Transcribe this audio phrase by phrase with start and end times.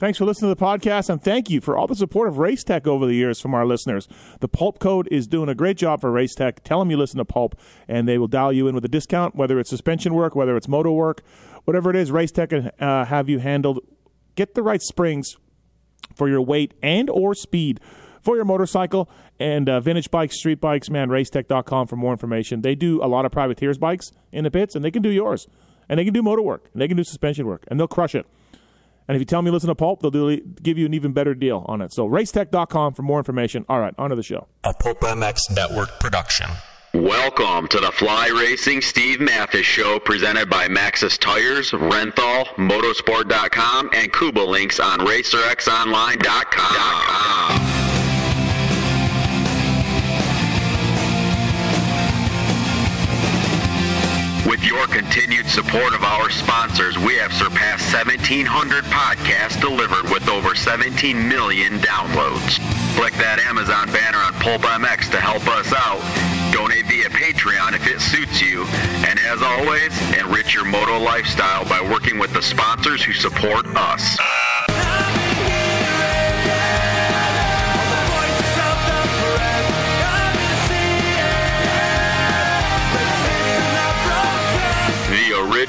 [0.00, 2.64] Thanks for listening to the podcast, and thank you for all the support of Race
[2.64, 4.08] Tech over the years from our listeners.
[4.40, 6.64] The Pulp Code is doing a great job for Race Tech.
[6.64, 7.54] Tell them you listen to Pulp,
[7.86, 10.68] and they will dial you in with a discount, whether it's suspension work, whether it's
[10.68, 11.20] motor work,
[11.64, 12.10] whatever it is.
[12.10, 13.80] Race Tech can uh, have you handled.
[14.36, 15.36] Get the right springs
[16.14, 17.78] for your weight and or speed
[18.22, 20.88] for your motorcycle and uh, vintage bikes, street bikes.
[20.88, 22.62] Man, racetech.com for more information.
[22.62, 25.46] They do a lot of privateers bikes in the pits, and they can do yours,
[25.90, 28.14] and they can do motor work, and they can do suspension work, and they'll crush
[28.14, 28.24] it.
[29.08, 31.34] And if you tell me listen to Pulp, they'll do, give you an even better
[31.34, 31.92] deal on it.
[31.92, 33.64] So racetech.com for more information.
[33.68, 34.46] All right, on to the show.
[34.64, 36.46] A Pulp MX Network production.
[36.92, 44.12] Welcome to the Fly Racing Steve Matthes Show presented by Maxxis Tires, Renthal, Motorsport.com, and
[44.12, 47.69] Kuba Links on RacerXOnline.com.
[54.60, 60.54] With your continued support of our sponsors, we have surpassed 1,700 podcasts delivered with over
[60.54, 62.60] 17 million downloads.
[62.94, 66.04] Click that Amazon banner on Pulp MX to help us out.
[66.52, 68.66] Donate via Patreon if it suits you.
[69.08, 74.18] And as always, enrich your moto lifestyle by working with the sponsors who support us.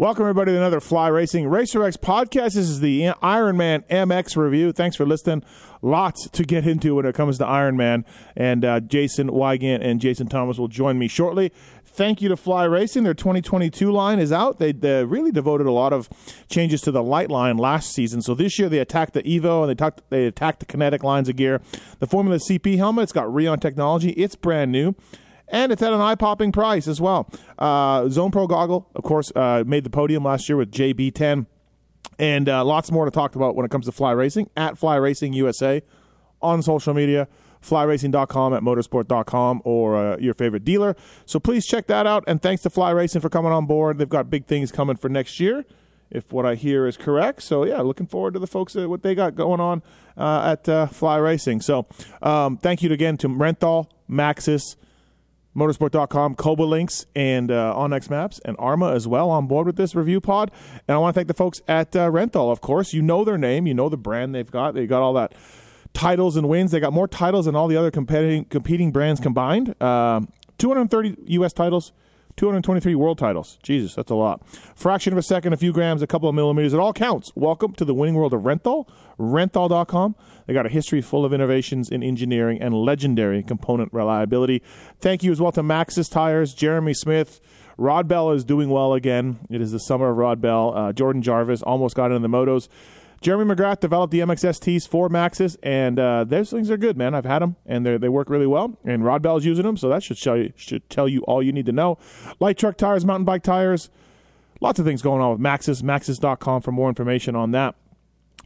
[0.00, 2.54] Welcome, everybody, to another Fly Racing Racer X podcast.
[2.54, 4.70] This is the Ironman MX review.
[4.70, 5.42] Thanks for listening.
[5.82, 8.04] Lots to get into when it comes to Ironman.
[8.36, 11.50] And uh, Jason Weigandt and Jason Thomas will join me shortly.
[11.84, 13.02] Thank you to Fly Racing.
[13.02, 14.60] Their 2022 line is out.
[14.60, 16.08] They, they really devoted a lot of
[16.48, 18.22] changes to the light line last season.
[18.22, 21.28] So this year they attacked the Evo and they, talked, they attacked the kinetic lines
[21.28, 21.60] of gear.
[21.98, 24.10] The Formula CP helmet, it's got Rheon technology.
[24.10, 24.94] It's brand new
[25.50, 27.30] and it's at an eye-popping price as well.
[27.58, 31.46] Uh, Zone Pro goggle, of course, uh, made the podium last year with JB10,
[32.18, 34.96] and uh, lots more to talk about when it comes to fly racing at Fly
[34.96, 35.82] Racing USA
[36.42, 37.28] on social media.
[37.62, 40.94] FlyRacing.com at motorsport.com or uh, your favorite dealer.
[41.26, 42.24] So please check that out.
[42.26, 43.98] And thanks to Fly Racing for coming on board.
[43.98, 45.64] They've got big things coming for next year,
[46.10, 47.42] if what I hear is correct.
[47.42, 49.82] So yeah, looking forward to the folks uh, what they got going on
[50.16, 51.60] uh, at uh, Fly Racing.
[51.60, 51.86] So
[52.22, 54.76] um, thank you again to Renthal, Maxxis,
[55.58, 59.94] motorsport.com, Koba Links, and uh, Onyx Maps, and Arma as well on board with this
[59.94, 60.50] review pod.
[60.86, 62.92] And I want to thank the folks at uh, Renthal, of course.
[62.92, 64.74] You know their name, you know the brand they've got.
[64.74, 65.34] They got all that
[65.94, 66.70] titles and wins.
[66.70, 69.80] They got more titles than all the other competing competing brands combined.
[69.82, 71.52] Um, 230 U.S.
[71.52, 71.92] titles.
[72.36, 73.58] 223 world titles.
[73.64, 74.46] Jesus, that's a lot.
[74.76, 76.72] Fraction of a second, a few grams, a couple of millimeters.
[76.72, 77.32] It all counts.
[77.34, 78.88] Welcome to the winning world of Renthal.
[79.18, 80.14] Renthal.com.
[80.48, 84.62] They got a history full of innovations in engineering and legendary component reliability.
[84.98, 87.42] Thank you as well to Maxxis Tires, Jeremy Smith.
[87.76, 89.40] Rod Bell is doing well again.
[89.50, 90.72] It is the summer of Rod Bell.
[90.74, 92.68] Uh, Jordan Jarvis almost got into the motos.
[93.20, 97.14] Jeremy McGrath developed the MXSTs for Maxxis, and uh, those things are good, man.
[97.14, 98.78] I've had them, and they work really well.
[98.84, 101.66] And Rod Bell's using them, so that should you, should tell you all you need
[101.66, 101.98] to know.
[102.40, 103.90] Light truck tires, mountain bike tires,
[104.62, 105.82] lots of things going on with Maxxis.
[105.82, 107.74] Maxxis.com for more information on that.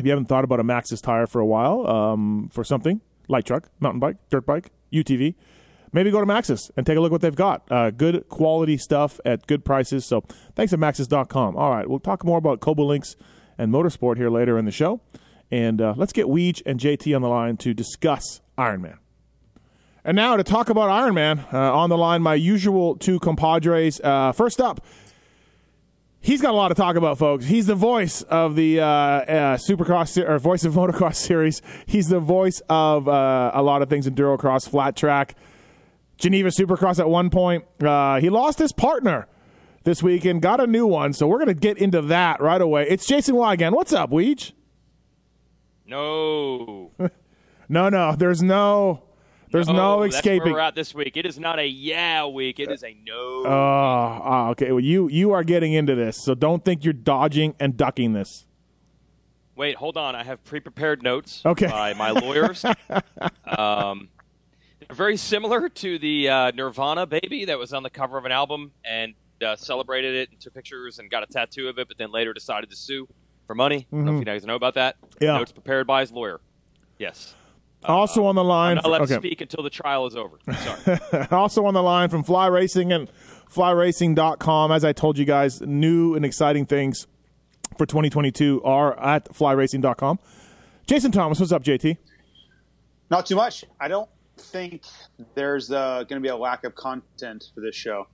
[0.02, 3.44] If you haven't thought about a Maxxis tire for a while, um, for something light
[3.44, 5.36] truck, mountain bike, dirt bike, UTV,
[5.92, 7.70] maybe go to Maxxis and take a look what they've got.
[7.70, 10.04] Uh, good quality stuff at good prices.
[10.04, 10.24] So
[10.56, 11.56] thanks to Maxxis.com.
[11.56, 13.14] All right, we'll talk more about Koba Links
[13.56, 15.00] and motorsport here later in the show.
[15.52, 18.96] And uh, let's get Weege and JT on the line to discuss Ironman.
[20.04, 24.00] And now to talk about Ironman, uh, on the line, my usual two compadres.
[24.02, 24.84] Uh, first up,
[26.22, 27.44] he's got a lot to talk about, folks.
[27.44, 31.60] He's the voice of the uh, uh, Supercross or voice of motocross series.
[31.84, 35.36] He's the voice of uh, a lot of things endurocross, flat track,
[36.16, 36.98] Geneva Supercross.
[36.98, 39.26] At one point, uh, he lost his partner
[39.84, 41.12] this week and got a new one.
[41.12, 42.86] So we're going to get into that right away.
[42.88, 43.72] It's Jason Weigandt.
[43.72, 44.52] What's up, Weege?
[45.86, 46.92] No.
[47.68, 48.14] no, no.
[48.16, 49.02] There's no.
[49.52, 50.38] There's no, no escaping.
[50.38, 51.16] That's where we're at this week.
[51.16, 52.58] It is not a yeah week.
[52.58, 53.44] It is a no.
[53.46, 54.72] Oh, uh, okay.
[54.72, 58.46] Well, you you are getting into this, so don't think you're dodging and ducking this.
[59.54, 60.16] Wait, hold on.
[60.16, 61.66] I have pre-prepared notes okay.
[61.66, 62.64] by my lawyers.
[63.44, 64.08] um,
[64.80, 68.32] they're very similar to the uh, Nirvana baby that was on the cover of an
[68.32, 69.14] album and
[69.44, 72.32] uh, celebrated it and took pictures and got a tattoo of it, but then later
[72.32, 73.06] decided to sue
[73.46, 73.80] for money.
[73.80, 73.94] Mm-hmm.
[73.94, 74.96] I don't know if you guys know about that.
[75.20, 75.36] Yeah.
[75.36, 76.40] Notes prepared by his lawyer.
[76.98, 77.34] Yes.
[77.84, 78.78] Also on the line.
[78.84, 79.14] I'll let okay.
[79.14, 80.38] him speak until the trial is over.
[80.54, 81.26] Sorry.
[81.30, 83.10] also on the line from Fly Racing and
[83.52, 84.72] FlyRacing.com.
[84.72, 87.06] As I told you guys, new and exciting things
[87.78, 90.18] for 2022 are at FlyRacing.com.
[90.86, 91.96] Jason Thomas, what's up, JT?
[93.10, 93.64] Not too much.
[93.80, 94.08] I don't
[94.38, 94.82] think
[95.34, 98.08] there's uh, going to be a lack of content for this show.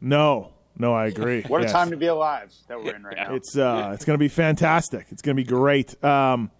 [0.00, 1.42] No, no, I agree.
[1.48, 1.70] What Yes.
[1.70, 3.34] a time to be alive that we're in right now.
[3.34, 5.06] It's uh, it's going to be fantastic.
[5.10, 6.02] It's going to be great.
[6.04, 6.50] Um,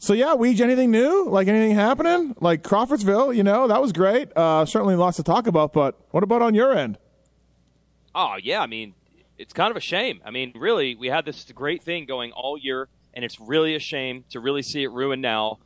[0.00, 1.28] so yeah, Weege, anything new?
[1.28, 2.34] Like anything happening?
[2.40, 4.34] Like Crawfordsville, you know, that was great.
[4.34, 5.74] Uh, certainly lots to talk about.
[5.74, 6.96] But what about on your end?
[8.14, 8.94] Oh yeah, I mean,
[9.36, 10.22] it's kind of a shame.
[10.24, 13.78] I mean, really, we had this great thing going all year, and it's really a
[13.78, 15.58] shame to really see it ruined now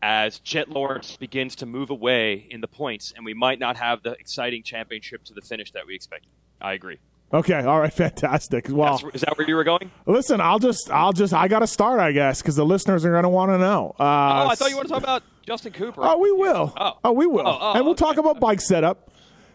[0.00, 4.02] as Jett Lawrence begins to move away in the points, and we might not have
[4.02, 6.32] the exciting championship to the finish that we expected.
[6.60, 6.98] I agree.
[7.32, 8.68] Okay, all right, fantastic.
[8.68, 9.90] Well, That's, is that where you were going?
[10.06, 13.10] listen, I'll just, I'll just, I got to start, I guess, because the listeners are
[13.10, 13.94] going to want to know.
[13.98, 16.02] Uh, oh, I thought you wanted to talk about Justin Cooper.
[16.04, 16.74] Oh, we will.
[16.76, 17.12] Oh.
[17.12, 17.46] we will.
[17.46, 18.04] Oh, oh, and we'll okay.
[18.04, 19.10] talk about bike setup,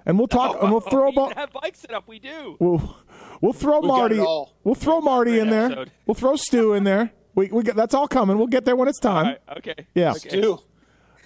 [0.06, 2.08] and we'll talk, Oh, and we'll oh, throw we about, have bike set up.
[2.08, 2.58] We do.
[2.60, 2.98] we'll,
[3.42, 5.86] we'll throw We've Marty, we'll throw Marty in there.
[6.06, 7.12] We'll throw Stu in there.
[7.36, 8.40] We, we get, that's all coming.
[8.40, 9.26] We'll get there when it's time.
[9.26, 9.76] All right, okay.
[9.94, 10.14] Yeah.
[10.14, 10.30] Okay.
[10.30, 10.60] Two.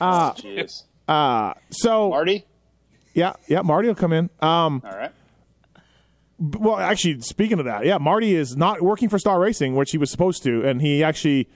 [0.01, 0.83] Uh, Jeez.
[1.07, 2.45] uh, so Marty?
[3.13, 4.29] yeah, yeah, Marty will come in.
[4.41, 5.11] Um, All right.
[6.41, 9.97] Well, actually, speaking of that, yeah, Marty is not working for Star Racing, which he
[9.97, 11.47] was supposed to, and he actually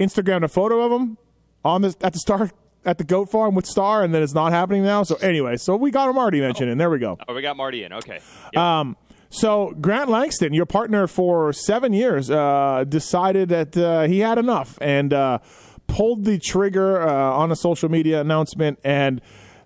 [0.00, 1.18] Instagrammed a photo of him
[1.64, 2.50] on the at the Star
[2.86, 5.02] at the goat farm with Star, and then it's not happening now.
[5.02, 7.18] So anyway, so we got a Marty mention, and there we go.
[7.28, 7.92] Oh, we got Marty in.
[7.92, 8.20] Okay.
[8.52, 8.92] Yeah.
[9.34, 14.78] So Grant Langston, your partner for seven years, uh, decided that uh, he had enough
[14.80, 15.40] and uh,
[15.88, 19.20] pulled the trigger uh, on a social media announcement, and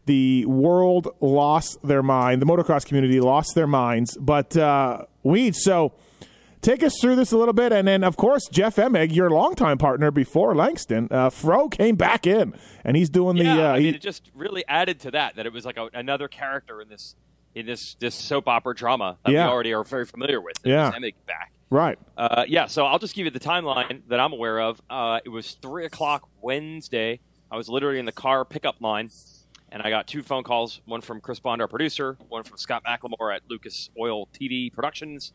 [0.08, 2.42] the world lost their mind.
[2.42, 4.16] The motocross community lost their minds.
[4.16, 5.92] But uh, we so
[6.60, 9.78] take us through this a little bit, and then of course Jeff Emig, your longtime
[9.78, 13.62] partner before Langston, uh, Fro came back in, and he's doing yeah, the.
[13.62, 15.88] Uh, I mean, he- it just really added to that that it was like a,
[15.94, 17.14] another character in this
[17.54, 19.46] in this this soap opera drama that Yeah.
[19.46, 20.56] we already are very familiar with.
[20.64, 20.90] Yeah.
[20.92, 21.52] Emig back.
[21.70, 21.98] right.
[22.16, 24.80] Uh, yeah, so I'll just give you the timeline that I'm aware of.
[24.90, 27.20] Uh, it was three o'clock Wednesday.
[27.50, 29.08] I was literally in the car pickup line,
[29.70, 32.84] and I got two phone calls: one from Chris Bond, our producer, one from Scott
[32.84, 35.32] McLemore at Lucas Oil TV Productions.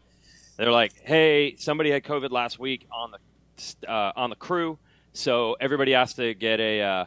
[0.57, 4.77] They're like, "Hey, somebody had COVID last week on the uh, on the crew,
[5.13, 7.05] so everybody has to get a uh,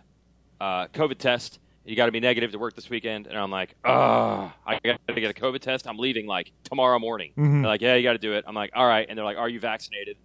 [0.60, 1.60] uh, COVID test.
[1.84, 5.00] You got to be negative to work this weekend." And I'm like, "Ugh, I got
[5.08, 5.86] to get a COVID test.
[5.86, 7.62] I'm leaving like tomorrow morning." Mm-hmm.
[7.62, 9.38] They're like, "Yeah, you got to do it." I'm like, "All right," and they're like,
[9.38, 10.16] "Are you vaccinated?"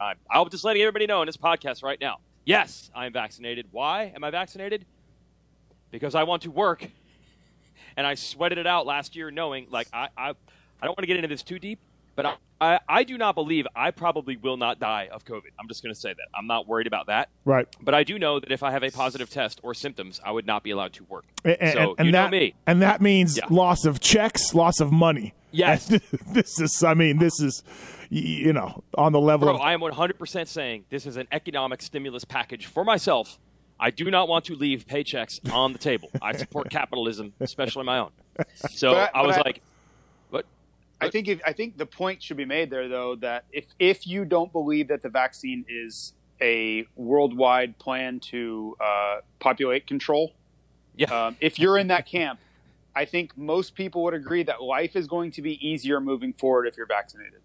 [0.00, 2.18] I'm, I'm just letting everybody know in this podcast right now.
[2.44, 3.68] Yes, I am vaccinated.
[3.70, 4.84] Why am I vaccinated?
[5.90, 6.88] Because I want to work,
[7.96, 10.34] and I sweated it out last year, knowing like I I, I
[10.82, 11.78] don't want to get into this too deep,
[12.16, 15.50] but I, I I do not believe I probably will not die of COVID.
[15.60, 17.28] I'm just going to say that I'm not worried about that.
[17.44, 17.68] Right.
[17.80, 20.46] But I do know that if I have a positive test or symptoms, I would
[20.46, 21.26] not be allowed to work.
[21.44, 22.54] And, and- so and you that, know me.
[22.66, 23.46] And that means Yeah.
[23.50, 25.34] loss of checks, loss of money.
[25.52, 25.88] Yes.
[25.90, 26.00] And
[26.32, 27.62] this is, I mean, this is,
[28.10, 29.60] you know, on the level Bro, of.
[29.60, 33.38] I am 100% saying this is an economic stimulus package for myself.
[33.84, 36.08] I do not want to leave paychecks on the table.
[36.22, 38.12] I support capitalism, especially my own.
[38.70, 39.62] So But I- I was but I- like,
[40.30, 40.46] what?
[41.02, 44.06] I think if, I think the point should be made there though that if if
[44.06, 50.32] you don't believe that the vaccine is a worldwide plan to uh, populate control,
[50.96, 51.26] Yeah.
[51.26, 52.40] um, if you're in that camp,
[52.96, 56.66] I think most people would agree that life is going to be easier moving forward
[56.66, 57.40] if you're vaccinated.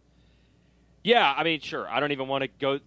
[1.03, 1.85] yeah, I mean, sure.
[1.89, 2.79] I don't even want to go.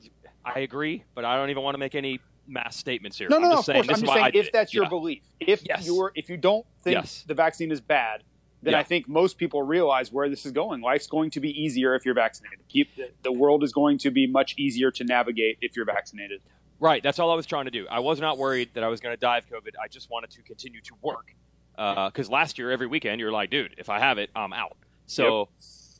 [0.42, 3.28] I agree, but I don't even want to make any mass statements here.
[3.28, 3.54] No, I'm no, no.
[3.56, 4.88] just Of course, I'm just saying if that's your Yeah.
[4.90, 5.86] belief, if Yes.
[5.86, 7.24] you're if you don't think Yes.
[7.26, 8.22] the vaccine is bad,
[8.62, 8.80] then Yeah.
[8.80, 10.80] I think most people realize where this is going.
[10.80, 12.60] Life's going to be easier if you're vaccinated.
[12.68, 16.40] Keep the, the world is going to be much easier to navigate if you're vaccinated.
[16.78, 17.02] Right.
[17.02, 17.86] That's all I was trying to do.
[17.88, 19.70] I was not worried that I was going to die of COVID.
[19.82, 21.34] I just wanted to continue to work.
[21.78, 24.76] Uh, because last year, every weekend, you're like, dude, if I have it, I'm out.
[25.06, 25.48] So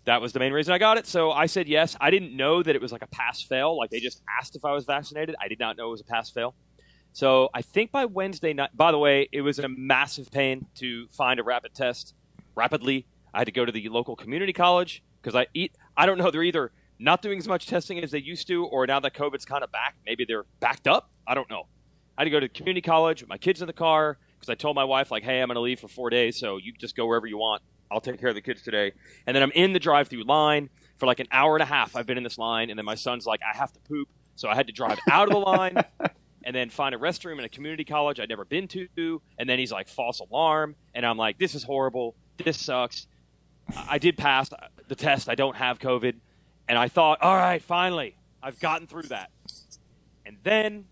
[0.05, 1.07] that was the main reason I got it.
[1.07, 1.97] So I said yes.
[2.01, 3.77] I didn't know that it was like a pass fail.
[3.77, 5.37] Like they just asked if I was vaccinated.
[5.41, 6.55] I did not know it was a pass fail.
[7.13, 11.09] So I think by Wednesday night, by the way, it was a massive pain to
[11.09, 12.15] find a rapid test
[12.55, 13.07] rapidly.
[13.35, 15.77] I had to go to the local community college because I eat.
[15.97, 16.31] I don't know.
[16.31, 19.45] They're either not doing as much testing as they used to, or now that COVID's
[19.45, 21.11] kind of back, maybe they're backed up.
[21.27, 21.67] I don't know.
[22.17, 24.49] I had to go to the community college with my kids in the car because
[24.49, 26.73] I told my wife like, "Hey, I'm going to leave for four days, so you
[26.73, 27.63] just go wherever you want.
[27.93, 28.93] I'll take care of the kids today."
[29.27, 31.95] And then I'm in the drive-through line for like an hour and a half.
[31.97, 34.49] I've been in this line, and then my son's like, "I have to poop," so
[34.49, 35.77] I had to drive out of the line
[36.45, 39.23] and then find a restroom in a community college I'd never been to.
[39.39, 40.77] And then he's like, false alarm.
[40.95, 42.15] And I'm like, this is horrible.
[42.43, 43.07] This sucks.
[43.77, 44.51] I I did pass
[44.89, 45.29] the test.
[45.29, 46.15] I don't have COVID.
[46.69, 49.31] And I thought, all right, finally, I've gotten through that.
[50.27, 50.87] And then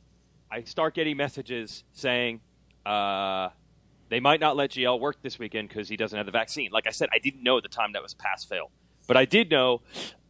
[0.51, 2.41] I start getting messages saying
[2.87, 3.51] uh,
[4.11, 6.71] they might not let GL work this weekend because he doesn't have the vaccine.
[6.73, 8.71] Like I said, I didn't know at the time that was pass fail,
[9.07, 9.81] but I did know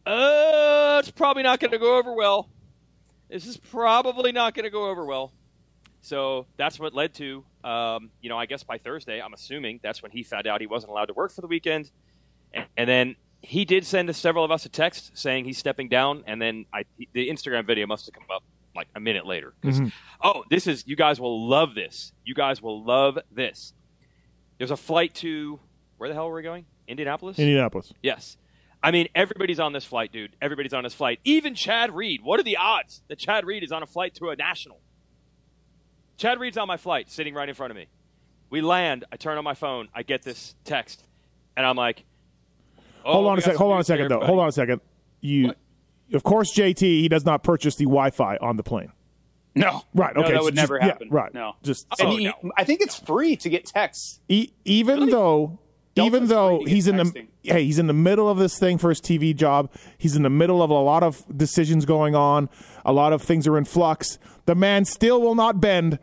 [0.05, 2.49] uh, it's probably not going to go over well.
[3.29, 5.31] This is probably not going to go over well.
[6.01, 10.01] So that's what led to, um, you know, I guess by Thursday, I'm assuming that's
[10.01, 11.91] when he found out he wasn't allowed to work for the weekend.
[12.75, 16.23] And, then he did send several of us a text saying he's stepping down.
[16.27, 16.83] And then I,
[17.13, 18.43] the Instagram video must have come up
[18.75, 19.53] like a minute later.
[19.59, 19.89] Because, mm-hmm.
[20.23, 22.13] oh, this is, you guys will love this.
[22.23, 23.73] You guys will love this.
[24.57, 25.59] There's a flight to,
[25.97, 26.65] where the hell are we going?
[26.87, 27.39] Indianapolis?
[27.39, 27.93] Indianapolis.
[28.01, 28.37] Yes.
[28.83, 30.35] I mean, everybody's on this flight, dude.
[30.41, 31.19] Everybody's on this flight.
[31.23, 32.21] Even Chad Reed.
[32.23, 34.79] What are the odds that Chad Reed is on a flight to a national?
[36.17, 37.87] Chad Reed's on my flight, sitting right in front of me.
[38.49, 39.05] We land.
[39.11, 39.87] I turn on my phone.
[39.93, 41.03] I get this text,
[41.55, 42.03] and I'm like,
[43.05, 43.57] oh, hold on a second.
[43.57, 44.19] Hold on a second, though.
[44.19, 44.81] Hold on a second.
[45.21, 45.57] You, What?
[46.13, 46.79] Of course, JT.
[47.01, 48.91] He does not purchase the Wi-Fi on the plane.
[49.53, 50.15] No, Right.
[50.15, 50.31] No, Okay.
[50.33, 51.09] that would just- never yeah, happen.
[51.09, 51.33] right.
[51.33, 51.53] No.
[51.61, 52.33] Just Oh, And he- no.
[52.57, 54.21] I think it's free to get texts.
[54.29, 55.59] E- even though
[55.97, 58.57] even though free to get he's in the hey he's in the middle of this
[58.57, 62.15] thing for his TV job he's in the middle of a lot of decisions going
[62.15, 62.47] on
[62.85, 65.99] a lot of things are in flux the man still will not bend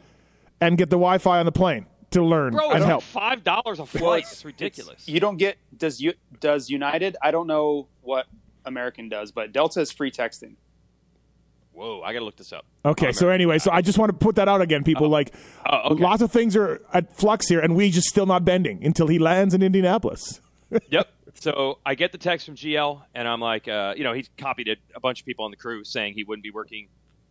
[0.61, 3.83] and get the Wi-Fi on the plane to learn Bro, and help five dollars a
[3.85, 4.19] Well, flight.
[4.25, 5.09] it's- It's ridiculous.
[5.09, 7.17] You don't get does you does United?
[7.23, 8.27] I don't know what
[8.69, 10.55] American does, but Delta is free texting.
[11.73, 12.65] Whoa, I gotta look this up.
[12.85, 15.33] okay so anyway so I just want to put that out again people like
[15.65, 16.03] Oh, okay.
[16.03, 19.21] lots of things are at flux here and we just still not bending until he
[19.21, 20.41] lands in Indianapolis
[20.91, 21.09] yep.
[21.35, 24.67] So I get the text from GL, and I'm like, uh, you know, he copied
[24.67, 26.89] it, a bunch of people on the crew saying he wouldn't be working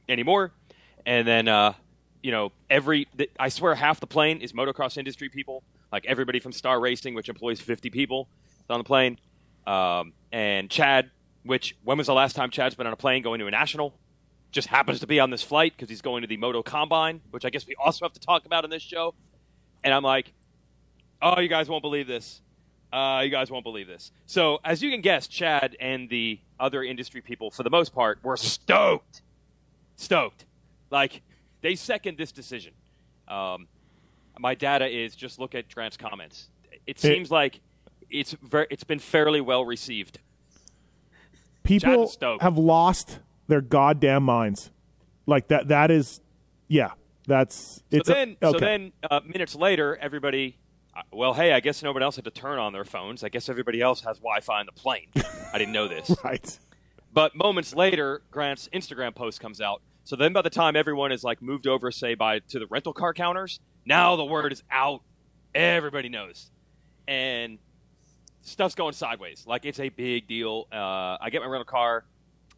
[0.07, 0.53] anymore.
[1.05, 1.73] And then, uh,
[2.23, 5.61] you know, every, th- I swear half the plane is motocross industry people.
[5.91, 8.29] Like everybody from Star Racing, which employs 50 people,
[8.59, 9.19] is on the plane.
[9.67, 11.11] Um, and Chad,
[11.47, 13.93] which, when was the last time Chad's been on a plane going to a national?
[14.51, 17.45] Just happens to be on this flight because he's going to the Moto Combine, which
[17.45, 19.13] I guess we also have to talk about in this show.
[19.83, 20.33] And I'm like,
[21.21, 22.41] oh, you guys won't believe this.
[22.91, 24.11] Uh, you guys won't believe this.
[24.25, 28.23] So, as you can guess, Chad and the other industry people, for the most part,
[28.23, 29.21] were stoked.
[29.97, 30.45] Stoked.
[30.89, 31.21] Like,
[31.61, 32.73] they second this decision.
[33.27, 33.67] Um,
[34.39, 36.49] my data is just look at Grant's comments.
[36.85, 37.59] It seems like
[38.09, 40.19] it's very, it's been fairly well received.
[41.67, 44.71] People have lost their goddamn minds
[45.25, 46.21] like that that is
[46.67, 46.91] yeah
[47.27, 48.57] that's So it's a- then, okay.
[48.57, 50.57] so then, uh, minutes later, everybody.
[50.95, 53.21] Uh, well, hey, I guess nobody else had to turn on their phones.
[53.23, 55.07] I guess everybody else has Wi-Fi on the plane.
[55.53, 56.15] I didn't know this.
[56.23, 56.59] right
[57.13, 59.81] But moments later, Grant's Instagram post comes out.
[60.05, 62.93] So then by the time everyone is like moved over, say by to the rental
[62.93, 65.01] car counters, now the word is out.
[65.53, 66.49] Everybody knows.
[67.09, 67.59] And
[68.47, 69.43] stuff's going sideways.
[69.47, 70.67] Like it's a big deal.
[70.71, 72.05] Uh, I get my rental car.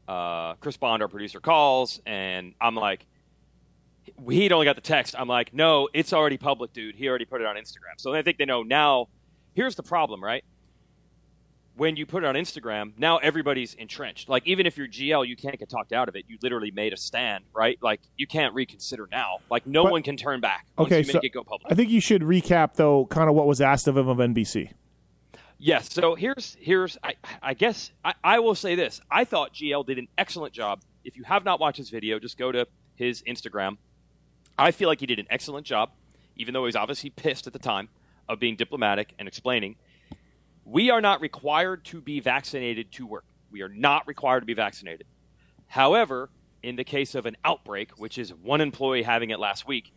[0.08, 3.06] Uh, Chris Bond, our producer, calls, and I'm like,
[4.28, 5.14] he'd only got the text.
[5.18, 6.96] I'm like, no, it's already public, dude.
[6.96, 7.94] He already put it on Instagram.
[7.98, 9.08] So I think they know now.
[9.54, 10.44] Here's the problem, right?
[11.76, 14.30] When you put it on Instagram, now everybody's entrenched.
[14.30, 16.26] Like even if you're GL, you can't get talked out of it.
[16.28, 17.78] You literally made a stand, right?
[17.82, 19.38] Like you can't reconsider now.
[19.50, 21.72] Like no But- one can turn back once okay you so it go public.
[21.72, 24.72] i think you should recap though kind of what was asked of him of nbc
[25.62, 25.94] Yes.
[25.94, 29.02] So here's here's I, I guess I, I will say this.
[29.12, 30.82] I thought GL did an excellent job.
[31.04, 33.78] If you have not watched his video, just go to his Instagram.
[34.58, 35.92] I feel like he did an excellent job,
[36.38, 37.90] even though he was obviously pissed at the time
[38.30, 39.76] of being diplomatic and explaining.
[40.64, 43.26] We are not required to be vaccinated to work.
[43.52, 45.08] We are not required to be vaccinated.
[45.68, 46.30] However,
[46.62, 49.92] in the case of an outbreak, which is one employee having it last week,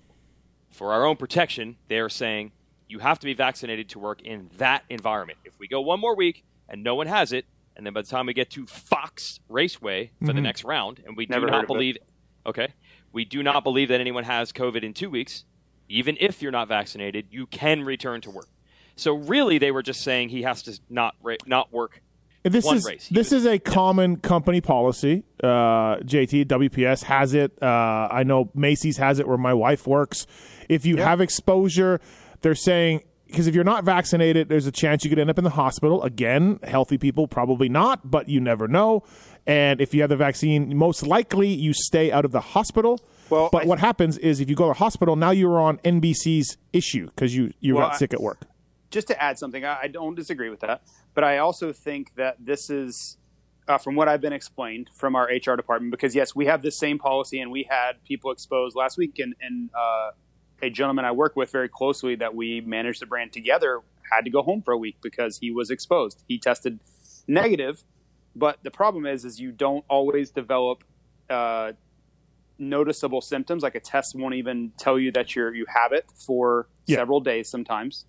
[0.71, 2.53] for our own protection, they are saying
[2.93, 5.39] you have to be vaccinated to work in that environment.
[5.47, 8.09] If we go one more week and no one has it, and then by the
[8.09, 11.59] time we get to Fox Raceway for the next round, and we Never do not
[11.61, 11.67] of it.
[11.69, 11.97] believe,
[12.45, 12.69] okay,
[13.13, 15.45] we do not believe that anyone has COVID in two weeks.
[15.89, 18.49] Even if you're not vaccinated, you can return to work.
[18.97, 22.03] So really, they were just saying he has to not ra- not work.
[22.43, 23.07] this One is race.
[23.07, 28.23] He this was- is a common company policy uh, jt wps has it uh, i
[28.23, 30.27] know macy's has it where my wife works
[30.69, 32.01] if you have exposure
[32.43, 35.45] they're saying because if you're not vaccinated there's a chance you could end up in
[35.45, 39.03] the hospital again healthy people probably not but you never know.
[39.47, 43.01] And if you have the vaccine most likely you stay out of the hospital.
[43.31, 45.79] Well, but I- what happens is if you go to the hospital now you're on
[45.79, 48.43] nbc's issue because you you Well, got sick at work.
[48.91, 50.83] Just to add something, I, I don't disagree with that,
[51.15, 53.17] but I also think that this is,
[53.67, 56.79] uh, from what I've been explained from our HR department, because yes, we have this
[56.79, 60.11] same policy, and we had people exposed last week, and, and uh,
[60.63, 64.31] a gentleman I work with very closely that we managed the brand together had to
[64.31, 66.23] go home for a week because he was exposed.
[66.29, 66.79] He tested
[67.27, 67.83] negative,
[68.37, 70.85] but the problem is, is you don't always develop.
[71.31, 71.73] Uh,
[72.59, 76.69] noticeable symptoms, like a test won't even tell you that you're you have it for
[76.87, 76.97] Yeah.
[76.97, 78.05] several days sometimes.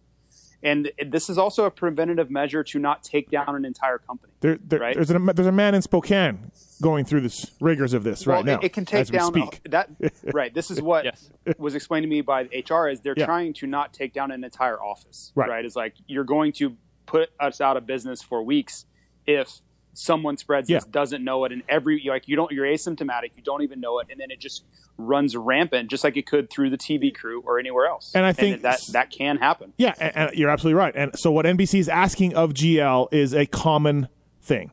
[0.64, 4.32] And this is also a preventative measure to not take down an entire company.
[4.40, 4.96] There, there, Right.
[4.96, 6.52] there's, a, there's a man in Spokane
[6.82, 8.60] going through the rigors of this right now.
[8.60, 9.62] it, it can take as we down speak.
[9.70, 9.90] that.
[10.34, 10.54] Right.
[10.54, 11.30] This is what Yes.
[11.58, 13.26] was explained to me by HR is they're Yeah.
[13.26, 15.34] trying to not take down an entire office.
[15.36, 15.50] Right.
[15.50, 15.66] Right.
[15.66, 18.86] It's like you're going to put us out of business for weeks
[19.28, 19.60] if
[19.94, 23.62] someone spreads this doesn't know it and every like you don't you're asymptomatic you don't
[23.62, 24.64] even know it and then it just
[24.98, 28.34] runs rampant just like it could through the TV crew or anywhere else And I
[28.34, 30.94] think- that that can happen Yeah, and, and you're absolutely right.
[30.96, 34.08] And so what NBC is asking of GL is a common
[34.42, 34.72] thing.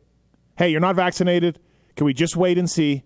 [0.56, 1.58] Hey, you're not vaccinated.
[1.96, 3.02] Can we just wait and see?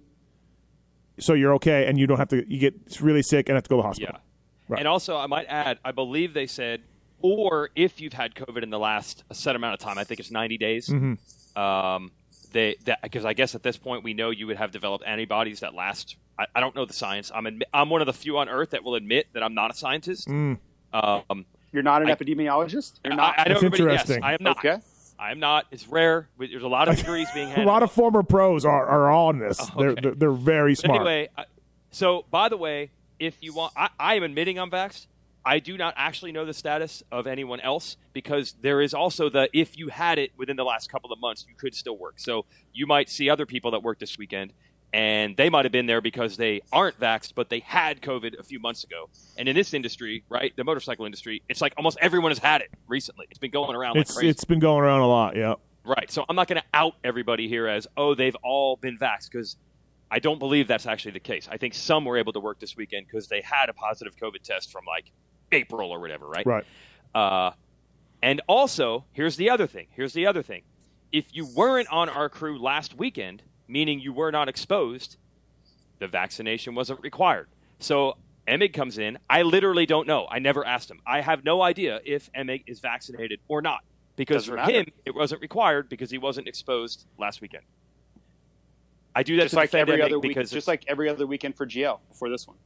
[1.18, 2.44] So you're okay, and you don't have to.
[2.52, 4.14] You get really sick and have to go to the hospital.
[4.14, 4.20] Yeah.
[4.68, 4.78] Right.
[4.80, 6.82] And also, I might add, I believe they said,
[7.20, 10.18] or if you've had COVID in the last a set amount of time, I think
[10.18, 10.88] it's 90 days.
[10.88, 11.14] Mm-hmm.
[11.56, 12.12] Um,
[12.52, 15.60] they that because I guess at this point we know you would have developed antibodies
[15.60, 16.16] that last.
[16.38, 17.30] I, I don't know the science.
[17.34, 19.70] I'm admi- I'm one of the few on Earth that will admit that I'm not
[19.70, 20.28] a scientist.
[20.28, 20.58] Mm.
[20.92, 23.82] Um, you're not an I- epidemiologist you're not I know That's everybody.
[23.92, 24.22] Yes, interesting.
[24.22, 24.58] I am not.
[24.58, 24.78] okay
[25.18, 25.66] I am not.
[25.70, 26.28] It's rare.
[26.38, 29.58] There's a lot of degrees being A lot of former pros are, are on this.
[29.78, 30.00] They're, okay.
[30.02, 31.00] they're they're very But smart.
[31.00, 31.44] Anyway, I,
[31.90, 35.06] so by the way, if you want, I, I am admitting I'm vaxxed.
[35.46, 39.48] I do not actually know the status of anyone else because there is also the
[39.52, 42.14] if you had it within the last couple of months, you could still work.
[42.18, 44.52] So you might see other people that work this weekend,
[44.92, 48.42] and they might have been there because they aren't vaxxed, but they had COVID a
[48.42, 49.10] few months ago.
[49.36, 52.70] And in this industry, right, the motorcycle industry, it's like almost everyone has had it
[52.86, 53.26] recently.
[53.30, 55.36] It's been going around it's like it's been going around a lot.
[55.36, 55.54] Yeah.
[55.84, 56.10] Right.
[56.10, 59.56] So I'm not going to out everybody here as, oh, they've all been vaxxed because
[60.10, 61.48] I don't believe that's actually the case.
[61.50, 64.42] I think some were able to work this weekend because they had a positive COVID
[64.42, 65.10] test from like
[65.54, 66.46] April or whatever, right?
[66.46, 66.64] Right.
[67.14, 67.52] Uh,
[68.22, 69.86] and also, here's the other thing.
[69.90, 70.62] Here's the other thing.
[71.12, 75.16] If you weren't on our crew last weekend, meaning you were not exposed,
[75.98, 77.48] the vaccination wasn't required.
[77.78, 78.16] So
[78.48, 79.18] Emig comes in.
[79.30, 80.26] I literally don't know.
[80.30, 81.00] I never asked him.
[81.06, 83.80] I have no idea if Emig is vaccinated or not
[84.16, 84.72] because Doesn't for matter.
[84.72, 87.64] him it wasn't required because he wasn't exposed last weekend.
[89.14, 91.26] I do that just to like every Emig other week because just like every other
[91.26, 92.56] weekend for GL before this one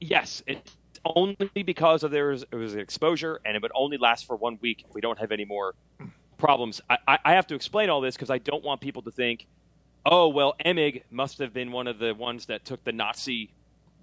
[0.00, 4.26] yes, it's only because of there was, it was exposure, and it would only last
[4.26, 5.74] for one week if we don't have any more
[6.38, 6.80] problems.
[6.88, 9.46] I, I, have to explain all this because I don't want people to think,
[10.04, 13.50] oh, well, Emig must have been one of the ones that took the Nazi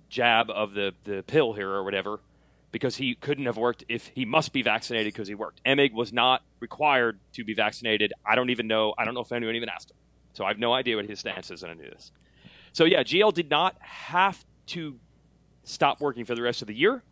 [0.10, 2.20] jab of the, the pill here or whatever
[2.72, 5.62] because he couldn't have worked if he must be vaccinated because he worked.
[5.66, 8.14] Emig was not required to be vaccinated.
[8.26, 8.94] I don't even know.
[8.98, 9.98] I don't know if anyone even asked him.
[10.34, 12.12] So I have no idea what his stance is on any of this.
[12.74, 14.98] So yeah, GL did not have to
[15.72, 17.04] stop working for the rest of the year,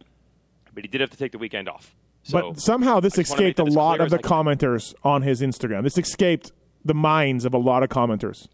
[0.74, 1.95] but he did have to take the weekend off.
[2.24, 4.22] So but somehow this I just wanna make escaped a lot clear of the as
[4.22, 5.84] commenters on his Instagram.
[5.84, 6.52] This escaped
[6.84, 8.48] the minds of a lot of commenters.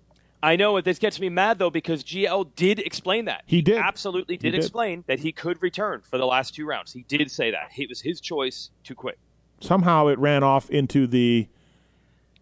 [0.43, 3.43] I know this gets me mad though because GL did explain that.
[3.47, 3.77] He did.
[3.77, 4.59] absolutely did, did.
[4.59, 6.93] explain that he could return for the last two rounds.
[6.93, 9.17] He did say that it was his choice to quit.
[9.59, 11.47] Somehow it ran off into the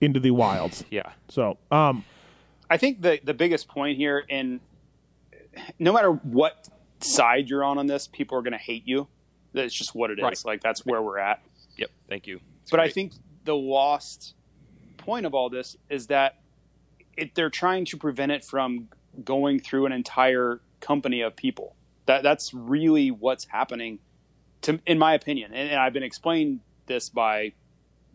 [0.02, 0.84] into the wilds.
[0.92, 2.04] Yeah, So, um,
[2.70, 4.60] I think the the biggest point here, and
[5.80, 6.68] no matter what
[7.04, 9.08] side you're on on this, people are going to hate you.
[9.54, 10.24] That's just what it is.
[10.24, 10.42] Right.
[10.46, 11.44] Like that's where we're at.
[11.78, 11.92] yep.
[12.10, 12.40] Thank you.
[12.64, 13.14] It's but I think
[13.46, 14.34] the lost
[14.98, 16.40] point of all this is that
[17.16, 18.90] it, they're trying to prevent it from
[19.24, 21.76] going through an entire company of people.
[22.06, 24.00] That that's really what's happening,
[24.62, 25.54] to in my opinion.
[25.54, 27.54] And, and I've been explained this by,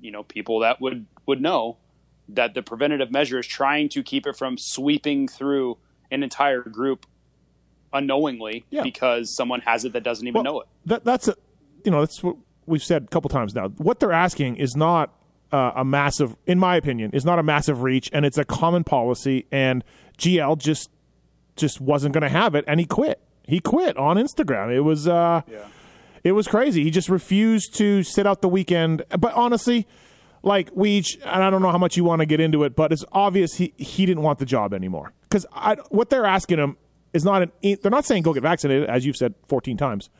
[0.00, 1.76] you know, people that would would know
[2.28, 5.78] that the preventative measure is trying to keep it from sweeping through
[6.10, 7.06] an entire group
[7.92, 8.82] unknowingly Yeah.
[8.82, 10.68] because someone has it that doesn't even well, know it.
[10.86, 11.34] That, that's a,
[11.84, 13.68] you know that's what we've said a couple times now.
[13.68, 15.14] What they're asking is not
[15.52, 18.84] uh, a massive, in my opinion, is not a massive reach, and it's a common
[18.84, 19.46] policy.
[19.50, 19.82] And
[20.18, 20.90] GL just
[21.56, 23.20] just wasn't going to have it, and he quit.
[23.44, 24.72] He quit on Instagram.
[24.72, 25.66] It was uh, yeah.
[26.22, 26.84] it was crazy.
[26.84, 29.04] He just refused to sit out the weekend.
[29.18, 29.86] But honestly,
[30.42, 32.76] like we each, and I don't know how much you want to get into it,
[32.76, 35.46] but it's obvious he he didn't want the job anymore because
[35.88, 36.76] what they're asking him
[37.12, 37.52] is not an.
[37.62, 40.10] They're not saying go get vaccinated, as you've said fourteen times.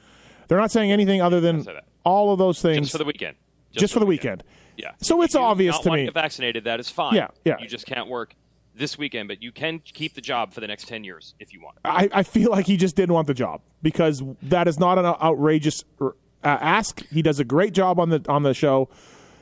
[0.48, 1.66] They're not saying anything other than
[2.05, 3.37] all of those things just for the weekend.
[3.72, 4.42] just for the weekend.
[4.77, 4.92] Yeah.
[5.03, 6.05] So it's If you obvious not to me.
[6.07, 7.14] get vaccinated, that is fine.
[7.14, 7.57] Yeah, yeah.
[7.61, 8.35] You just can't work
[8.74, 11.61] this weekend, but you can keep the job for the next ten years if you
[11.61, 11.77] want.
[11.85, 15.05] I, I feel like he just didn't want the job because that is not an
[15.05, 16.11] outrageous uh,
[16.44, 17.05] ask.
[17.09, 18.88] He does a great job on the on the show.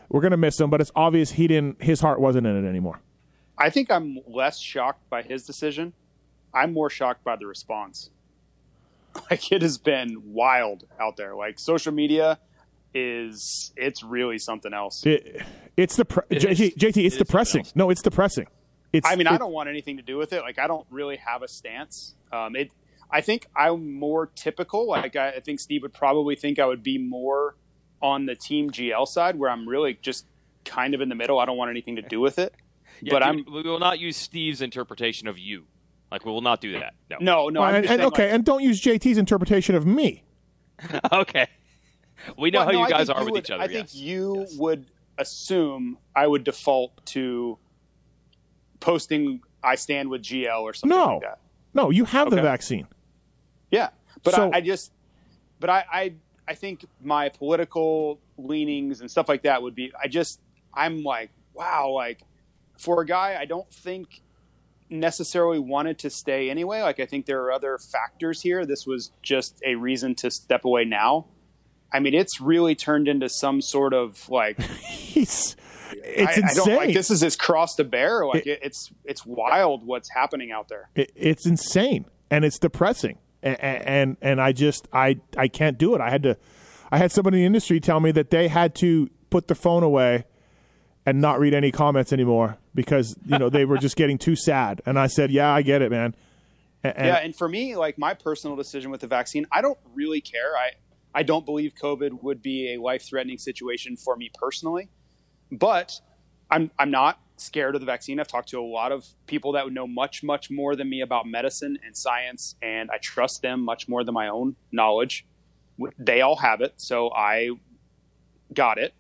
[0.08, 1.82] We're gonna miss him, but it's obvious he didn't.
[1.82, 3.00] His heart wasn't in it anymore.
[3.58, 5.92] I think I'm less shocked by his decision.
[6.56, 8.10] I'm more shocked by the response.
[9.30, 11.34] Like it has been wild out there.
[11.34, 12.38] Like social media
[12.92, 15.06] is it's really something else.
[15.06, 15.42] It,
[15.74, 16.74] it's the It JT, is.
[16.74, 16.86] JT.
[16.86, 17.66] It's It is depressing.
[17.74, 18.46] No, it's depressing.
[18.92, 19.08] It's.
[19.08, 20.42] I mean, I don't want anything to do with it.
[20.42, 22.14] Like I don't really have a stance.
[22.30, 22.70] Um, it
[23.10, 24.88] I think I'm more typical.
[24.88, 27.56] Like I, I think Steve would probably think I would be more
[28.02, 30.26] on the team GL side, where I'm really just
[30.64, 31.38] kind of in the middle.
[31.38, 32.54] I don't want anything to do with it.
[33.00, 35.64] Yeah, but dude, I'm we will not use Steve's interpretation of you.
[36.16, 36.94] Like we will not do that.
[37.10, 37.18] No.
[37.20, 37.60] no, no.
[37.60, 40.24] Well, I'm and, just and okay, like- and don't use JT's interpretation of me.
[41.12, 41.46] okay.
[42.38, 43.62] We know Well, how no, you guys are you with would- each other.
[43.62, 43.94] I think yes.
[43.94, 44.56] you Yes.
[44.56, 44.86] would
[45.18, 47.58] assume I would default to
[48.80, 51.14] posting I stand with GL or something No.
[51.14, 51.38] like that.
[51.74, 52.86] No, you have the vaccine.
[53.70, 53.90] Yeah,
[54.22, 54.92] but So- I, I just,
[55.60, 56.12] but I, I,
[56.48, 59.92] I think my political leanings and stuff like that would be.
[60.02, 60.40] I just,
[60.72, 62.22] I'm like, wow, like
[62.78, 64.22] for a guy, I don't think
[64.88, 66.82] necessarily wanted to stay anyway.
[66.82, 68.64] Like I think there are other factors here.
[68.64, 71.26] This was just a reason to step away now.
[71.92, 75.56] I mean, it's really turned into some sort of like He's,
[75.92, 76.64] it's I, I insane.
[76.64, 78.26] don't like this is his cross to bear.
[78.26, 80.90] Like it, it's it's wild what's happening out there.
[80.94, 83.18] It, it's insane and it's depressing.
[83.42, 86.00] And, and and I just I I can't do it.
[86.00, 86.36] I had to.
[86.90, 89.82] I had somebody in the industry tell me that they had to put the phone
[89.82, 90.24] away
[91.06, 94.82] and not read any comments anymore because you know they were just getting too sad.
[94.84, 96.14] And I said, "Yeah, I get it, man."
[96.82, 99.78] And, and- yeah, and for me, like my personal decision with the vaccine, I don't
[99.94, 100.56] really care.
[100.56, 100.72] I
[101.14, 104.88] I don't believe COVID would be a life threatening situation for me personally,
[105.50, 106.00] but
[106.50, 108.18] I'm I'm not scared of the vaccine.
[108.18, 111.00] I've talked to a lot of people that would know much much more than me
[111.02, 115.24] about medicine and science, and I trust them much more than my own knowledge.
[115.98, 117.50] They all have it, so I
[118.52, 118.94] got it.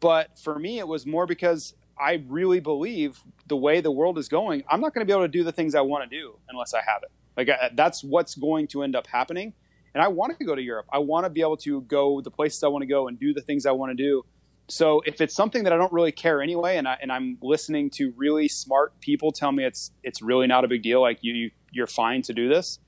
[0.00, 4.28] But for me, it was more because I really believe the way the world is
[4.28, 6.38] going, I'm not going to be able to do the things I want to do
[6.48, 7.10] unless I have it.
[7.36, 9.54] Like I, that's what's going to end up happening.
[9.94, 10.86] And I want to go to Europe.
[10.92, 13.32] I want to be able to go the places I want to go and do
[13.32, 14.24] the things I want to do.
[14.68, 17.88] So if it's something that I don't really care anyway, and I and I'm listening
[17.92, 21.50] to really smart people tell me it's it's really not a big deal, like you
[21.72, 22.78] you're fine to do this,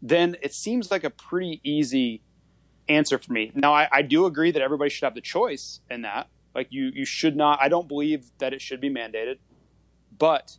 [0.00, 2.22] then it seems like a pretty easy
[2.90, 3.52] answer for me.
[3.54, 6.28] Now I, I do agree that everybody should have the choice in that.
[6.54, 7.60] Like you you should not.
[7.60, 9.38] I don't believe that it should be mandated,
[10.18, 10.56] but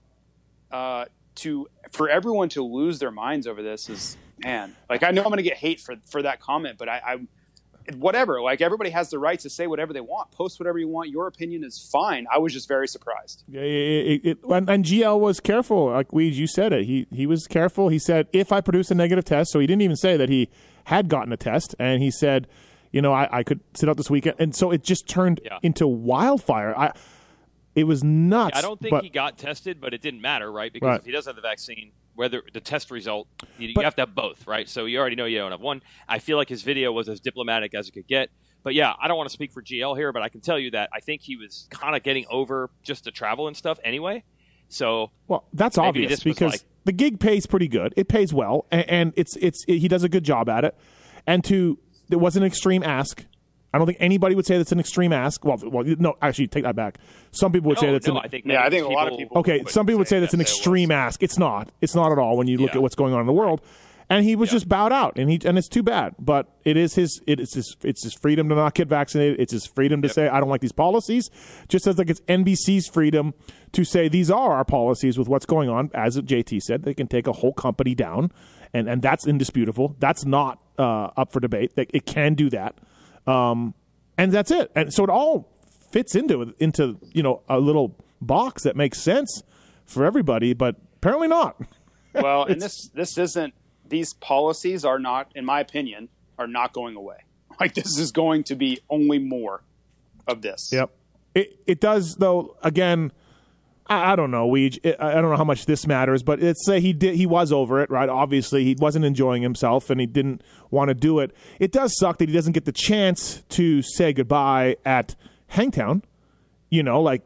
[0.71, 4.75] uh, to for everyone to lose their minds over this is man.
[4.89, 7.93] Like I know I'm going to get hate for for that comment, but I, I
[7.95, 8.41] whatever.
[8.41, 11.09] Like everybody has the right to say whatever they want, post whatever you want.
[11.09, 12.25] Your opinion is fine.
[12.33, 13.43] I was just very surprised.
[13.51, 15.87] It, it, it, and, and GL was careful.
[15.87, 16.85] Like we, you said it.
[16.85, 17.89] He he was careful.
[17.89, 20.49] He said if I produce a negative test, so he didn't even say that he
[20.91, 22.47] had gotten a test, and he said,
[22.91, 25.60] you know, I, I could sit out this weekend, and so it just turned Yeah.
[25.63, 26.77] into wildfire.
[26.77, 26.91] I,
[27.75, 28.58] it was nuts.
[28.58, 30.71] I don't think but, he got tested, but it didn't matter, right?
[30.71, 30.99] Because Right.
[30.99, 34.01] if he does have the vaccine, whether the test result, you, But- you have to
[34.01, 34.67] have both, right?
[34.67, 35.82] So you already know you don't have one.
[36.10, 38.30] I feel like his video was as diplomatic as it could get.
[38.63, 40.71] But yeah, I don't want to speak for GL here, but I can tell you
[40.71, 44.23] that I think he was kind of getting over just the travel and stuff anyway.
[44.67, 47.93] So Well, that's obvious because like- the gig pays pretty good.
[47.97, 50.75] It pays well, and, and it's it's he does a good job at it.
[51.27, 51.77] And to
[52.09, 53.25] it was an extreme ask.
[53.73, 55.45] I don't think anybody would say that's an extreme ask.
[55.45, 56.97] Well, well, no, actually, take that back.
[57.31, 59.09] Some people would say that's no, an I think Yeah, I many think a lot
[59.09, 60.57] of people- Okay, some people would say that's an yes, it was.
[60.57, 61.23] extreme ask.
[61.23, 61.69] It's not.
[61.79, 62.77] It's not at all when you look Yeah.
[62.77, 63.61] at what's going on in the world.
[64.12, 66.15] And he was just bowed out, and he and it's too bad.
[66.19, 69.39] But it is his it is his it's his freedom to not get vaccinated.
[69.39, 71.32] It's his freedom to say I don't like these policies.
[71.69, 73.34] Just as like it's NBC's freedom
[73.71, 75.91] to say these are our policies with what's going on.
[75.93, 78.34] As JT said, they can take a whole company down,
[78.74, 79.95] and and that's indisputable.
[80.00, 81.78] That's not uh, up for debate.
[81.78, 82.76] That it can do that,
[83.28, 83.74] um,
[84.17, 84.74] and that's it.
[84.76, 85.50] And so it all
[85.89, 89.41] fits into into you know a little box that makes sense
[89.86, 91.56] for everybody, but apparently not.
[92.13, 93.54] Well, and this this isn't
[93.91, 97.17] these policies are not, in my opinion, are not going away.
[97.60, 99.62] Like this is going to be only more
[100.25, 100.69] of this.
[100.71, 100.89] Yep.
[101.36, 102.58] It it does though.
[102.63, 103.12] Again,
[103.86, 104.47] I, I don't know.
[104.47, 107.15] We I don't know how much this matters, but let's say he did.
[107.15, 108.10] He was over it, right?
[108.10, 111.36] Obviously, he wasn't enjoying himself, and he didn't want to do it.
[111.60, 115.15] It does suck that he doesn't get the chance to say goodbye at
[115.47, 116.04] Hangtown.
[116.71, 117.21] You know, like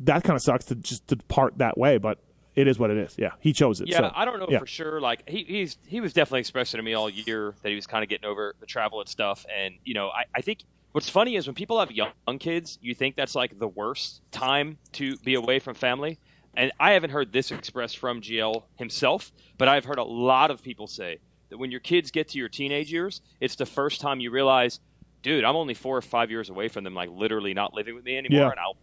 [0.00, 2.18] that kind of sucks to just to part that way, but
[2.56, 3.14] it is what it is.
[3.18, 3.88] Yeah, he chose it.
[3.88, 4.58] Yeah, so, I don't know yeah.
[4.58, 5.00] for sure.
[5.00, 8.02] Like he, he's he was definitely expressing to me all year that he was kind
[8.02, 9.44] of getting over the travel and stuff.
[9.54, 12.78] And you know, I, I think what's funny is when people have young, young kids,
[12.80, 16.18] you think that's like the worst time to be away from family.
[16.56, 20.62] And I haven't heard this expressed from GL himself, but I've heard a lot of
[20.62, 21.18] people say
[21.50, 24.80] that when your kids get to your teenage years, it's the first time you realize,
[25.20, 28.04] dude, I'm only four or five years away from them, like literally not living with
[28.04, 28.50] me anymore, Yeah.
[28.50, 28.78] and I'll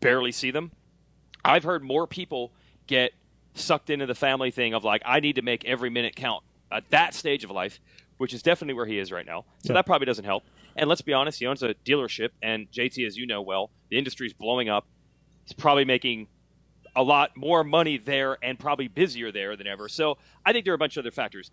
[0.00, 0.72] barely see them.
[1.44, 2.52] I've heard more people
[2.86, 3.12] get
[3.54, 6.42] sucked into the family thing of like I need to make every minute count
[6.72, 7.78] at that stage of life,
[8.18, 9.44] which is definitely where he is right now.
[9.64, 9.74] So Yeah.
[9.74, 10.44] that probably doesn't help.
[10.76, 13.96] And let's be honest, he owns a dealership, and JT, as you know well, the
[13.98, 14.86] industry's blowing up.
[15.44, 16.26] He's probably making
[16.96, 19.88] a lot more money there and probably busier there than ever.
[19.88, 21.50] So I think there are a bunch of other factors.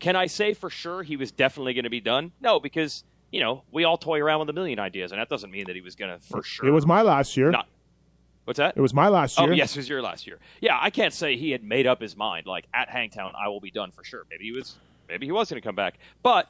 [0.00, 2.32] can I say for sure he was definitely going to be done?
[2.40, 5.50] No, because you know we all toy around with a million ideas, and that doesn't
[5.50, 6.66] mean that he was going to for sure.
[6.66, 7.50] It was my last year.
[7.50, 7.68] Not-
[8.44, 8.74] What's that?
[8.76, 9.50] It was my last year.
[9.50, 10.38] Oh, yes, it was your last year.
[10.60, 12.46] Yeah, I can't say he had made up his mind.
[12.46, 14.24] Like at Hangtown, I will be done for sure.
[14.30, 14.76] Maybe he was.
[15.08, 15.98] Maybe he was going to come back.
[16.22, 16.48] But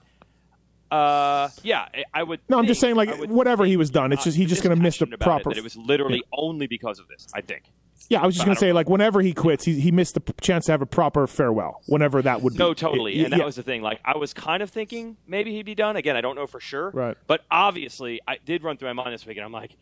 [0.91, 2.41] uh, yeah, I- would.
[2.49, 4.99] No, I'm just saying, like, whatever he was done, it's just- he's just gonna miss
[4.99, 7.27] the it, proper- That it was literally only because of this.
[7.35, 7.65] I think.
[8.09, 8.75] Yeah, I was just going to say, know.
[8.75, 11.81] like, whenever he quits, he, he missed the p- chance to have a proper farewell,
[11.87, 12.59] whenever that would be.
[12.59, 13.21] No, totally.
[13.21, 13.45] It- and that yeah.
[13.45, 13.81] was the thing.
[13.81, 15.95] Like, I was kind of thinking maybe he'd be done.
[15.97, 16.91] Again, I don't know for sure.
[16.91, 17.17] Right.
[17.29, 19.77] But obviously, I did run through my mind this week, and I'm like,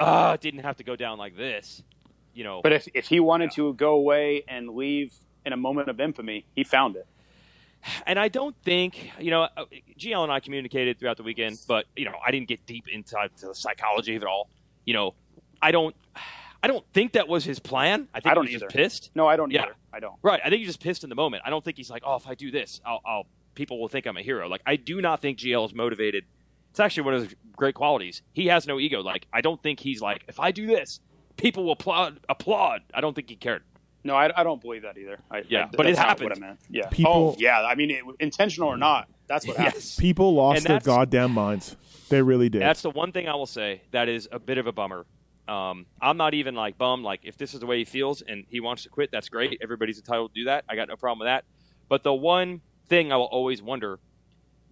[0.00, 1.82] ah, it didn't have to go down like this.
[2.34, 2.60] You know.
[2.62, 5.12] But if if he wanted to go away and leave
[5.46, 7.06] in a moment of infamy, he found it.
[8.06, 9.64] and I don't think you know uh,
[9.98, 13.16] GL and I communicated throughout the weekend, but you know I didn't get deep into
[13.40, 14.48] the psychology of it all.
[14.84, 15.14] You know,
[15.62, 15.94] I don't,
[16.62, 18.08] I don't think that was his plan.
[18.14, 18.82] I think I don't he was just either.
[18.84, 19.10] pissed.
[19.14, 19.62] No, I don't Yeah.
[19.62, 19.74] either.
[19.92, 20.14] I don't.
[20.22, 20.40] Right.
[20.44, 21.42] I think he's just pissed in the moment.
[21.46, 24.06] I don't think he's like, oh, if I do this, I'll, I'll people will think
[24.06, 24.48] I'm a hero.
[24.48, 26.24] Like I do not think GL is motivated.
[26.70, 28.22] It's actually one of his great qualities.
[28.32, 29.00] He has no ego.
[29.02, 31.00] Like I don't think he's like, if I do this,
[31.36, 32.20] people will applaud.
[32.28, 32.82] Applaud.
[32.94, 33.62] I don't think he cared.
[34.02, 35.18] No, I, I don't believe that either.
[35.30, 36.30] I, Yeah, I- but it happened.
[36.30, 36.60] What I meant.
[36.70, 36.88] Yeah.
[36.88, 37.60] People- oh, yeah.
[37.60, 39.74] I mean, it, intentional or not, that's what happened.
[39.74, 39.96] Yes.
[39.96, 41.76] People lost their goddamn minds.
[42.08, 42.62] They really did.
[42.62, 45.04] That's the one thing I will say that is a bit of a bummer.
[45.46, 47.04] Um, I'm not even like bummed.
[47.04, 49.58] Like if this is the way he feels and he wants to quit, that's great.
[49.62, 50.64] Everybody's entitled to do that.
[50.68, 51.44] I got no problem with that.
[51.88, 53.98] But the one thing I will always wonder: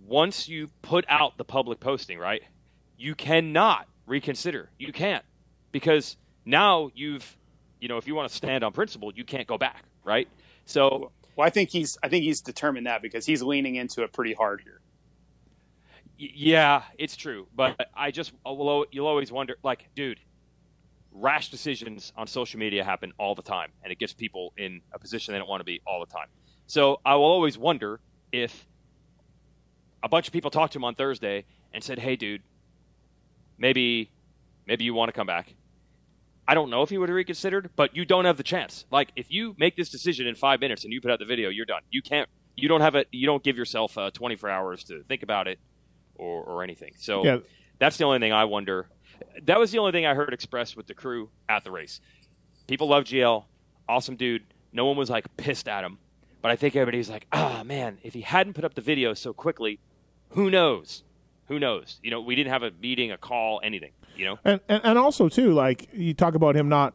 [0.08, 2.42] once you put out the public posting, right,
[2.96, 4.70] you cannot reconsider.
[4.78, 5.24] You can't
[5.72, 7.36] because now you've,
[7.80, 10.28] you know, if you want to stand on principle, you can't go back, right?
[10.64, 14.12] So Well, I think he's I think he's determined that because he's leaning into it
[14.12, 14.80] pretty hard here.
[16.18, 20.18] Yeah, it's true, but I just uh, al- you'll always wonder, like, dude,
[21.12, 24.98] rash decisions on social media happen all the time, and it gets people in a
[24.98, 26.28] position they don't want to be all the time.
[26.66, 28.00] So I will always wonder
[28.32, 28.67] if
[30.02, 32.42] a bunch of people talked to him on Thursday and said, "Hey, dude,
[33.58, 34.10] maybe
[34.66, 35.54] maybe you want to come back."
[36.46, 38.86] I don't know if he would have reconsidered, but you don't have the chance.
[38.90, 41.50] Like, if you make this decision in five minutes and you put out the video,
[41.50, 41.82] you're done.
[41.90, 42.26] You can't.
[42.56, 43.06] You don't have it.
[43.12, 45.58] You don't give yourself uh, 24 hours to think about it
[46.14, 46.92] or, or anything.
[46.96, 47.38] So Yeah.
[47.78, 48.88] that's the only thing I wonder.
[49.42, 52.00] That was the only thing I heard expressed with the crew at the race.
[52.66, 53.44] People love GL,
[53.86, 54.44] awesome dude.
[54.72, 55.98] No one was like pissed at him,
[56.42, 59.32] but I think everybody's like, ah, man, if he hadn't put up the video so
[59.32, 59.78] quickly,
[60.30, 61.02] who knows?
[61.46, 61.98] Who knows?
[62.02, 63.92] You know, we didn't have a meeting, a call, anything.
[64.16, 66.94] You know, and, and and also too, like you talk about him not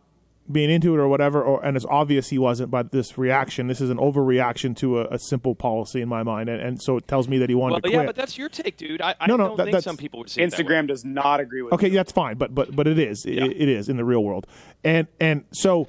[0.52, 2.70] being into it or whatever, or and it's obvious he wasn't.
[2.70, 6.50] But this reaction, this is an overreaction to a, a simple policy in my mind,
[6.50, 8.50] and, and so it tells me that he wanted well, to yeah, but that's your
[8.50, 9.02] take, dude.
[9.02, 10.60] I, I No, no, don't that- think that's- some people would see it that.
[10.60, 11.96] Instagram does not agree with okay, me.
[11.96, 13.46] that's fine, but but but it is, It- Yeah.
[13.46, 14.46] it is in the real world,
[14.84, 15.88] and and so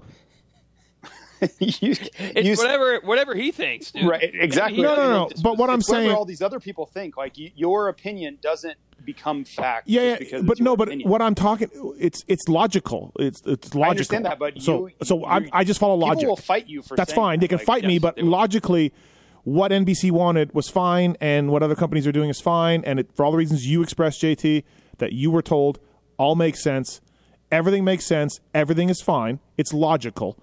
[1.59, 4.09] you, It's you- whatever whatever he thinks, dude.
[4.09, 4.83] Right, exactly.
[4.83, 7.16] No, no, no, own but what I'm saying- all these other people think.
[7.16, 9.88] Like y your opinion doesn't become fact.
[9.88, 11.11] yeah, just yeah because but it's your no, but opinion.
[11.11, 11.68] what I'm talking,
[11.99, 13.90] it's it's logical, it's it's logical.
[13.90, 16.20] understand that, but so you- so I, I just follow logic.
[16.20, 17.38] People will fight you for That's fine.
[17.38, 17.44] that.
[17.44, 18.92] They can Like, fight me, but logically,
[19.42, 22.83] what NBC wanted was fine, and what other companies are doing is fine.
[22.87, 24.62] And it, for all the reasons you expressed, JT,
[24.99, 25.79] that you were told,
[26.16, 27.01] all makes sense.
[27.53, 28.40] Everything makes sense.
[28.55, 29.40] Everything is fine.
[29.59, 30.38] It's logical.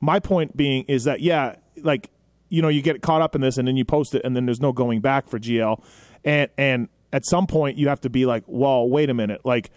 [0.00, 2.10] My point being is that yeah, like
[2.48, 4.46] you know, you get caught up in this, and then you post it, and then
[4.46, 5.82] there's no going back for GL,
[6.24, 9.70] and and at some point you have to be like, well, wait a minute, like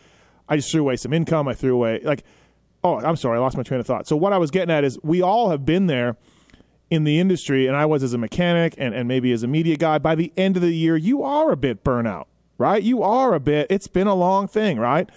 [0.47, 1.47] I just threw away some income.
[1.47, 2.23] I threw away like,
[2.83, 4.07] oh, I'm sorry, I lost my train of thought.
[4.07, 6.17] So what I was getting at is we all have been there
[6.89, 9.77] in the industry, and I was as a mechanic and, and maybe as a media
[9.77, 12.25] guy, by the end of the year, you are a bit burnout,
[12.57, 12.83] right?
[12.83, 15.09] You are a bit, it's been a long thing, right?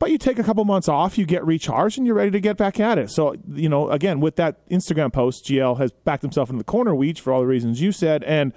[0.00, 2.56] But you take a couple months off, you get recharged, and you're ready to get
[2.56, 3.10] back at it.
[3.10, 6.92] So, you know, again, with that Instagram post, GL has backed himself into the corner,
[6.92, 8.24] Weege, for all the reasons you said.
[8.24, 8.52] And,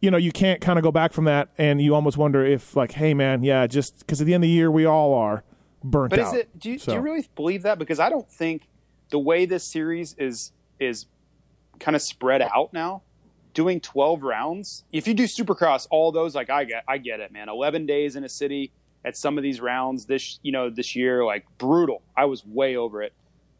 [0.00, 1.48] you know, you can't kind of go back from that.
[1.56, 4.48] And you almost wonder if, like, hey, man, yeah, just because at the end of
[4.48, 5.44] the year, we all are
[5.84, 6.34] burnt But out.
[6.34, 6.58] is it?
[6.58, 7.78] Do you, So- do you really believe that?
[7.78, 8.68] Because I don't think
[9.10, 11.06] the way this series is is
[11.78, 13.02] kind of spread out now,
[13.54, 14.82] doing twelve rounds.
[14.90, 17.48] If you do Supercross, all those like I get, I get it, man.
[17.48, 18.72] Eleven days in a city
[19.04, 22.02] at some of these rounds this you know this year, like brutal.
[22.16, 23.12] I was way over it.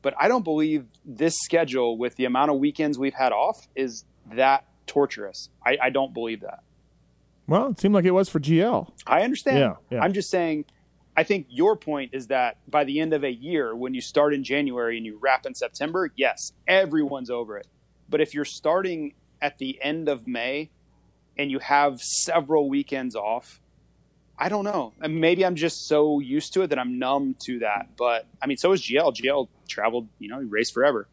[0.03, 4.05] But I don't believe this schedule with the amount of weekends we've had off is
[4.33, 5.49] that torturous.
[5.65, 6.65] I, I don't believe that.
[7.47, 8.91] Well, it seemed like it was for GL.
[9.07, 9.59] I understand.
[9.59, 10.03] Yeah, yeah.
[10.03, 10.65] I'm just saying.
[11.15, 14.33] I think your point is that by the end of a year, when you start
[14.33, 17.67] in January and you wrap in September, yes, everyone's over it.
[18.09, 20.71] But if you're starting at the end of May
[21.37, 23.61] and you have several weekends off,
[24.43, 24.93] I don't know.
[25.01, 27.91] And maybe I'm just so used to it that I'm numb to that.
[27.97, 29.15] But I mean, so is GL.
[29.15, 31.07] GL traveled, you know, he raced forever.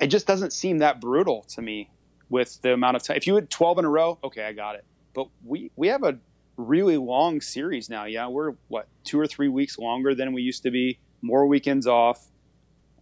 [0.00, 1.90] It just doesn't seem that brutal to me
[2.30, 3.18] with the amount of time.
[3.18, 4.86] If you had 12 in a row, okay, I got it.
[5.12, 6.16] But we we have a
[6.56, 8.06] really long series now.
[8.06, 10.98] Yeah, we're what two or three weeks longer than we used to be.
[11.20, 12.26] More weekends off.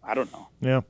[0.02, 0.48] I don't know.
[0.60, 0.80] Yeah.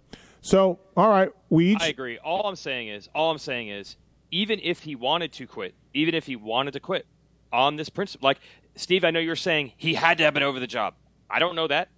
[0.40, 1.82] So, all right, we each.
[1.82, 2.16] I agree.
[2.16, 3.96] All I'm saying is, all I'm saying is,
[4.30, 7.04] even if he wanted to quit, even if he wanted to quit
[7.52, 8.38] on this principle, like
[8.76, 10.94] Steve, I know you're saying he had to have been over the job.
[11.28, 11.88] I don't know that.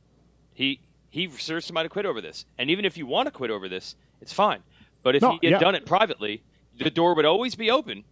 [0.54, 0.80] He
[1.10, 3.68] he served somebody to quit over this, and even if you want to quit over
[3.68, 4.62] this, it's fine.
[5.02, 5.58] But if No, he had yeah.
[5.58, 6.42] done it privately,
[6.78, 8.04] the door would always be open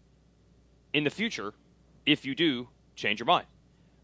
[0.93, 1.55] in the future
[2.05, 3.47] if you do change your mind.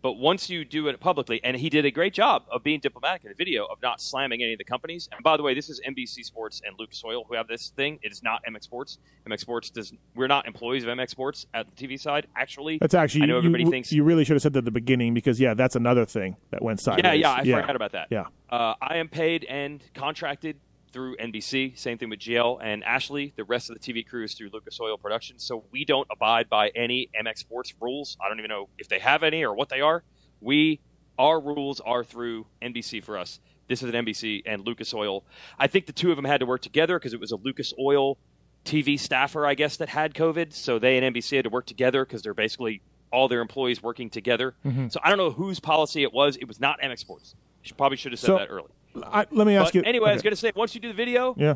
[0.07, 3.25] But once you do it publicly, and he did a great job of being diplomatic
[3.25, 5.09] in the video of not slamming any of the companies.
[5.11, 7.99] And by the way, this is NBC Sports and Lucas Oil who have this thing.
[8.05, 8.99] It is not MX Sports.
[9.29, 9.93] MX Sports does.
[10.15, 12.29] We're not employees of MX Sports at the TV side.
[12.37, 13.25] Actually, That's actually.
[13.25, 13.91] I know you, everybody you, thinks.
[13.91, 16.63] you really should have said that at the beginning because yeah, that's another thing that
[16.63, 17.19] went sideways.
[17.19, 18.07] yeah, yeah, I forgot about that.
[18.09, 18.27] Yeah.
[18.49, 20.61] Uh, I am paid and contracted
[20.97, 21.79] through NBC.
[21.79, 23.35] Same thing with GL and Ashley.
[23.37, 25.45] The rest of the TV crew is through Lucas Oil Productions.
[25.45, 28.17] So we don't abide by any MX Sports rules.
[28.19, 30.03] I don't even know if they have any or what they are.
[30.41, 30.81] We
[31.19, 33.41] our rules are through NBC for us.
[33.69, 35.23] This is an NBC and Lucas Oil.
[35.59, 37.75] I think the two of them had to work together because it was a Lucas
[37.79, 38.17] Oil
[38.65, 40.55] TV staffer, I guess, that had COVID.
[40.55, 42.81] So they and NBC had to work together because they're basically
[43.13, 44.55] all their employees working together.
[44.65, 44.89] Mm-hmm.
[44.89, 46.37] So I don't know whose policy it was.
[46.39, 47.35] It was not MX Sports.
[47.65, 48.71] You probably should have said So- that early.
[49.05, 49.83] I, let me ask But you.
[49.85, 51.55] anyway, I was going to say, once you do the video, Yeah.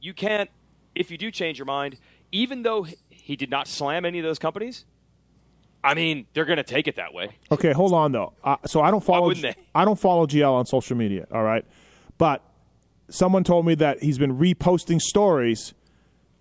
[0.00, 0.48] you can't,
[0.94, 1.98] if you do change your mind,
[2.32, 4.84] even though he- did not slam any of those companies,
[5.84, 7.36] I mean, they're going to take it that way.
[7.52, 8.32] Okay, hold on though.
[8.42, 9.32] Uh, so I don't follow.
[9.74, 11.26] I don't follow GL on social media.
[11.32, 11.64] All right,
[12.18, 12.42] but
[13.10, 15.74] someone told me that he's been reposting stories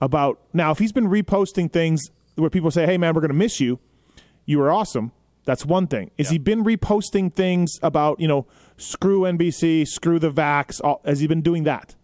[0.01, 0.39] about.
[0.53, 3.59] Now, if he's been reposting things where people say, "Hey, man, we're going to miss
[3.59, 3.79] you.
[4.45, 5.11] You were awesome."
[5.45, 6.09] That's one thing.
[6.17, 8.47] Is he been reposting things about you know
[8.77, 10.79] screw NBC, screw the vax?
[10.83, 11.95] All, has he been doing that?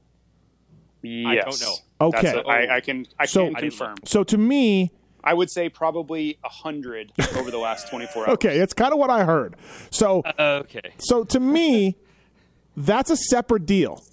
[1.01, 1.25] Yes.
[1.27, 2.07] I don't know.
[2.07, 2.21] Okay.
[2.33, 3.95] That's a, I, I can I So- can confirm.
[4.05, 4.91] So to me,
[5.23, 8.33] I would say probably a hundred over the last 24 hours.
[8.33, 9.55] okay, it's kind of what I heard.
[9.89, 10.81] So Okay.
[10.97, 11.95] So to me,
[12.75, 14.03] that's a separate deal.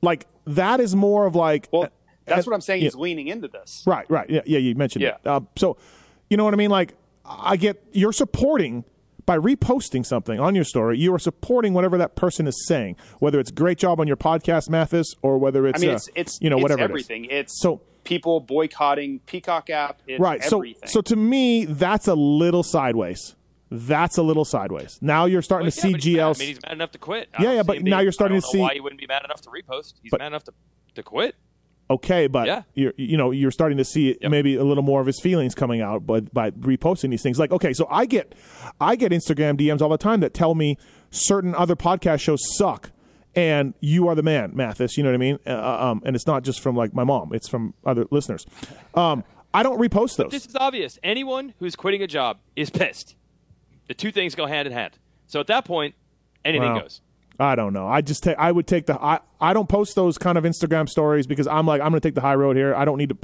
[0.00, 1.88] Like that is more of like Well,
[2.26, 2.80] that's uh, what I'm saying.
[2.82, 2.86] yeah.
[2.86, 3.82] He's leaning into this.
[3.86, 4.28] right, right.
[4.30, 4.58] Yeah, yeah.
[4.58, 5.14] You mentioned it.
[5.26, 5.76] Uh, so
[6.30, 6.70] you know what I mean?
[6.70, 6.94] Like
[7.26, 8.84] I get you're supporting
[9.26, 10.98] by reposting something on your story.
[10.98, 14.68] You are supporting whatever that person is saying, whether it's great job on your podcast,
[14.68, 17.24] Matthes, or whether it's I mean, uh, it's it's you know it's whatever everything.
[17.26, 20.02] It's So- people boycotting Peacock app.
[20.06, 20.44] It's Right.
[20.44, 20.88] So everything.
[20.88, 23.34] so to me, that's a little sideways.
[23.70, 24.98] That's a little sideways.
[25.00, 26.98] Now you're starting Well, to yeah, see but he's I mean, he's mad enough to
[26.98, 27.28] quit.
[27.36, 29.00] I Yeah, yeah, but now you're starting I to don't know see- why he wouldn't
[29.00, 29.94] be mad enough to repost.
[30.02, 30.52] He's But- mad enough to,
[30.96, 31.34] to quit.
[31.90, 32.62] Okay, but Yeah.
[32.74, 34.30] you're you know you're starting to see Yep.
[34.30, 37.38] maybe a little more of his feelings coming out by by reposting these things.
[37.38, 38.34] Like okay, so I get
[38.80, 40.78] I get Instagram DMs all the time that tell me
[41.10, 42.90] certain other podcast shows suck,
[43.34, 44.96] and you are the man, Matthes.
[44.96, 45.38] You know what I mean?
[45.46, 48.46] Uh, um, and it's not just from like my mom; it's from other listeners.
[48.94, 50.30] Um, I don't repost those.
[50.30, 50.98] This is obvious.
[51.04, 53.14] Anyone who's quitting a job is pissed.
[53.88, 54.98] The two things go hand in hand.
[55.26, 55.94] So at that point,
[56.44, 56.80] anything Wow.
[56.80, 57.02] goes.
[57.38, 57.86] I don't know.
[57.88, 58.36] I just take.
[58.38, 59.00] I would take the.
[59.00, 62.06] I, I don't post those kind of Instagram stories because I'm like I'm going to
[62.08, 62.74] take the high road here.
[62.74, 63.18] I don't need to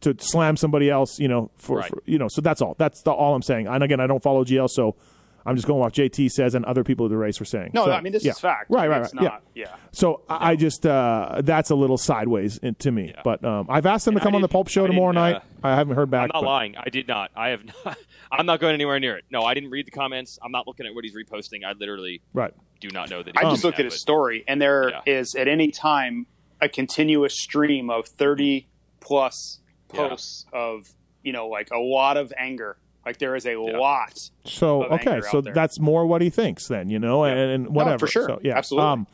[0.00, 1.18] to slam somebody else.
[1.20, 1.88] You know, for, Right.
[1.88, 2.26] for you know.
[2.28, 2.74] So that's all.
[2.78, 3.68] That's the, all I'm saying.
[3.68, 4.96] And again, I don't follow GL, so
[5.44, 7.70] I'm just going what JT says and other people at the race were saying.
[7.74, 8.32] no, So, I mean this yeah.
[8.32, 8.70] is fact.
[8.70, 9.24] Right, right, It's right.
[9.24, 9.64] Not, yeah.
[9.66, 9.76] yeah.
[9.92, 13.14] So I I just uh, that's a little sideways in, to me.
[13.24, 15.42] But um, I've asked them to come on the Pulp Show tomorrow didn't, night.
[15.62, 16.22] I haven't heard back.
[16.24, 16.76] I'm not but- lying.
[16.76, 17.30] I did not.
[17.36, 17.96] I have not.
[18.32, 19.24] I'm not going anywhere near it.
[19.30, 20.38] No, I didn't read the comments.
[20.42, 21.64] I'm not looking at what he's reposting.
[21.64, 22.52] I literally Right.
[22.80, 23.36] do not know that.
[23.36, 25.42] I just looked at his story, and there is Yeah.
[25.42, 26.26] at any time
[26.60, 28.68] a continuous stream of 30
[29.00, 29.60] plus
[29.92, 30.08] Yeah.
[30.08, 30.88] posts of
[31.22, 32.76] you know like a lot of anger.
[33.04, 34.30] Like there is a lot.
[34.44, 35.54] So of okay, anger so out there.
[35.54, 38.06] that's more what he thinks then, you know, and, and whatever.
[38.06, 38.26] for sure.
[38.26, 38.88] So, yeah, Absolutely.
[38.88, 39.06] Um,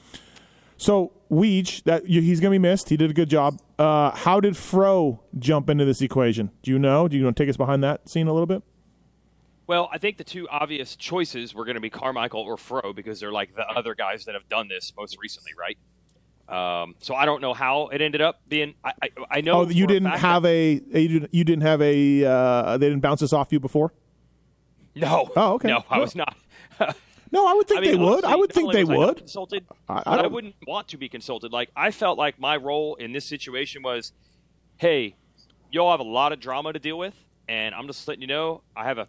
[0.76, 2.88] so Weege, that he's going to be missed.
[2.88, 3.60] He did a good job.
[3.78, 6.50] Uh, how did Fro jump into this equation?
[6.62, 7.08] Do you know?
[7.08, 8.62] Do you want to take us behind that scene a little bit?
[9.66, 13.20] Well, I think the two obvious choices were going to be Carmichael or Fro because
[13.20, 15.76] they're like the other guys that have done this most recently, right?
[16.48, 18.74] Um, so I don't know how it ended up being.
[18.82, 19.60] I, I, I know.
[19.60, 22.88] Oh, you didn't fact have a, a you didn't, you didn't have a uh, they
[22.88, 23.92] didn't bounce this off you before.
[24.94, 25.30] No.
[25.36, 25.68] Oh, okay.
[25.68, 26.02] No, I No.
[26.02, 26.36] was not.
[27.30, 28.24] No, I would think I mean, they would.
[28.24, 29.18] I would think they would.
[29.18, 31.52] Consulted, I- I I wouldn't want to be consulted.
[31.52, 34.12] Like I felt like my role in this situation was,
[34.78, 35.14] hey,
[35.70, 37.12] y'all have a lot of drama to deal with,
[37.46, 39.08] and I'm just letting you know I have a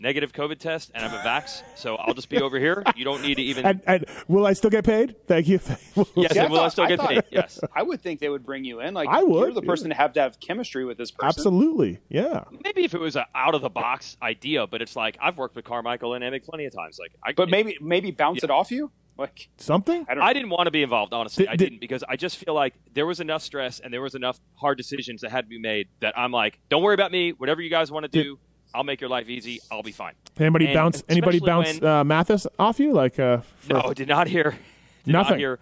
[0.00, 2.82] negative COVID test and I'm a vax, so I'll just be over here.
[2.96, 3.64] You don't need to even.
[3.70, 5.14] And, and will I still get paid?
[5.26, 5.60] Thank you.
[6.16, 7.22] yes, See, I and will I thought- still I get thought- paid?
[7.30, 7.60] Yes.
[7.74, 8.94] I would think they would bring you in.
[8.94, 11.28] Like I would, You're the person to have to have chemistry with this person.
[11.28, 11.98] Absolutely.
[12.08, 12.44] Yeah.
[12.64, 15.56] Maybe if it was an out of the box idea, but it's like I've worked
[15.56, 16.98] with Carmichael and Emig plenty of times.
[16.98, 18.46] Like, I, But maybe maybe bounce Yeah.
[18.46, 18.90] it off you.
[19.18, 20.06] Like Something?
[20.08, 20.14] I.
[20.18, 21.44] I didn't want to be involved, honestly.
[21.44, 24.00] Did- I did- didn't because I just feel like there was enough stress and there
[24.00, 27.12] was enough hard decisions that had to be made that I'm like, don't worry about
[27.12, 27.32] me.
[27.32, 28.38] Whatever you guys want to do,
[28.74, 29.60] I'll make your life easy.
[29.70, 30.14] I'll be fine.
[30.38, 31.02] Anybody And bounce?
[31.08, 32.92] Anybody bounce when- uh, Matthes off you?
[32.92, 34.56] Like, uh, No, did not hear.
[35.04, 35.30] Did Nothing.
[35.32, 35.58] Not hear.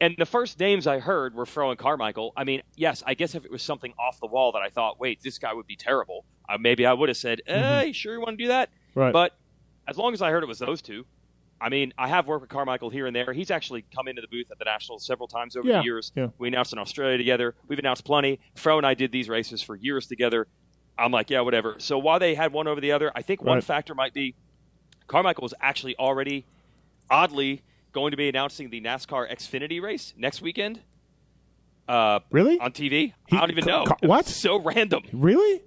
[0.00, 2.32] And the first names I heard were Fro and Carmichael.
[2.36, 4.98] I mean, yes, I guess if it was something off the wall that I thought,
[5.00, 8.12] wait, this guy would be terrible, uh, maybe I would have said, eh, you sure
[8.14, 8.68] you want to do that?
[8.70, 9.00] Mm-hmm.
[9.00, 9.12] Right.
[9.12, 9.32] But
[9.88, 11.06] as long as I heard it was those two,
[11.60, 13.32] I mean, I have worked with Carmichael here and there.
[13.32, 16.12] He's actually come into the booth at the Nationals several times over Yeah, the years.
[16.14, 16.26] yeah.
[16.36, 17.54] We announced in Australia together.
[17.68, 18.40] We've announced plenty.
[18.56, 20.48] Fro and I did these races for years together.
[20.98, 21.76] I'm like, yeah, whatever.
[21.78, 24.34] So while they had one over the other, I think one factor might be
[25.06, 26.46] Carmichael was actually already,
[27.10, 30.80] oddly, going to be announcing the NASCAR Xfinity race next weekend
[31.88, 32.58] uh, really?
[32.58, 33.12] on TV.
[33.28, 33.84] He- I don't even know.
[33.84, 34.26] Ca- It was what?
[34.26, 35.02] So random.
[35.12, 35.62] Really?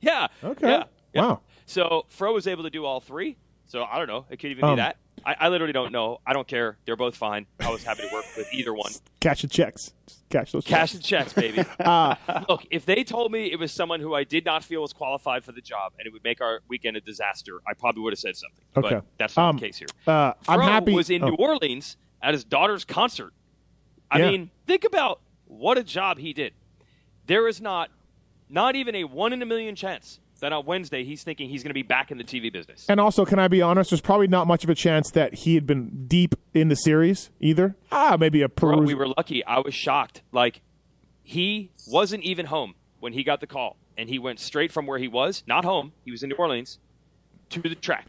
[0.00, 0.28] Yeah.
[0.42, 0.68] Okay.
[0.68, 0.84] Yeah.
[1.12, 1.22] yeah.
[1.22, 1.40] Wow.
[1.66, 3.36] So Fro was able to do all three.
[3.66, 4.26] So I don't know.
[4.30, 4.96] It could even Um, be that.
[5.24, 6.20] I, I literally don't know.
[6.26, 6.78] I don't care.
[6.84, 7.46] They're both fine.
[7.60, 8.92] I was happy to work with either one.
[9.20, 9.92] Cash the checks.
[10.06, 10.92] Just cash those checks.
[10.92, 10.94] Cash checks.
[10.94, 11.68] and checks, baby.
[11.80, 12.14] Uh,
[12.48, 15.44] Look, if they told me it was someone who I did not feel was qualified
[15.44, 18.18] for the job and it would make our weekend a disaster, I probably would have
[18.20, 18.64] said something.
[18.76, 18.94] Okay.
[18.96, 19.88] But that's not Um, the case here.
[20.06, 20.92] uh, I'm happy.
[20.94, 23.32] was in oh, New Orleans at his daughter's concert.
[24.10, 24.30] I Yeah.
[24.30, 26.52] mean, think about what a job he did.
[27.26, 27.90] There is not,
[28.48, 31.70] not even a one in a million chance that on Wednesday he's thinking he's going
[31.70, 32.86] to be back in the TV business.
[32.88, 33.90] And also, can I be honest?
[33.90, 37.30] There's probably not much of a chance that he had been deep in the series
[37.40, 37.76] either.
[37.92, 39.44] Ah, maybe a Bro, we were lucky.
[39.44, 40.22] I was shocked.
[40.32, 40.60] Like
[41.22, 44.98] he wasn't even home when he got the call, and he went straight from where
[44.98, 45.92] he was, not home.
[46.04, 46.78] He was in New Orleans
[47.50, 48.06] to the track.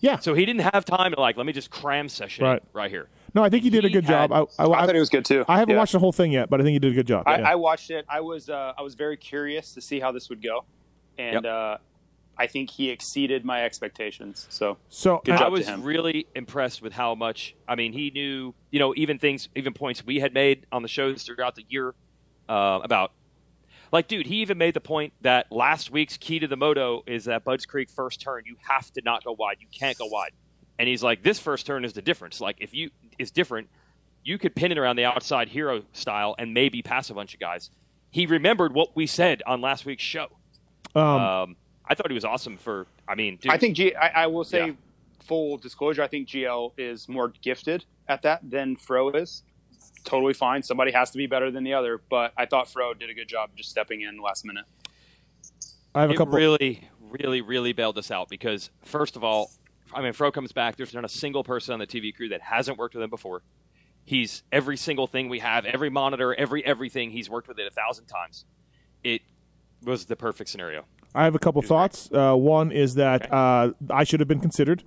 [0.00, 0.18] yeah.
[0.18, 2.62] So he didn't have time to like, let me just cram session Right.
[2.72, 3.08] right here.
[3.34, 4.48] no, I think he did a good had- job.
[4.58, 5.44] I, I, I thought it was good too.
[5.48, 5.78] I haven't Yeah.
[5.78, 7.22] watched the whole thing yet, but I think he did a good job.
[7.26, 7.50] I, yeah.
[7.50, 8.04] I watched it.
[8.08, 10.64] I was uh, I was very curious to see how this would go,
[11.18, 11.44] and Yep.
[11.44, 11.76] uh,
[12.36, 14.46] I think he exceeded my expectations.
[14.50, 15.82] So so Good job I to was him.
[15.82, 17.54] really impressed with how much.
[17.68, 20.88] I mean, he knew, you know, even things, even points we had made on the
[20.88, 21.94] shows throughout the year
[22.48, 23.12] uh, about.
[23.92, 27.26] Like, dude, he even made the point that last week's key to the moto is
[27.26, 29.58] that Bud's Creek first turn, you have to not go wide.
[29.60, 30.32] You can't go wide.
[30.78, 32.40] And he's like, this first turn is the difference.
[32.40, 33.68] Like, if you is different,
[34.24, 37.40] you could pin it around the outside hero style and maybe pass a bunch of
[37.40, 37.68] guys.
[38.10, 40.28] He remembered what we said on last week's show.
[40.94, 42.86] Um, Um, I thought he was awesome for.
[43.08, 43.94] I mean, dude, I think G.
[43.94, 44.72] I, I will say, Yeah.
[45.20, 49.42] full disclosure, I think GL is more gifted at that than Fro is.
[50.04, 50.62] Totally fine.
[50.62, 53.28] Somebody has to be better than the other, but I thought Fro did a good
[53.28, 54.64] job just stepping in last minute.
[55.94, 56.34] I have a it couple.
[56.34, 59.50] really, really, really bailed us out because first of all,
[59.94, 60.76] I mean, Fro comes back.
[60.76, 63.42] There's not a single person on the TV crew that hasn't worked with him before.
[64.04, 67.10] He's every single thing we have, every monitor, every everything.
[67.10, 68.44] He's worked with it a thousand times.
[69.04, 69.22] It
[69.84, 70.84] was the perfect scenario.
[71.14, 72.08] I have a couple thoughts.
[72.12, 74.82] Uh, one is that uh, I should have been considered,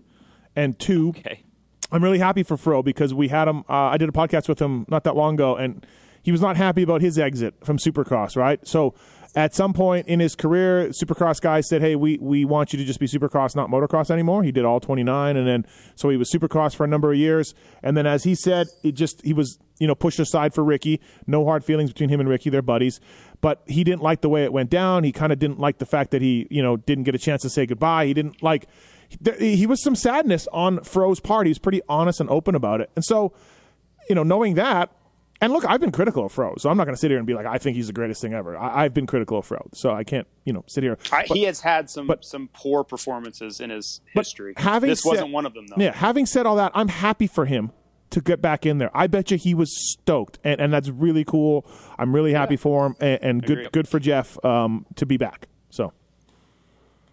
[0.56, 1.44] and two, Okay.
[1.92, 3.60] I'm really happy for Fro because we had him.
[3.70, 5.86] Uh, I did a podcast with him not that long ago, and
[6.24, 8.36] he was not happy about his exit from Supercross.
[8.36, 8.96] Right, so
[9.36, 12.86] at some point in his career, Supercross guys said, "Hey, we we want you to
[12.86, 16.32] just be Supercross, not motocross anymore." He did all 29, and then so he was
[16.32, 19.60] Supercross for a number of years, and then as he said, it just he was
[19.80, 21.00] you know pushed aside for Ricky.
[21.28, 23.00] No hard feelings between him and Ricky; they're buddies.
[23.42, 25.04] But he didn't like the way it went down.
[25.04, 27.42] He kind of didn't like the fact that he you know didn't get a chance
[27.44, 28.06] to say goodbye.
[28.06, 28.68] He didn't like
[29.22, 31.46] there, he was some sadness on Fro's part.
[31.48, 32.90] He was pretty honest and open about it.
[32.96, 33.34] And so,
[34.10, 34.92] you know, knowing that,
[35.42, 37.28] and look, I've been critical of Fro, so I'm not going to sit here and
[37.28, 38.58] be like, I think he's the greatest thing ever.
[38.58, 40.98] I, I've been critical of Fro, so I can't, you know, sit here.
[41.12, 44.54] I, he has had some but- some poor performances in his history.
[44.58, 45.76] having this said- wasn't one of them, though.
[45.78, 47.72] Yeah, having said all that, I'm happy for him
[48.16, 48.90] to get back in there.
[48.94, 51.66] I bet you he was stoked, and, and that's really cool.
[52.00, 55.50] I'm really happy for him, and, and good good for Jeff um, to be back.
[55.70, 55.92] So,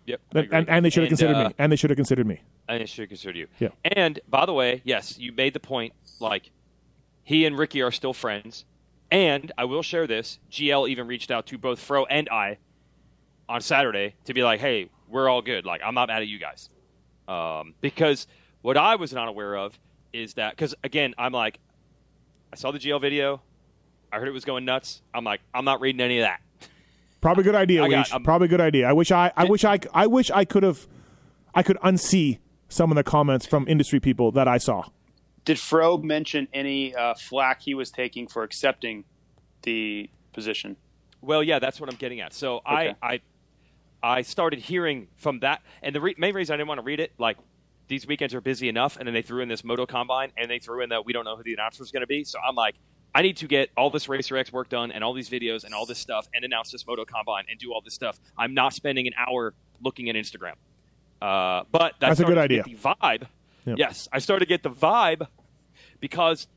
[0.06, 0.20] Yep.
[0.32, 2.40] And, and, and they should have considered uh, me, and they should have considered me.
[2.68, 3.48] And they should have considered you.
[3.58, 3.70] Yeah.
[3.82, 5.92] And by the way, yes, you made the point.
[6.20, 6.50] Like,
[7.24, 8.64] he and Ricky are still friends.
[9.10, 10.38] And I will share this.
[10.52, 12.58] GL even reached out to both Fro and I
[13.48, 15.66] on Saturday to be like, "Hey, we're all good.
[15.66, 16.70] Like, I'm not mad at you guys."
[17.28, 18.26] Um, because
[18.62, 19.78] what I was not aware of
[20.12, 21.58] is that because again, I'm like,
[22.52, 23.40] I saw the GL video.
[24.12, 25.00] I heard it was going nuts.
[25.14, 26.40] I'm like, I'm not reading any of that.
[27.22, 28.12] Probably a good idea, I got- Weege.
[28.12, 28.88] I'm- Probably a good idea.
[28.88, 30.86] I wish I, I wish I, I wish I could have,
[31.54, 32.38] I could unsee
[32.68, 34.82] some of the comments from industry people that I saw.
[35.44, 39.04] Did Fro mention any uh, flack he was taking for accepting
[39.62, 40.76] the position?
[41.20, 42.32] Well, yeah, that's what I'm getting at.
[42.34, 42.94] So Okay.
[43.00, 43.20] I, I,
[44.02, 46.98] I started hearing from that, and the re- main reason I didn't want to read
[47.00, 47.38] it, like
[47.92, 50.58] these weekends are busy enough, and then they threw in this Moto Combine, and they
[50.58, 52.24] threw in that we don't know who the announcer is going to be.
[52.24, 52.74] So I'm like,
[53.14, 55.74] I need to get all this Racer X work done, and all these videos, and
[55.74, 58.18] all this stuff, and announce this Moto Combine, and do all this stuff.
[58.38, 60.54] I'm not spending an hour looking at Instagram.
[61.20, 62.62] Uh, but That's a good idea.
[62.62, 63.26] The vibe,
[63.66, 63.76] Yep.
[63.78, 65.26] yes, I started to get the vibe
[66.00, 66.48] because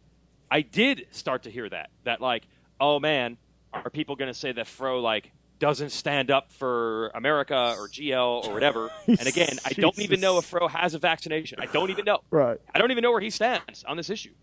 [0.49, 2.47] I did start to hear that that like,
[2.79, 3.35] oh man,
[3.73, 8.45] are people going to say that Fro like doesn't stand up for America or GL
[8.47, 8.89] or whatever?
[9.07, 11.59] and again, I don't even know if Fro has a vaccination.
[11.59, 12.19] I don't even know.
[12.31, 12.59] Right.
[12.73, 14.33] I don't even know where he stands on this issue.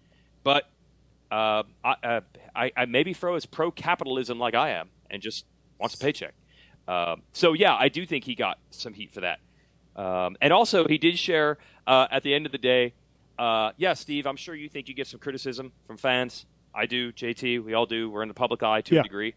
[0.45, 0.65] But
[1.31, 2.21] uh, I, uh,
[2.55, 5.45] I, I maybe Fro is pro capitalism like I am and just
[5.79, 6.35] wants a paycheck.
[6.89, 9.39] Um, so yeah, I do think he got some heat for that.
[9.95, 12.95] Um, and also, he did share uh, at the end of the day.
[13.39, 16.47] Uh, yeah, Steve, I'm sure you think you get some criticism from fans.
[16.75, 17.63] I do, JT.
[17.65, 18.11] We all do.
[18.11, 19.01] We're in the public eye to Yeah.
[19.01, 19.35] a degree.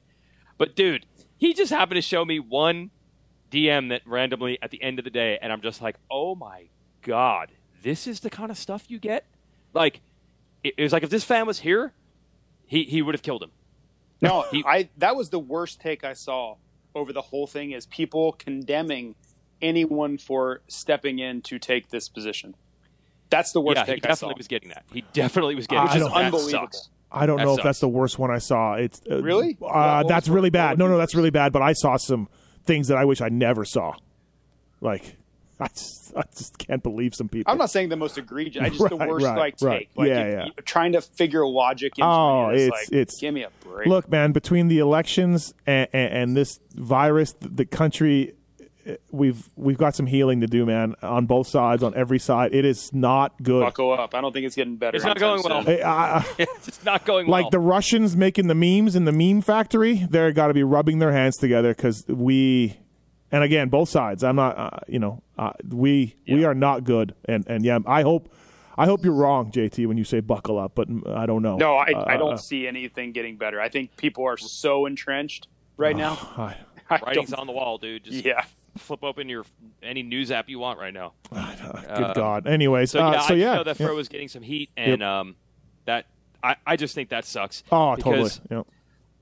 [0.58, 1.06] But dude,
[1.38, 2.92] he just happened to show me one
[3.52, 6.66] DM that randomly at the end of the day, and I'm just like, oh my
[7.02, 7.52] god,
[7.84, 9.26] this is the kind of stuff you get.
[9.74, 10.02] Like,
[10.64, 11.94] it, it was like if this fan was here,
[12.66, 13.52] he he would have killed him.
[14.22, 16.56] No, He- I that was the worst take I saw
[16.96, 19.16] over the whole thing is people condemning
[19.62, 22.56] anyone for stepping in to take this position.
[23.30, 24.28] That's the worst yeah, he take I saw.
[24.28, 24.86] definitely was getting that.
[24.94, 25.80] He definitely was getting.
[25.82, 26.50] I Which is don't- that Unbelievable.
[26.72, 26.90] sucks.
[27.16, 28.74] I don't That know if that's the worst one I saw.
[28.74, 29.52] It's uh, Really?
[29.62, 30.78] Uh, What- what that's really bad.
[30.78, 31.54] No, no, that's really bad.
[31.54, 32.28] But I saw some
[32.66, 33.94] things that I wish I never saw.
[34.82, 35.16] Like,
[35.60, 37.50] I just, I just can't believe some people.
[37.52, 38.62] I'm not saying the most egregious.
[38.62, 39.80] I just the worst right, like right.
[39.80, 39.90] take.
[39.96, 40.46] Like Yeah, if- yeah.
[40.46, 43.50] you- trying to figure logic into Oh, it is it's- like, it's- give me a
[43.64, 43.88] break.
[43.88, 48.34] Look, man, between the elections and, and, and this virus, the, the country,
[49.12, 50.96] we've we've got some healing to do, man.
[51.02, 53.62] On both sides, on every side, it is not good.
[53.62, 54.14] buckle up.
[54.14, 54.96] I don't think it's getting better.
[54.96, 55.64] It's not going well.
[55.68, 57.50] I- I- it's not going like well.
[57.52, 61.12] the Russians making the memes in the meme factory, they're got to be rubbing their
[61.12, 62.78] hands together because we,
[63.32, 64.24] and again, both sides.
[64.24, 68.04] I'm not, uh, you know, uh, we we are not good, and and yeah, I
[68.04, 68.32] hope,
[68.78, 71.58] I hope you're wrong, JT, when you say buckle up, but I don't know.
[71.58, 73.60] No, I, Uh, I don't see anything getting better.
[73.60, 76.14] I think people are so entrenched right now.
[76.38, 76.56] I,
[76.90, 78.04] I Writing's on the wall, dude.
[78.04, 78.46] Just yeah.
[78.78, 79.46] Flip open your
[79.82, 81.14] any news app you want right now.
[81.32, 82.48] good God.
[82.48, 83.86] Anyways, So uh, yeah, so I yeah, know that yeah.
[83.86, 85.36] Fro was getting some heat, and um,
[85.86, 86.06] that
[86.44, 87.64] I, I just think that sucks.
[87.72, 88.32] Oh, totally.
[88.52, 88.64] Yeah.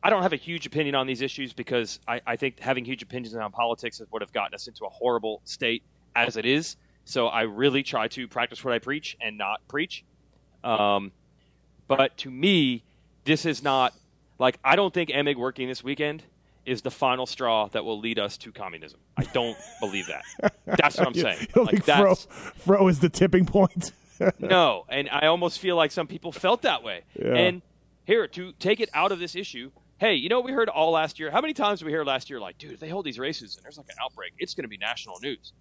[0.03, 3.01] I don't have a huge opinion on these issues because I, I think having huge
[3.01, 5.83] opinions on politics would have gotten us into a horrible state
[6.13, 6.75] as it is.
[7.05, 10.03] So I really try to practice what I preach and not preach.
[10.63, 11.13] Um,
[11.87, 12.83] but to me,
[13.23, 13.93] this is not
[14.39, 16.23] like I don't think Emig working this weekend
[16.65, 18.99] is the final straw that will lead us to communism.
[19.17, 20.23] I don't believe that.
[20.65, 21.47] That's what I'm saying.
[21.55, 23.91] You Like think Fro, Fro is the tipping point?
[24.39, 27.01] no, and I almost feel like some people felt that way.
[27.19, 27.33] Yeah.
[27.35, 27.61] And
[28.05, 29.71] here to take it out of this issue.
[29.97, 31.31] Hey, you know what we heard all last year?
[31.31, 33.55] How many times did we hear last year like, dude, if they hold these races
[33.55, 35.53] and there's like an outbreak, it's going to be national news.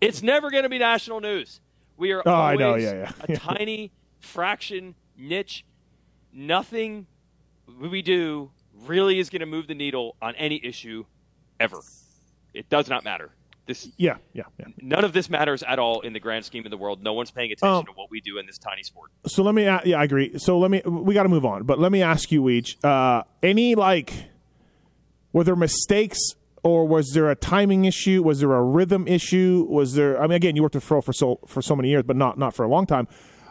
[0.00, 1.60] It's never going to be national news.
[1.96, 3.12] We are Oh, I always know, yeah, yeah.
[3.34, 5.64] a tiny fraction niche.
[6.32, 7.06] Nothing
[7.80, 8.50] we do
[8.84, 11.04] really is going to move the needle on any issue
[11.58, 11.78] ever.
[12.54, 13.30] It does not matter.
[13.66, 14.66] This yeah, yeah, yeah.
[14.80, 17.02] none of this matters at all in the grand scheme of the world.
[17.02, 19.10] No one's paying attention Um, to what we do in this tiny sport.
[19.26, 20.38] So let me, yeah, I agree.
[20.38, 23.24] So let me, we got to move on, but let me ask you each, uh,
[23.42, 24.12] any like,
[25.32, 26.18] were there mistakes
[26.62, 28.22] or was there a timing issue?
[28.22, 29.66] Was there a rhythm issue?
[29.68, 32.04] Was there, I mean, again, you worked with Fro for so, for so many years,
[32.06, 33.08] but not, not for a long time.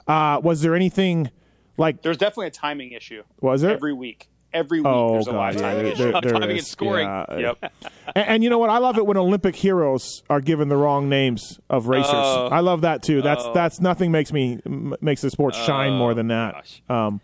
[0.08, 1.30] Uh, was there anything
[1.78, 3.24] like, There's definitely a timing issue.
[3.42, 3.72] was there?
[3.72, 4.30] Every week.
[4.56, 7.06] Every week Oh, there's a God, live yeah, timing there- there- there Timing and scoring.
[7.08, 7.38] Yeah.
[7.62, 7.74] Yep.
[8.16, 8.70] And, and you know what?
[8.70, 12.10] I love it when Olympic heroes are given the wrong names of racers.
[12.14, 12.48] Oh.
[12.48, 13.22] I love that too.
[13.22, 13.54] That's Oh.
[13.54, 16.54] that's nothing makes me m- makes the sport shine more than that.
[16.54, 16.82] gosh.
[16.90, 17.22] Um,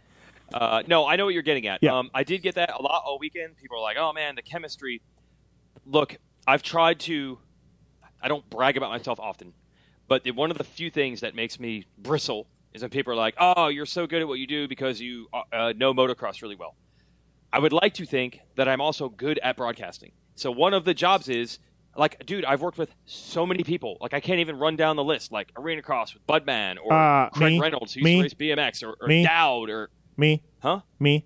[0.53, 1.79] Uh, no, I know what you're getting at.
[1.82, 1.97] Yeah.
[1.97, 3.55] Um, I did get that a lot all weekend.
[3.55, 5.01] People are like, "Oh man, the chemistry."
[5.86, 7.39] Look, I've tried to.
[8.21, 9.53] I don't brag about myself often,
[10.09, 13.15] but the, one of the few things that makes me bristle is when people are
[13.15, 16.41] like, "Oh, you're so good at what you do because you uh, uh, know motocross
[16.41, 16.75] really well."
[17.54, 20.12] I would like to think that I'm also good at broadcasting.
[20.36, 21.60] So one of the jobs is
[21.97, 23.97] like, dude, I've worked with so many people.
[23.99, 25.32] Like I can't even run down the list.
[25.32, 27.60] Like Arena Cross with Budman or Uh, Craig me?
[27.60, 29.24] Reynolds, who used to race BMX, or, or Me?
[29.24, 30.80] Dowd, or me, huh?
[30.99, 31.26] me,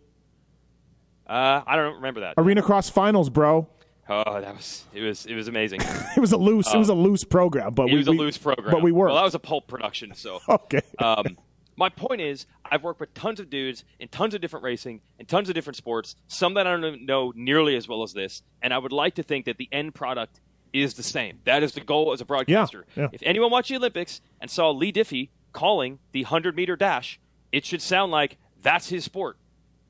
[1.28, 2.36] Uh, I don't remember that.
[2.38, 3.68] Arena Cross Finals, bro.
[4.08, 5.82] Oh, that was it was it was amazing.
[6.16, 6.72] It was a loose.
[6.74, 8.92] it was a loose program, but it we was a we- loose program, But we
[8.92, 10.40] were Well, that was a pulp production, so.
[10.50, 10.82] okay.
[11.00, 11.38] um,
[11.78, 15.28] my point is, I've worked with tons of dudes in tons of different racing and
[15.28, 16.16] tons of different sports.
[16.28, 19.24] Some that I don't know nearly as well as this, and I would like to
[19.24, 20.40] think that the end product
[20.74, 21.40] is the same.
[21.46, 22.86] That is the goal as a broadcaster.
[22.96, 23.08] yeah.
[23.14, 27.20] If anyone watched the Olympics and saw Leigh Diffey calling the hundred meter dash,
[27.52, 29.38] it should sound like that's his sport,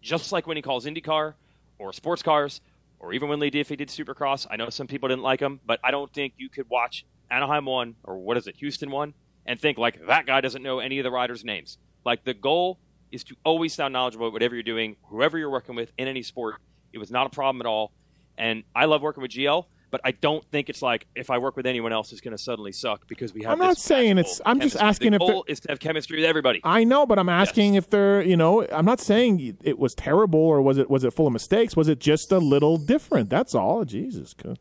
[0.01, 1.33] just like when he calls IndyCar
[1.79, 2.61] or sports cars.
[2.99, 5.79] Or even when Leigh Diffey did Supercross, I know some people didn't like him, but
[5.83, 9.13] I don't think you could watch Anaheim one or what is it, Houston one,
[9.45, 11.77] and think like that guy doesn't know any of the riders' names.
[12.05, 12.79] Like the goal
[13.11, 16.23] is to always sound knowledgeable at whatever you're doing, whoever you're working with in any
[16.23, 16.55] sport.
[16.93, 17.91] It was not a problem at all.
[18.37, 21.55] And I love working with GL, But I don't think it's like if I work
[21.55, 23.53] with anyone else, it's going to suddenly suck because we have.
[23.53, 26.25] I'm not saying it's- I'm just asking the if goal is to have chemistry with
[26.25, 26.59] everybody.
[26.65, 30.39] I know, but I'm asking if they're, you know, I'm not saying it was terrible
[30.41, 31.77] or was it was it full of mistakes?
[31.77, 33.29] Was it just a little different?
[33.29, 33.85] That's all.
[33.85, 34.59] Jesus, God.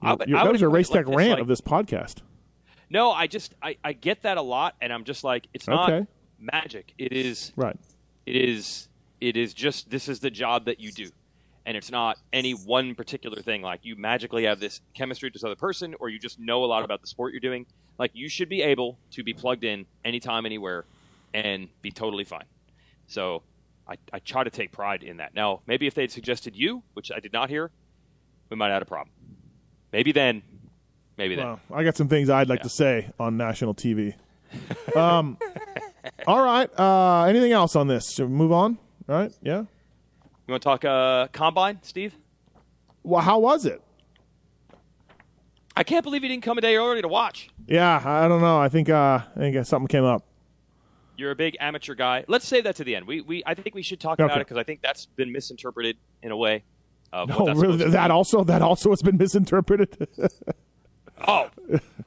[0.00, 2.22] I You're- I that was a race tech like rant like- of this podcast.
[2.90, 5.90] No, I just I, I get that a lot, and I'm just like it's not
[5.90, 6.06] Okay.
[6.38, 6.94] magic.
[6.98, 7.76] It is Right.
[8.26, 8.88] it is
[9.20, 11.10] it is just this is the job that you do
[11.66, 15.42] and it's not any one particular thing like you magically have this chemistry with this
[15.44, 17.66] other person or you just know a lot about the sport you're doing
[17.98, 20.84] like you should be able to be plugged in anytime anywhere
[21.34, 22.44] and be totally fine
[23.08, 23.42] so
[23.88, 27.10] I, I try to take pride in that now maybe if they'd suggested you which
[27.10, 27.72] i did not hear
[28.50, 29.12] we might have had a problem
[29.92, 30.42] maybe then
[31.18, 34.14] maybe then Well, I got some things I'd like to say on national TV.
[34.96, 35.36] Um,
[36.26, 36.70] all right.
[36.80, 38.12] Uh, anything else on this?
[38.14, 38.78] Should we move on?
[39.06, 39.30] All right.
[39.42, 39.58] Yeah.
[39.58, 39.66] you
[40.48, 42.14] want to talk uh, combine steve
[43.02, 43.82] Well, how was it?
[45.76, 48.58] i can't believe you didn't come a day early to watch Yeah, I don't know.
[48.58, 50.24] I think uh, I think something came up.
[51.18, 52.24] You're a big amateur guy.
[52.28, 53.06] Let's save that to the end.
[53.06, 54.24] We, we I think we should talk Okay.
[54.24, 56.62] about it because I think that's been misinterpreted in a way.
[57.12, 57.76] Oh, that's really?
[57.90, 60.08] That also that also has been misinterpreted.
[61.26, 61.50] Oh,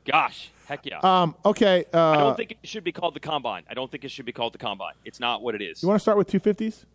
[0.06, 1.00] gosh, heck yeah.
[1.00, 1.86] um, okay.
[1.94, 3.64] Uh, I don't think it should be called the combine.
[3.70, 4.94] I don't think it should be called the combine.
[5.06, 5.82] It's not what it is.
[5.82, 6.86] you want to start with 250s?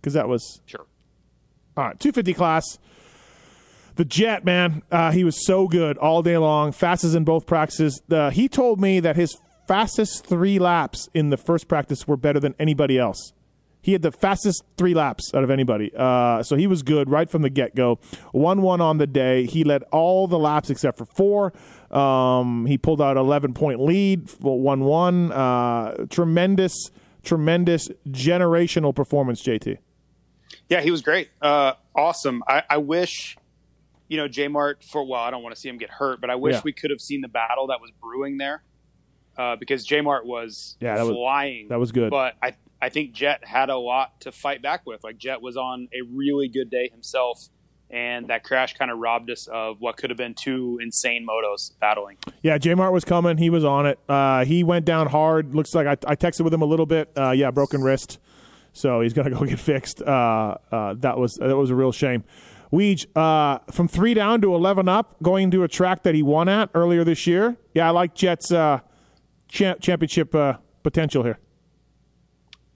[0.00, 0.86] Because that was Sure.
[1.76, 2.78] All right, 250 class.
[3.96, 8.00] The Jett, man, uh, he was so good all day long, fastest in both practices.
[8.10, 9.36] Uh, he told me that his
[9.68, 13.32] fastest three laps in the first practice were better than anybody else.
[13.82, 15.90] He had the fastest three laps out of anybody.
[15.96, 17.98] Uh, so he was good right from the get go.
[18.32, 19.46] 1 1 on the day.
[19.46, 21.52] He led all the laps except for four.
[21.90, 25.32] Um, he pulled out 11 point lead, 1 1.
[25.32, 26.90] Uh, tremendous,
[27.22, 29.78] tremendous generational performance, JT.
[30.68, 31.30] Yeah, he was great.
[31.40, 32.42] Uh, awesome.
[32.46, 33.36] I, I wish,
[34.08, 36.28] you know, J Mart for well, I don't want to see him get hurt, but
[36.30, 36.60] I wish Yeah.
[36.64, 38.62] we could have seen the battle that was brewing there.
[39.38, 41.68] Uh, because J Mart was Yeah, that was- flying.
[41.68, 42.10] that was good.
[42.10, 45.04] But I I think Jett had a lot to fight back with.
[45.04, 47.48] Like Jett was on a really good day himself,
[47.90, 51.72] and that crash kind of robbed us of what could have been two insane motos
[51.78, 52.16] battling.
[52.42, 53.36] Yeah, J Mart was coming.
[53.36, 53.98] He was on it.
[54.08, 55.54] Uh, he went down hard.
[55.54, 57.10] Looks like I, I texted with him a little bit.
[57.16, 58.18] Uh, yeah, broken wrist.
[58.72, 60.00] So he's gonna go get fixed.
[60.00, 62.24] Uh, uh, that was that was a real shame.
[62.72, 66.48] Weege, uh, from three down to eleven up, going to a track that he won
[66.48, 67.56] at earlier this year.
[67.74, 68.78] Yeah, I like Jett's uh,
[69.48, 70.34] cha- championship
[70.82, 71.38] potential here.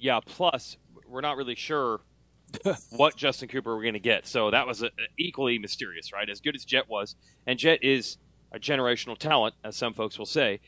[0.04, 0.20] Yeah.
[0.24, 0.76] Plus,
[1.08, 2.00] we're not really sure
[2.90, 4.26] what Justin Cooper we're going to get.
[4.26, 6.28] So that was uh equally mysterious, right?
[6.28, 8.18] As good as Jett was, and Jett is
[8.52, 10.60] a generational talent, as some folks will say,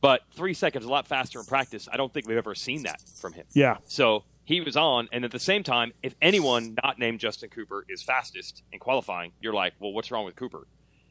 [0.00, 1.86] but three seconds a lot faster in practice.
[1.92, 3.44] I don't think we've ever seen that from him.
[3.52, 7.50] Yeah, So he was on, and at the same time, if anyone not named Justin
[7.50, 10.66] Cooper is fastest in qualifying, you're like, well, what's wrong with Cooper?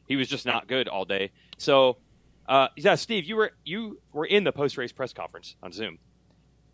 [0.08, 1.30] He was just not good all day.
[1.58, 1.98] So,
[2.48, 5.98] uh, yeah, Steve, you were you were in the post race press conference on Zoom.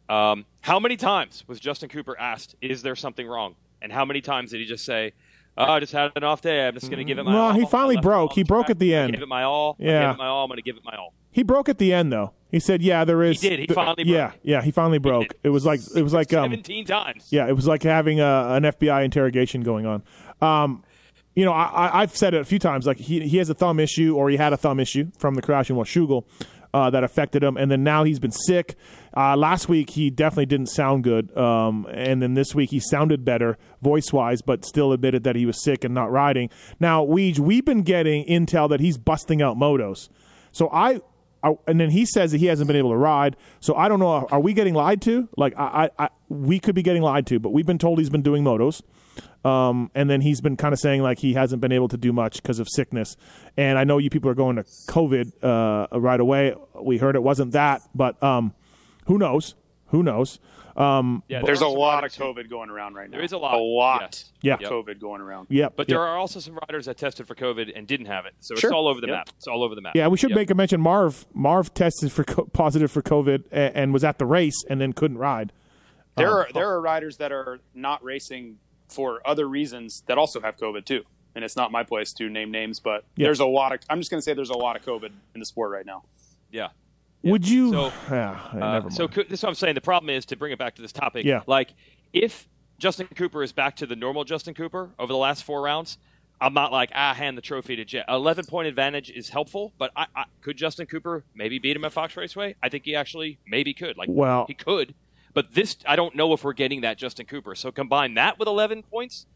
[0.09, 4.21] Um, how many times was Justin Cooper asked, "Is there something wrong?" And how many
[4.21, 5.13] times did he just say,
[5.57, 6.67] "Oh, I just had an off day.
[6.67, 8.33] I'm just going to give it my Well, all." he finally broke.
[8.35, 9.13] He broke at the end.
[9.13, 9.77] gave it my all.
[9.79, 10.07] Yeah.
[10.07, 10.45] gave it my all.
[10.45, 11.15] I'm going to give it my all.
[11.31, 12.33] he broke at the end though.
[12.51, 13.59] He said, "Yeah, there is." He did.
[13.61, 14.15] He finally broke.
[14.15, 14.63] yeah, yeah.
[14.63, 15.29] he finally broke.
[15.29, 15.37] did.
[15.45, 17.27] It was like it was like um, 17 times.
[17.31, 20.03] Yeah, it was like having a, an FBI interrogation going on.
[20.41, 20.85] Um,
[21.35, 22.87] you know, I, I, I've said it a few times.
[22.87, 25.43] Like he he has a thumb issue, or he had a thumb issue from the
[25.43, 26.25] crash in Washougal
[26.73, 28.77] uh, that affected him, and then now he's been sick.
[29.17, 33.25] Uh, last week he definitely didn't sound good, um, and then this week he sounded
[33.25, 36.51] better voice wise, but still admitted that he was sick and not riding.
[36.81, 40.09] Now, Weege, we've been getting intel that he's busting out motos,
[40.53, 41.01] so I.
[41.67, 43.37] And then he says that he hasn't been able to ride.
[43.61, 44.27] So I don't know.
[44.31, 45.29] Are we getting lied to?
[45.37, 48.09] Like I, I, I we could be getting lied to, but we've been told he's
[48.09, 48.81] been doing motos.
[49.45, 52.15] Um, and then he's been kind of saying like he hasn't been able to do
[52.15, 53.19] much because of sickness.
[53.59, 56.55] And I know you people are going to COVID uh, right away.
[56.81, 58.55] We heard it wasn't that, but um,
[59.07, 59.55] who knows?
[59.89, 60.41] Who knows?
[60.77, 63.17] Um, Yeah, There's a lot of riders who- COVID going around right now.
[63.19, 63.55] There is a lot.
[63.55, 64.01] A lot.
[64.01, 64.31] Yes.
[64.43, 64.55] Yeah.
[64.55, 65.47] of COVID going around.
[65.51, 65.95] yeah, But yeah.
[65.95, 68.71] there are also some riders that tested for COVID and didn't have it, so Sure.
[68.71, 69.15] it's all over the Yep.
[69.17, 69.29] map.
[69.37, 69.95] It's all over the map.
[69.95, 70.37] Yeah, we should Yep.
[70.37, 70.81] make a mention.
[70.81, 74.81] Marv Marv tested for co- positive for COVID and, and was at the race and
[74.81, 75.53] then couldn't ride.
[76.17, 80.41] There Um, are there are riders that are not racing for other reasons that also
[80.41, 81.03] have COVID too.
[81.37, 83.27] And it's not my place to name names, but Yeah.
[83.27, 83.81] there's a lot of.
[83.89, 86.03] I'm just going to say there's a lot of COVID in the sport right now.
[86.51, 86.69] Yeah.
[87.25, 87.71] Would you?
[87.73, 89.75] So, yeah, Uh, so this is what I'm saying.
[89.75, 91.25] The problem is to bring it back to this topic.
[91.25, 91.43] Yeah.
[91.47, 91.71] Like
[92.13, 92.49] if
[92.79, 95.99] Justin Cooper is back to the normal Justin Cooper over the last four rounds,
[96.41, 98.05] I'm not like ah hand the trophy to Jett.
[98.09, 101.93] 11 point advantage is helpful, but I, I could Justin Cooper maybe beat him at
[101.93, 102.57] Fox Raceway?
[102.63, 103.97] I think he actually maybe could.
[103.97, 104.95] Like Well- he could,
[105.33, 107.55] but this I don't know if we're getting that Justin Cooper.
[107.55, 109.27] So combine that with 11 points.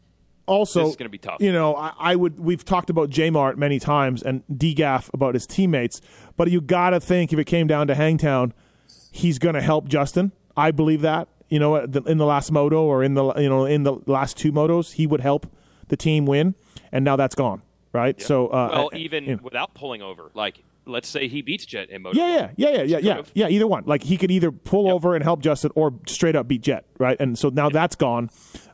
[0.49, 1.37] Also, This is gonna be tough.
[1.39, 2.39] You know, I, I would.
[2.39, 6.01] We've talked about J Mart many times and DGAF about his teammates,
[6.37, 8.53] but you got to think if it came down to Hangtown,
[9.11, 10.31] he's going to help Justin.
[10.57, 11.27] I believe that.
[11.49, 14.51] You know, in the last moto or in the you know in the last two
[14.51, 15.47] motos, he would help
[15.87, 16.55] the team win,
[16.91, 17.61] and now that's gone.
[17.91, 18.21] Right.
[18.21, 19.41] So, uh, Well, even you know.
[19.41, 22.17] without pulling over, like let's say he beats Jett in Moto.
[22.17, 23.47] Yeah, yeah, yeah, yeah, yeah, yeah, yeah.
[23.47, 23.83] Either one.
[23.85, 27.17] Like he could either pull over and help Justin, or straight up beat Jett, right?
[27.19, 28.29] And so now that's gone,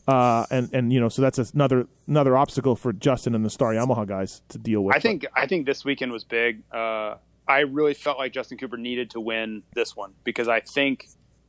[0.07, 3.73] uh, and and you know, so that's another another obstacle for Justin and the Star
[3.73, 4.95] Yamaha guys to deal with.
[4.95, 6.63] I think I think this weekend was big.
[6.71, 7.15] Uh,
[7.47, 11.07] I really felt like Justin Cooper needed to win this one because I think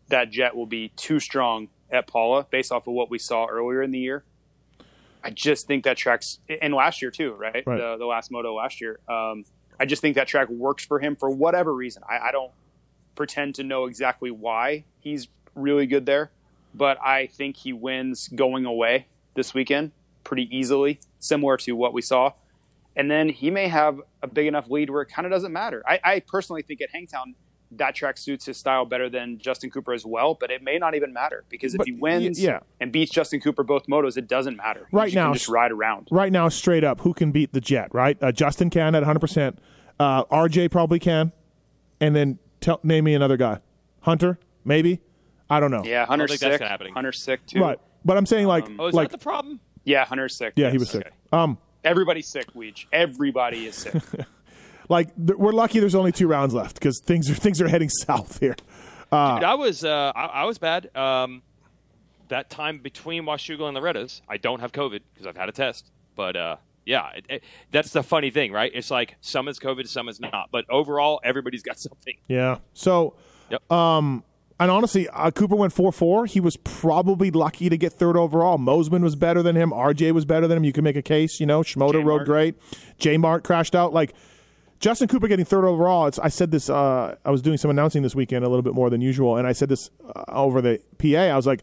[0.08, 3.82] that Jett will be too strong at Pala based off of what we saw earlier
[3.82, 4.24] in the year.
[5.22, 7.64] I just think that track's and last year too, right?
[7.66, 7.78] Right.
[7.78, 9.00] The, the last moto last year.
[9.08, 9.44] Um,
[9.78, 12.02] I just think that track works for him for whatever reason.
[12.08, 12.52] I, I don't
[13.14, 16.30] pretend to know exactly why he's really good there,
[16.74, 19.92] but I think he wins going away this weekend
[20.24, 22.32] pretty easily, similar to what we saw
[22.96, 25.82] and then he may have a big enough lead where it kind of doesn't matter.
[25.86, 27.34] I, I personally think at Hangtown
[27.72, 30.94] that track suits his style better than Justin Cooper as well, but it may not
[30.94, 32.60] even matter because if But, he wins yeah.
[32.80, 34.86] and beats Justin Cooper both motos, it doesn't matter.
[34.92, 36.08] Right you now, can just ride around.
[36.10, 37.92] right now, straight up, who can beat the Jett?
[37.92, 38.16] Right?
[38.22, 39.18] Uh, Justin can at 100.
[39.20, 39.58] percent
[39.98, 41.32] uh, RJ probably can,
[42.00, 43.58] and then tell, name me another guy.
[44.00, 45.00] Hunter, maybe.
[45.50, 45.82] I don't know.
[45.84, 46.78] Yeah, Hunter's think that's sick.
[46.78, 46.92] gonna.
[46.92, 47.60] Hunter's sick too.
[47.60, 47.78] Right.
[48.04, 49.58] But I'm saying like Oh, is like that the problem?
[49.84, 50.52] Yeah, Hunter's sick.
[50.56, 51.06] yeah, he was sick.
[51.06, 51.14] Okay.
[51.32, 52.86] Um, Everybody's sick, Weege.
[52.92, 53.94] Everybody is sick.
[54.88, 57.88] like th- we're lucky there's only two rounds left because things are things are heading
[57.88, 58.54] south here.
[59.12, 59.14] Dude,
[59.44, 60.94] I was uh, I, I was bad.
[60.96, 61.42] Um,
[62.28, 65.90] that time between Washougal and Loretta's, I don't have COVID because I've had a test.
[66.16, 68.70] But uh, yeah, it, it, that's the funny thing, right?
[68.74, 70.48] It's like some is COVID, some is not.
[70.50, 72.14] But overall, everybody's got something.
[72.26, 72.58] Yeah.
[72.74, 73.14] So,
[73.50, 73.70] Yep.
[73.70, 74.24] um,
[74.58, 76.26] and honestly, uh, Cooper went four four.
[76.26, 78.58] He was probably lucky to get third overall.
[78.58, 79.70] Mosiman was better than him.
[79.70, 80.64] RJ was better than him.
[80.64, 81.38] You can make a case.
[81.38, 82.04] You know, Schmoder J.
[82.04, 82.56] rode great.
[82.98, 83.92] J Mart crashed out.
[83.92, 84.14] Like
[84.78, 86.10] Justin Cooper getting third overall.
[86.22, 86.68] I said this.
[86.68, 89.46] Uh, I was doing some announcing this weekend a little bit more than usual, and
[89.46, 91.18] I said this uh, over the PA.
[91.18, 91.62] I was like.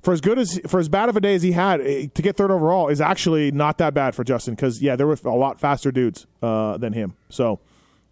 [0.00, 2.22] For as good as for as bad of a day as he had, eh, to
[2.22, 5.30] get third overall is actually not that bad for Justin because yeah, there were a
[5.34, 7.16] lot faster dudes uh, than him.
[7.30, 7.58] So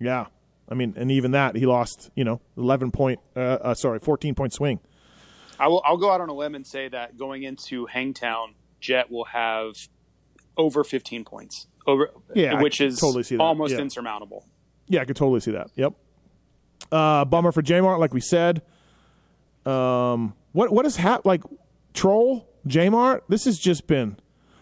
[0.00, 0.26] yeah,
[0.68, 4.34] I mean, and even that he lost, you know, eleven point, uh, uh, sorry, fourteen
[4.34, 4.80] point swing.
[5.60, 5.80] I will.
[5.86, 9.88] I'll go out on a limb and say that going into Hangtown, Jett will have
[10.56, 11.66] over 15 points.
[11.86, 13.42] Over, Yeah, which is totally see that.
[13.42, 13.80] almost Yeah.
[13.80, 14.44] insurmountable.
[14.88, 15.68] Yeah, I could totally see that.
[15.76, 15.92] Yep.
[16.92, 18.62] Uh, bummer for Jmart, like we said.
[19.64, 21.42] Um, what what is hap like?
[21.94, 23.22] Troll Jmart.
[23.28, 24.16] This has just been.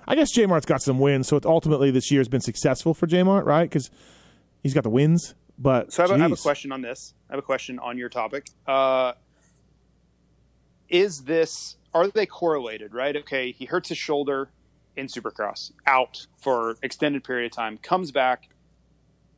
[0.06, 3.44] I guess Jmart's got some wins, so ultimately this year has been successful for Jmart,
[3.44, 3.64] right?
[3.68, 3.90] Because
[4.62, 5.34] he's got the wins.
[5.58, 7.14] But So I have, a, I have a question on this.
[7.30, 8.48] I have a question on your topic.
[8.66, 9.12] Uh,
[10.88, 12.92] is this are they correlated?
[12.94, 13.16] Right?
[13.16, 14.50] Okay, he hurts his shoulder
[14.96, 18.48] in Supercross, out for extended period of time, comes back,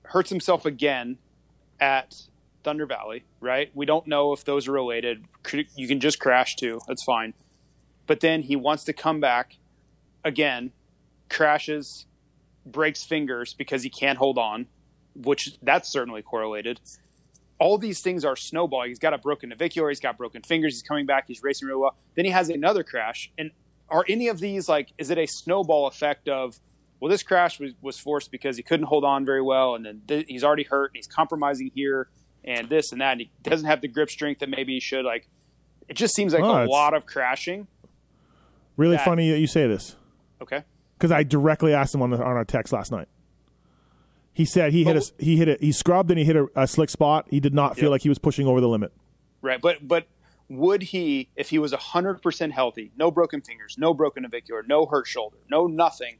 [0.02, 1.18] hurts himself again
[1.80, 2.22] at
[2.62, 3.24] Thunder Valley.
[3.40, 3.70] Right?
[3.74, 5.24] We don't know if those are related.
[5.74, 6.80] You can just crash too.
[6.86, 7.34] That's fine.
[8.06, 9.56] But then he wants to come back
[10.24, 10.72] again,
[11.28, 12.06] crashes,
[12.64, 14.66] breaks fingers because he can't hold on
[15.16, 16.80] which that's certainly correlated.
[17.58, 18.90] All these things are snowballing.
[18.90, 19.88] He's got a broken navicular.
[19.88, 20.74] He's got broken fingers.
[20.74, 21.24] He's coming back.
[21.26, 21.96] He's racing real well.
[22.14, 23.32] Then he has another crash.
[23.38, 23.50] And
[23.88, 24.88] are any of these like?
[24.98, 26.58] Is it a snowball effect of?
[26.98, 30.00] Well, this crash was, was forced because he couldn't hold on very well, and then
[30.08, 32.08] th- he's already hurt, and he's compromising here,
[32.42, 35.04] and this and that, and he doesn't have the grip strength that maybe he should.
[35.04, 35.28] Like,
[35.88, 37.66] it just seems like Oh, a lot of crashing.
[38.78, 39.96] really that- funny that you say this
[40.40, 40.62] Okay,
[40.98, 43.08] because I directly asked him on the, on our text last night.
[44.32, 46.66] He said he hit a he hit a he scrubbed and he hit a, a
[46.66, 47.26] slick spot.
[47.30, 47.90] He did not feel Yep.
[47.90, 48.92] like he was pushing over the limit.
[49.42, 50.06] right, but but
[50.48, 54.86] would he, if he was hundred percent healthy, no broken fingers, no broken navicular, no
[54.86, 56.18] hurt shoulder, no nothing,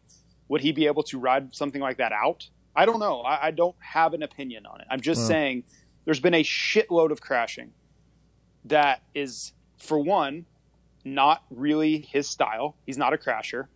[0.49, 2.49] would he be able to ride something like that out?
[2.75, 3.23] I don't know.
[3.23, 4.87] I, I don't have an opinion on it.
[4.91, 5.27] I'm just hmm.
[5.29, 5.65] saying
[6.05, 7.73] there's been a shitload of crashing
[8.65, 10.47] that is, for one,
[11.05, 12.77] not really his style.
[12.85, 13.69] He's not a crasher.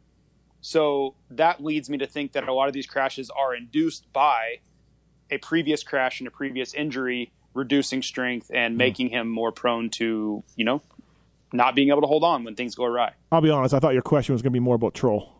[0.60, 4.58] So that leads me to think that a lot of these crashes are induced by
[5.30, 10.42] a previous crash and a previous injury reducing strength and making him more prone to,
[10.56, 10.82] you know,
[11.52, 13.12] not being able to hold on when things go awry.
[13.32, 13.74] I'll be honest.
[13.74, 15.32] I thought your question was going to be more about troll.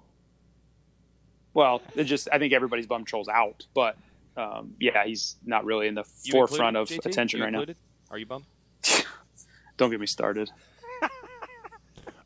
[1.54, 3.96] Well, it just I think everybody's bum trolls out, but
[4.36, 7.06] um, yeah, he's not really in the You forefront of JT?
[7.06, 7.64] attention You right now.
[8.10, 8.46] Are you bummed?
[9.76, 10.50] Don't get me started.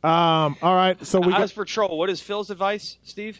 [0.03, 0.55] Um.
[0.61, 1.03] All right.
[1.03, 3.39] So we As got, for troll, what is Phil's advice, Steve?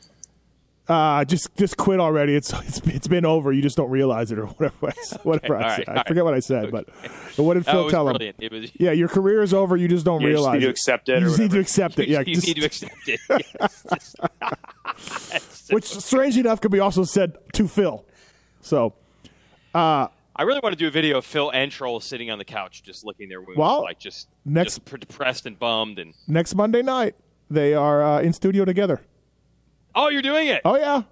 [0.87, 2.35] Uh, just just quit already.
[2.35, 3.51] It's it's it's been over.
[3.51, 4.87] You just don't realize it or whatever.
[4.89, 6.07] I, whatever I right, I right.
[6.07, 6.85] forget what I said, but,
[7.35, 8.13] but what did Oh, Phil was tell him?
[8.17, 8.35] brilliant.
[8.39, 8.71] It was.
[8.79, 9.75] Yeah, your career is over.
[9.77, 10.71] You just don't You just realize need to it.
[10.71, 12.07] accept it You just need to accept it.
[12.09, 13.19] Yeah, you just- need to accept it.
[13.29, 13.85] Yes.
[13.91, 18.05] Just- which strangely enough could be also said to Phil.
[18.61, 18.93] So
[19.73, 20.09] I
[20.43, 23.03] really want to do a video of Phil and Troll sitting on the couch, just
[23.05, 25.97] licking their wounds, Well, like just next- just depressed and bummed.
[25.97, 27.15] And next Monday night
[27.49, 29.01] they are uh, in studio together.
[29.95, 30.61] Oh, you're doing it!
[30.65, 31.03] Oh yeah,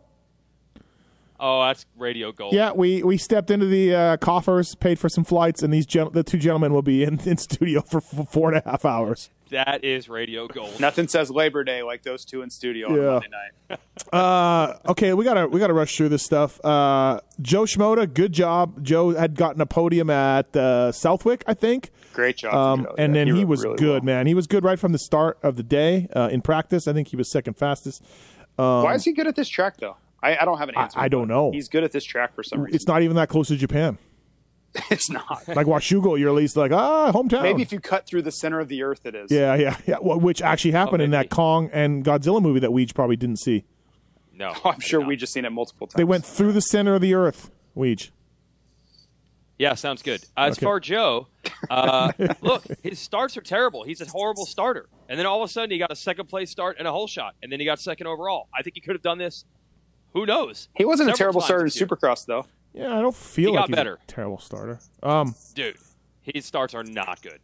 [1.39, 2.53] Oh, that's radio gold.
[2.53, 2.71] yeah.
[2.71, 6.23] We we stepped into the uh, coffers, paid for some flights, and these gen- the
[6.23, 9.29] two gentlemen will be in, in studio for f- four and a half hours.
[9.49, 10.79] that is radio gold.
[10.79, 13.27] Nothing says Labor Day like those two in studio on Monday
[13.69, 13.79] night.
[14.11, 16.63] Uh, okay, we gotta we gotta rush through this stuff.
[16.63, 18.83] Uh, Jo Shimoda, good job.
[18.83, 21.89] Jo had gotten a podium at uh, Southwick, I think.
[22.13, 22.53] Great job.
[22.53, 22.95] Um, Jo.
[22.97, 24.15] and Yeah, then he rode was really good, well.
[24.17, 24.27] man.
[24.27, 26.87] He was good right from the start of the day uh, in practice.
[26.87, 28.03] I think he was second fastest.
[28.55, 29.97] Why is he good at this track though?
[30.21, 30.99] I, I don't have an answer.
[30.99, 31.51] I don't know.
[31.51, 32.75] He's good at this track for some reason.
[32.75, 33.97] It's not even that close to Japan.
[34.89, 35.47] It's not.
[35.47, 37.43] Like Washougal, you're at least like ah hometown.
[37.43, 39.29] Maybe if you cut through the center of the earth, it is.
[39.31, 39.97] yeah, yeah, yeah.
[40.01, 41.29] Well, which actually happened in that.
[41.29, 43.65] Kong and Godzilla movie that Weege probably didn't see.
[44.33, 45.07] No, Oh, I'm sure no.
[45.07, 45.95] we just seen it multiple times.
[45.97, 47.51] They went through the center of the earth.
[47.77, 48.09] Weege.
[49.63, 50.21] Yeah, sounds good.
[50.35, 50.65] As Okay.
[50.65, 51.27] far Jo,
[51.69, 52.11] uh,
[52.41, 53.83] look, his starts are terrible.
[53.83, 56.49] He's a horrible starter, and then all of a sudden he got a second place
[56.51, 58.49] start and a whole shot, and then he got second overall.
[58.57, 59.45] I think he could have done this.
[60.13, 60.67] Who knows?
[60.75, 61.87] He wasn't a terrible times starter in year.
[61.87, 62.45] Supercross though.
[62.73, 63.99] Yeah, I don't feel He like got he's better.
[64.01, 64.79] a terrible starter.
[65.01, 65.77] Um, dude,
[66.23, 67.39] his starts are not good.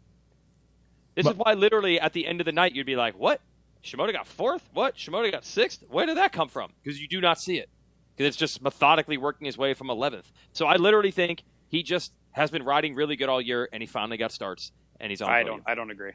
[1.15, 3.41] This is why, literally, at the end of the night, you'd be like, "What?
[3.83, 4.67] Shimoda got fourth?
[4.73, 4.95] What?
[4.95, 5.83] Shimoda got sixth?
[5.89, 7.69] Where did that come from?" Because you do not see it.
[8.15, 10.31] Because it's just methodically working his way from eleventh.
[10.51, 13.87] So I literally think he just has been riding really good all year, and he
[13.87, 15.29] finally got starts, and he's on.
[15.29, 15.57] I podium.
[15.57, 15.71] don't.
[15.71, 16.11] I don't agree.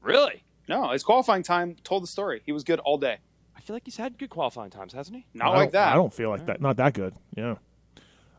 [0.00, 0.44] really.
[0.68, 2.42] No, his qualifying time told the story.
[2.46, 3.18] He was good all day.
[3.56, 5.26] I feel like he's had good qualifying times, hasn't he?
[5.34, 5.92] Not I like that.
[5.92, 6.60] I don't feel like that.
[6.60, 7.14] Not that good.
[7.36, 7.56] Yeah.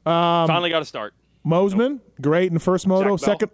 [0.05, 1.13] Um, finally got a start.
[1.45, 3.17] Mosiman, great in first moto.
[3.17, 3.51] Second,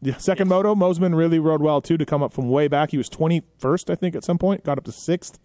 [0.00, 0.74] yeah, second moto.
[0.74, 2.90] Mosiman really rode well too to come up from way back.
[2.92, 4.62] He was twenty first, I think, at some point.
[4.62, 5.38] Got up to sixth.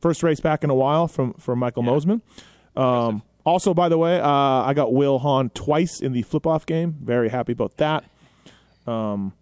[0.00, 2.22] First race back in a while from from Michael Mosiman.
[2.76, 6.66] Um, also, by the way, uh, I got Will Hahn twice in the flip off
[6.66, 6.96] game.
[7.02, 8.04] Very happy about that.
[8.86, 9.32] Um,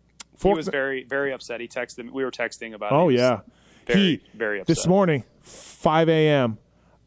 [0.40, 1.60] He was very, very upset.
[1.60, 2.10] He texted.
[2.10, 2.92] We were texting about.
[2.92, 2.94] it.
[2.94, 3.40] Oh yeah,
[3.86, 4.76] very, he very upset.
[4.76, 6.58] this morning, five a.m.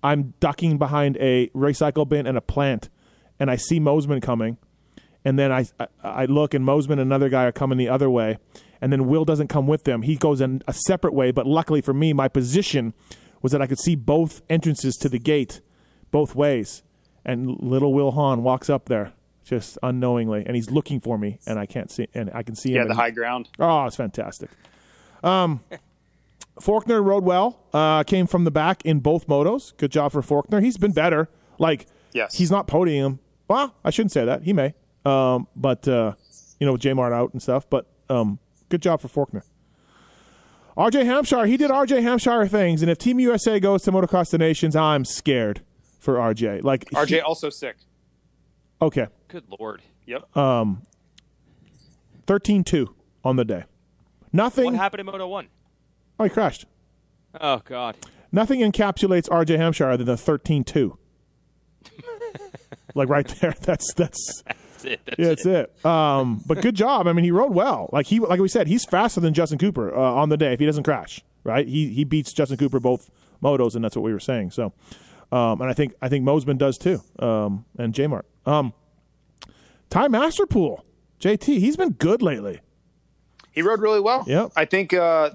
[0.04, 2.90] I'm ducking behind a recycle bin and a plant,
[3.40, 4.58] and I see Mosiman coming,
[5.24, 8.10] and then I I, I look and Mosiman and another guy are coming the other
[8.10, 8.38] way,
[8.82, 10.02] and then Will doesn't come with them.
[10.04, 12.94] He goes in a separate way, but luckily for me, my position
[13.42, 15.62] was that I could see both entrances to the gate,
[16.12, 16.84] both ways,
[17.28, 19.12] and little Will Hahn walks up there.
[19.46, 22.74] Just unknowingly, and he's looking for me, and I can't see, and I can see
[22.74, 22.88] Yeah, him.
[22.90, 23.48] the high ground.
[23.60, 24.50] Oh, it's fantastic.
[25.24, 25.62] Um,
[26.60, 27.60] Forkner rode well.
[27.74, 29.78] Uh, came from the back in both motos.
[29.78, 30.62] Good job for Forkner.
[30.64, 31.30] He's been better.
[31.60, 32.36] Like, Yes.
[32.36, 33.20] he's not podium.
[33.48, 34.44] Well, I shouldn't say that.
[34.44, 34.74] He may.
[35.06, 36.14] Um, but uh,
[36.60, 37.70] you know, with J Mart out and stuff.
[37.70, 39.44] But um, good job for Forkner.
[40.76, 44.38] RJ Hampshire, he did RJ Hampshire things, and if Team USA goes to Motocross the
[44.38, 45.62] Nations, I'm scared
[46.00, 46.64] for RJ.
[46.64, 47.78] Like RJ he- also sick.
[48.82, 49.82] okay, Good lord.
[50.06, 50.36] Yep.
[50.38, 50.84] Um
[52.26, 52.88] 13-2
[53.24, 53.64] on the day.
[54.34, 54.66] Nothing.
[54.66, 55.48] What happened in Moto One?
[56.20, 56.66] Oh, he crashed.
[57.40, 57.96] Oh God.
[58.32, 60.98] Nothing encapsulates RJ Hampshire other than 13 2.
[62.96, 63.56] like right there.
[63.62, 65.02] That's that's That's it.
[65.06, 65.86] That's yeah, that's it.
[65.86, 67.08] Um, but good job.
[67.08, 67.90] I mean, he rode well.
[67.92, 70.60] Like he like we said, he's faster than Justin Cooper uh, on the day if
[70.60, 71.22] he doesn't crash.
[71.44, 71.68] Right?
[71.68, 73.10] He he beats Justin Cooper both
[73.42, 74.52] motos, and that's what we were saying.
[74.52, 74.74] So,
[75.32, 77.02] um, and I think I think Mosiman does too.
[77.20, 78.26] Um, and J Mart.
[78.46, 78.74] Um,
[79.90, 80.82] Ty Masterpool,
[81.20, 81.60] JT.
[81.60, 82.60] He's been good lately.
[83.52, 84.24] He rode really well.
[84.28, 84.52] Yep.
[84.56, 85.32] I think uh,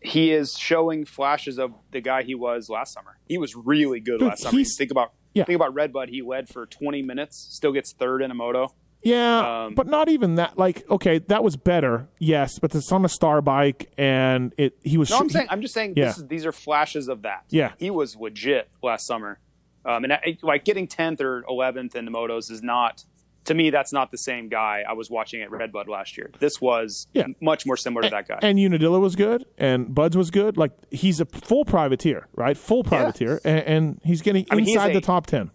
[0.00, 3.18] he is showing flashes of the guy he was last summer.
[3.28, 4.64] He was really good Dude, last summer.
[4.64, 5.44] Think about Yeah.
[5.44, 6.08] think about Redbud.
[6.08, 8.74] He led for 20 minutes, still gets third in a moto.
[9.04, 10.58] Yeah, Um, but not even that.
[10.58, 14.96] Like, okay, that was better, yes, but it's on a star bike, and it he
[14.98, 15.10] was.
[15.10, 16.06] No, I'm he- saying I'm just saying Yeah.
[16.06, 17.44] this is, these are flashes of that.
[17.50, 17.72] Yeah.
[17.78, 19.38] he was legit last summer,
[19.84, 23.04] um, and I, like getting 10th or 11th in the motos is not.
[23.48, 26.30] To me, that's not the same guy I was watching at Red Redbud last year.
[26.38, 27.26] This was Yeah.
[27.42, 28.38] much more similar to that guy.
[28.40, 30.56] and Unadilla was good, and Buds was good.
[30.56, 32.56] Like he's a full privateer, right?
[32.56, 35.50] Full privateer, and, and he's getting I mean, he's inside a- the top ten.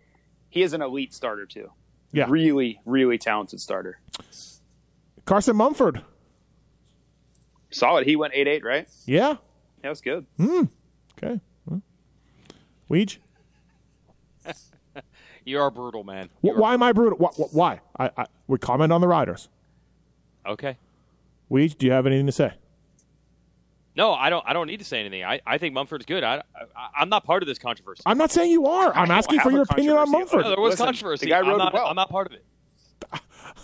[0.49, 1.71] he is an elite starter too.
[2.12, 3.99] Yeah, Really, really talented starter.
[5.26, 6.01] Carson Mumford.
[7.72, 8.07] Solid.
[8.07, 8.88] He went 8-8, right?
[9.05, 9.36] Yeah,
[9.84, 10.26] That was good.
[10.38, 10.64] Hmm.
[11.18, 11.39] okay.
[11.68, 11.82] Well,
[12.89, 13.18] Weege,
[15.45, 16.30] You are brutal, man.
[16.41, 17.18] Wh- You are- why am I brutal?
[17.20, 17.82] Wh- wh- Why?
[17.97, 19.49] I, I we comment on the riders.
[20.45, 20.78] Okay.
[21.51, 22.53] Weege, do you have anything to say?
[23.99, 24.45] No, I don't.
[24.47, 25.25] I don't need to say anything.
[25.25, 26.23] I, I think Mumford's good.
[26.23, 28.01] I, I I'm not part of this controversy.
[28.05, 28.95] I'm not saying you are.
[28.95, 30.09] I'm asking for your opinion on.
[30.09, 30.43] Mumford.
[30.43, 31.25] No, there was Listen, controversy.
[31.25, 31.85] the guy I'm rode not, well.
[31.85, 32.45] I'm not part of it.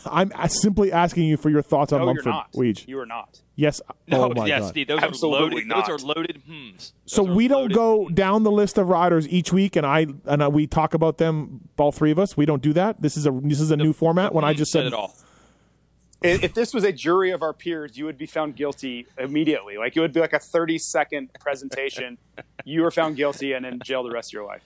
[0.05, 2.25] I'm simply asking you for your thoughts on No, Mumford.
[2.25, 2.51] you're not.
[2.51, 2.85] Weege.
[2.85, 3.39] You are not.
[3.55, 3.79] Yes.
[3.87, 4.67] Oh no, oh my yes, god.
[4.67, 4.87] Steve.
[4.89, 5.67] Those Absolutely are loaded.
[5.67, 5.87] not.
[5.87, 6.91] Those are loaded hmms.
[7.05, 8.15] So Those we don't go hmms.
[8.15, 11.61] down the list of riders each week, and I and I, we talk about them.
[11.77, 12.35] All three of us.
[12.35, 13.01] We don't do that.
[13.01, 14.33] This is a this is a new format.
[14.33, 15.15] When I just said said it all.
[16.25, 19.77] I- If this was a jury of our peers, you would be found guilty immediately.
[19.77, 22.17] Like it would be like a 30 second presentation.
[22.65, 24.61] you were found guilty and in jail the rest of your life.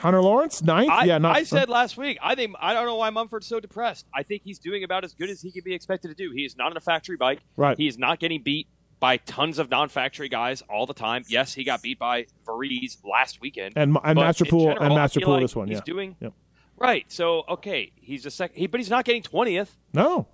[0.00, 0.90] Hunter Lawrence ninth.
[0.90, 2.18] I, yeah, not I said last week.
[2.22, 4.06] I think I don't know why Mumford's so depressed.
[4.14, 6.30] I think he's doing about as good as he can be expected to do.
[6.34, 7.40] He is not on a factory bike.
[7.56, 7.76] Right.
[7.76, 8.66] He is not getting beat
[8.98, 11.22] by tons of non-factory guys all the time.
[11.28, 13.74] Yes, he got beat by Varese last weekend.
[13.76, 15.82] And- and but Master Pool- general, and I Master Pool like this one, He's yeah.
[15.84, 16.32] doing Yep.
[16.78, 17.04] Right.
[17.08, 18.58] So okay, he's a second.
[18.58, 19.76] He, but he's not getting twentieth.
[19.92, 20.28] no.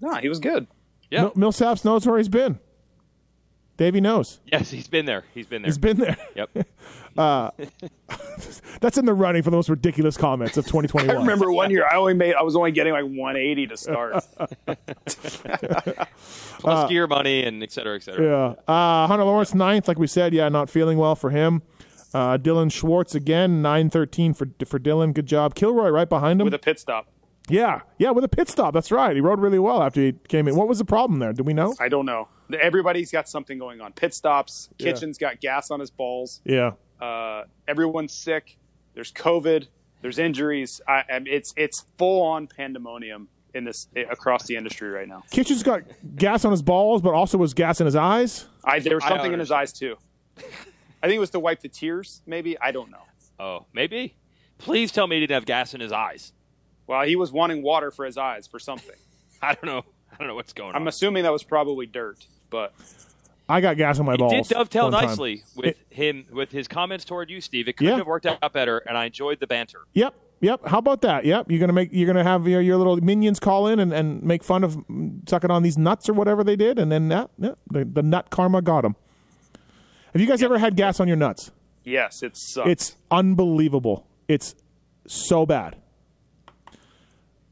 [0.00, 0.66] No, he was good.
[1.10, 1.30] Yeah.
[1.34, 2.58] Mil- Millsaps knows where he's been.
[3.76, 4.40] Davey knows.
[4.46, 5.24] Yes, he's been there.
[5.34, 5.66] He's been there.
[5.68, 6.16] He's been there.
[6.36, 6.50] Yep.
[8.80, 11.16] That's in the running for the most ridiculous comments of 2021.
[11.16, 14.24] I remember one year I only made I was only getting like 180 to start.
[16.58, 18.56] Plus gear money and et cetera, et cetera.
[18.68, 18.72] Yeah.
[18.72, 20.34] Uh, Hunter Lawrence ninth, like we said.
[20.34, 21.62] Yeah, not feeling well for him.
[22.14, 25.12] Uh, Dilan Schwartz again, nine thirteen for for Dilan.
[25.12, 25.54] Good job.
[25.54, 26.44] Kilroy right behind him.
[26.44, 27.08] with a pit stop.
[27.48, 28.72] yeah, yeah, with a pit stop.
[28.72, 29.14] That's right.
[29.16, 30.54] He rode really well after he came in.
[30.56, 31.32] What was the problem there?
[31.32, 31.74] Do we know?
[31.80, 32.28] I don't know.
[32.60, 33.92] Everybody's got something going on.
[33.92, 34.68] Pit stops.
[34.78, 34.92] Yeah.
[34.92, 36.40] Kitchen's got gas on his balls.
[36.44, 36.72] Yeah.
[37.00, 38.56] Uh, everyone's sick.
[38.94, 39.66] There's COVID.
[40.00, 40.80] There's injuries.
[40.86, 45.24] I, I, it's it's full on pandemonium in this across the industry right now.
[45.30, 45.82] Kitchen's got
[46.14, 48.46] gas on his balls, but also was gas in his eyes.
[48.64, 49.96] I, there was I something in his eyes too.
[51.04, 52.22] I think it was to wipe the tears.
[52.26, 53.02] Maybe I don't know.
[53.38, 54.16] Oh, maybe.
[54.56, 56.32] Please tell me he didn't have gas in his eyes.
[56.86, 58.96] Well, he was wanting water for his eyes for something.
[59.42, 59.82] I don't know.
[60.10, 60.76] I don't know what's going on.
[60.76, 62.72] I'm assuming that was probably dirt, but
[63.50, 64.48] I got gas on my It balls.
[64.48, 65.06] did dovetail one time.
[65.08, 67.68] nicely with him with his comments toward you, Steve.
[67.68, 67.98] It couldn't Yeah.
[67.98, 69.80] have worked out better, and I enjoyed the banter.
[69.92, 70.14] Yep.
[70.40, 70.66] Yep.
[70.68, 71.26] How about that?
[71.26, 71.50] Yep.
[71.50, 74.42] You're gonna make you're gonna have your, your little minions call in and, and make
[74.42, 77.50] fun of mm, sucking on these nuts or whatever they did, and then that yeah,
[77.70, 78.96] the, the nut karma got him.
[80.14, 81.50] Have you guys ever had gas on your nuts?
[81.84, 82.68] yes, it sucks.
[82.70, 84.06] It's unbelievable.
[84.28, 84.54] It's
[85.06, 85.76] so bad.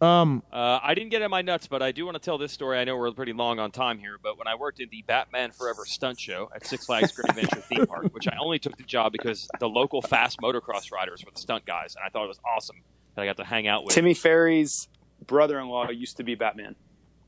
[0.01, 2.79] Uh, I didn't get in my nuts, but I do want to tell this story.
[2.79, 5.53] I know we're pretty long on time here, but when I worked in the Batman
[5.53, 8.83] Forever stunt show at Six Flags Great Adventure Theme Park, which I only took the
[8.83, 12.29] job because the local fast motocross riders were the stunt guys, and I thought it
[12.29, 12.77] was awesome
[13.15, 13.95] that I got to hang out with.
[13.95, 14.89] Timmy Ferry's
[15.27, 16.75] brother-in-law used to be Batman.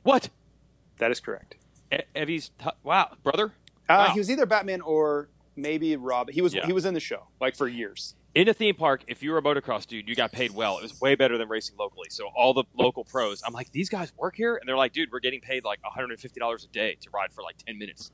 [0.02, 0.30] What?
[0.98, 1.54] That is correct.
[1.92, 3.52] E- Evie's t- wow, brother.
[3.88, 4.12] Uh, Wow.
[4.14, 6.30] He was either Batman or maybe Rob.
[6.30, 6.66] He was Yeah.
[6.66, 8.14] he was in the show like for years.
[8.34, 10.78] in a theme park, if you were a motocross dude, you got paid well.
[10.78, 12.08] It was way better than racing locally.
[12.10, 15.12] So all the local pros, I'm like, these guys work here, and they're like, dude,
[15.12, 18.10] we're getting paid like 150 dollars a day to ride for like 10 minutes,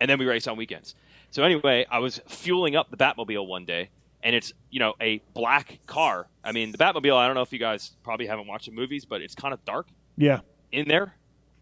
[0.00, 0.96] and then we race on weekends.
[1.30, 3.90] So anyway, I was fueling up the Batmobile one day,
[4.24, 6.26] and it's you know a black car.
[6.42, 7.16] I mean, the Batmobile.
[7.16, 9.64] I don't know if you guys probably haven't watched the movies, but it's kind of
[9.64, 9.86] dark
[10.16, 10.40] Yeah.
[10.72, 11.14] in there.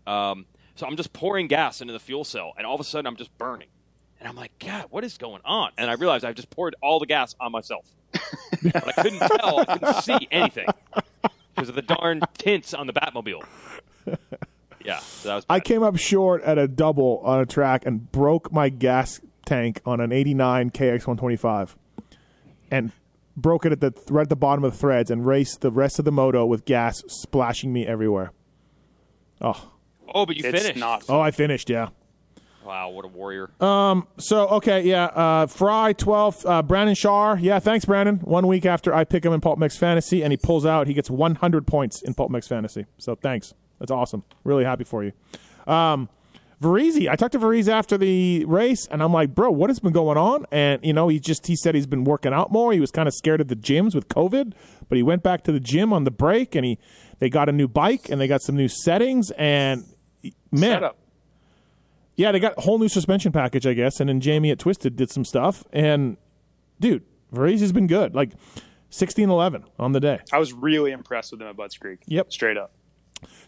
[0.06, 3.06] Um, so I'm just pouring gas into the fuel cell, and all of a sudden
[3.06, 3.68] I'm just burning.
[4.20, 5.72] And I'm like, God, what is going on?
[5.76, 7.86] And I realized I've just poured all the gas on myself.
[8.62, 10.68] but I couldn't tell, I couldn't see anything
[11.54, 13.42] because of the darn tints on the Batmobile.
[14.84, 18.68] Yeah, so I came up short at a double on a track and broke my
[18.68, 21.74] gas tank on an 89 KX125
[22.70, 22.92] and
[23.36, 25.98] broke it at the right at the bottom of the threads and raced the rest
[25.98, 28.32] of the moto with gas splashing me everywhere.
[29.40, 29.71] Oh,
[30.14, 30.78] Oh, but you It's finished.
[30.78, 31.04] not.
[31.08, 31.70] oh, I finished.
[31.70, 31.88] Yeah.
[32.64, 33.50] Wow, what a warrior.
[33.60, 34.06] Um.
[34.18, 35.06] So okay, yeah.
[35.06, 37.36] Uh, Frye 12, uh, Brandon Shar.
[37.38, 38.16] Yeah, thanks, Brandon.
[38.18, 40.94] One week after I pick him in Pulp Mix Fantasy, and he pulls out, he
[40.94, 42.86] gets 100 points in Pulp Mix Fantasy.
[42.98, 43.52] So thanks.
[43.80, 44.22] That's awesome.
[44.44, 45.10] Really happy for you.
[45.66, 46.08] Um,
[46.60, 49.92] Varize, I talked to Varize after the race, and I'm like, bro, what has been
[49.92, 50.46] going on?
[50.52, 52.72] And you know, he just he said he's been working out more.
[52.72, 54.52] He was kind of scared of the gyms with COVID,
[54.88, 56.78] but he went back to the gym on the break, and he
[57.18, 59.84] they got a new bike and they got some new settings, and
[60.50, 60.98] man, Shut up.
[62.16, 64.00] yeah, they got a whole new suspension package, I guess.
[64.00, 65.64] And then Jamie at Twisted did some stuff.
[65.72, 66.16] And
[66.80, 68.14] dude, Varize's been good.
[68.14, 68.32] Like
[68.90, 70.20] 16 11 on the day.
[70.32, 72.00] I was really impressed with him at Budds Creek.
[72.06, 72.32] Yep.
[72.32, 72.72] Straight up.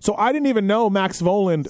[0.01, 1.67] So I didn't even know Max Vohland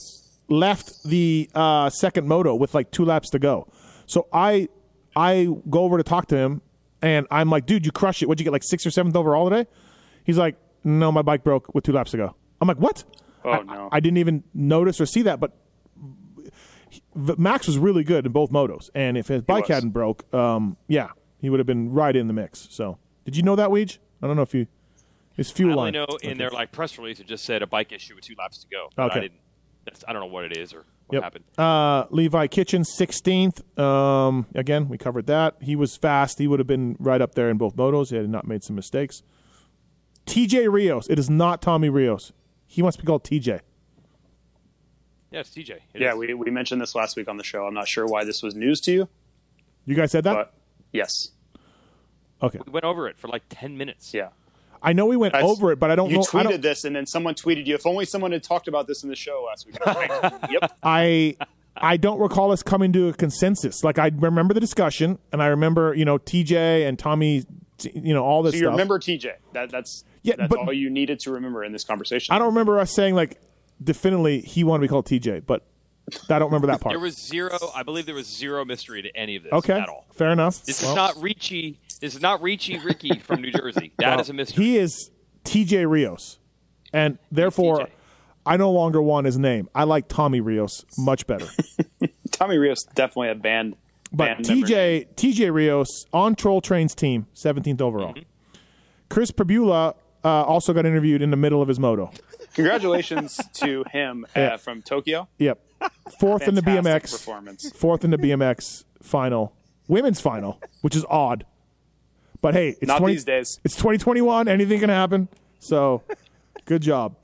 [0.49, 3.67] left the uh, second moto with like two laps to go.
[4.07, 4.69] So I
[5.17, 6.61] I go over to talk to him
[7.01, 8.27] and I'm like, dude, you crushed it.
[8.27, 9.69] What'd you get, like sixth or seventh overall today?
[10.25, 12.35] He's like, no, my bike broke with two laps to go.
[12.61, 13.05] I'm like, what?
[13.45, 13.89] Oh, I, no.
[13.93, 15.53] I didn't even notice or see that, but
[17.15, 21.09] Max was really good in both motos, and if his bike hadn't broke, um, yeah,
[21.41, 22.69] he would have been right in the mix.
[22.71, 23.99] So, did you know that, Weege?
[24.23, 24.67] I don't know if you
[25.37, 25.93] his fuel I line.
[25.95, 26.35] know in Okay.
[26.39, 28.89] their like press release it just said a bike issue with two laps to go.
[28.97, 29.17] Okay.
[29.19, 29.41] I didn't.
[29.85, 31.23] That's, I don't know what it is or what Yep.
[31.25, 31.45] happened.
[31.59, 33.79] Uh, Levi Kitchen, 16th.
[33.79, 35.57] Um, again, we covered that.
[35.61, 36.39] He was fast.
[36.39, 38.11] He would have been right up there in both motos.
[38.11, 39.23] He had not made some mistakes.
[40.27, 41.07] TJ Rios.
[41.11, 42.33] It is not Tommy Rios.
[42.67, 43.61] He wants to be called TJ.
[45.31, 45.71] Yeah, it's TJ.
[45.95, 46.17] It Yeah, is.
[46.19, 47.67] we, we mentioned this last week on the show.
[47.67, 49.09] I'm not sure why this was news to you,
[49.85, 50.35] You guys said that?
[50.35, 50.55] but
[50.93, 51.31] yes.
[52.43, 52.61] okay.
[52.65, 54.15] we went over it for like ten minutes.
[54.15, 54.29] Yeah.
[54.83, 56.23] I know we went I- over it, but I don't you know.
[56.23, 57.75] I, tweeted don't, this, and then someone tweeted you.
[57.75, 59.85] If only someone had talked about this in the show last week.
[59.87, 60.11] Like,
[60.51, 60.77] yep.
[60.83, 61.37] I
[61.77, 63.83] I don't recall us coming to a consensus.
[63.83, 67.45] Like I remember the discussion, and I remember you know TJ and Tommy,
[67.95, 68.73] you know all this So you stuff.
[68.73, 69.33] remember TJ?
[69.55, 72.35] That that's Yeah, that's but- all you needed to remember in this conversation.
[72.35, 73.41] I don't remember us saying like
[73.83, 75.63] definitely he wanted to be called TJ, but
[76.29, 76.93] I don't remember that part.
[76.95, 77.57] There was zero.
[77.75, 80.07] I believe there was zero mystery to any of this okay, at all.
[80.15, 80.63] fair enough.
[80.65, 81.79] This Well, is not Richie.
[82.01, 83.93] This is not Richie Ricky from New Jersey.
[83.99, 84.65] That is well, a mystery.
[84.65, 85.11] He is
[85.45, 86.39] TJ Rios,
[86.93, 87.89] and therefore
[88.47, 89.69] I no longer want his name.
[89.75, 91.47] I like Tommy Rios much better.
[92.31, 93.77] Tommy Rios definitely a band.
[94.13, 94.67] But band member.
[94.67, 98.15] TJ TJ Rios on Troll Train's team, 17th overall.
[98.15, 98.23] Mm-hmm.
[99.09, 99.95] Chris Prebula
[100.25, 102.11] uh, also got interviewed in the middle of his moto.
[102.55, 104.57] Congratulations to him uh, Yeah.
[104.57, 105.29] from Tokyo.
[105.39, 105.61] Yep,
[106.19, 107.71] fourth in the BMX, performance.
[107.71, 109.55] fourth in the BMX final,
[109.89, 111.45] women's final, which is odd.
[112.41, 113.59] But hey, it's Not 20, these days.
[113.65, 114.49] It's 2021.
[114.49, 115.29] Anything can happen.
[115.61, 116.03] So,
[116.67, 117.17] good job.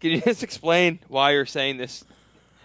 [0.00, 2.04] Can you just explain why you're saying this?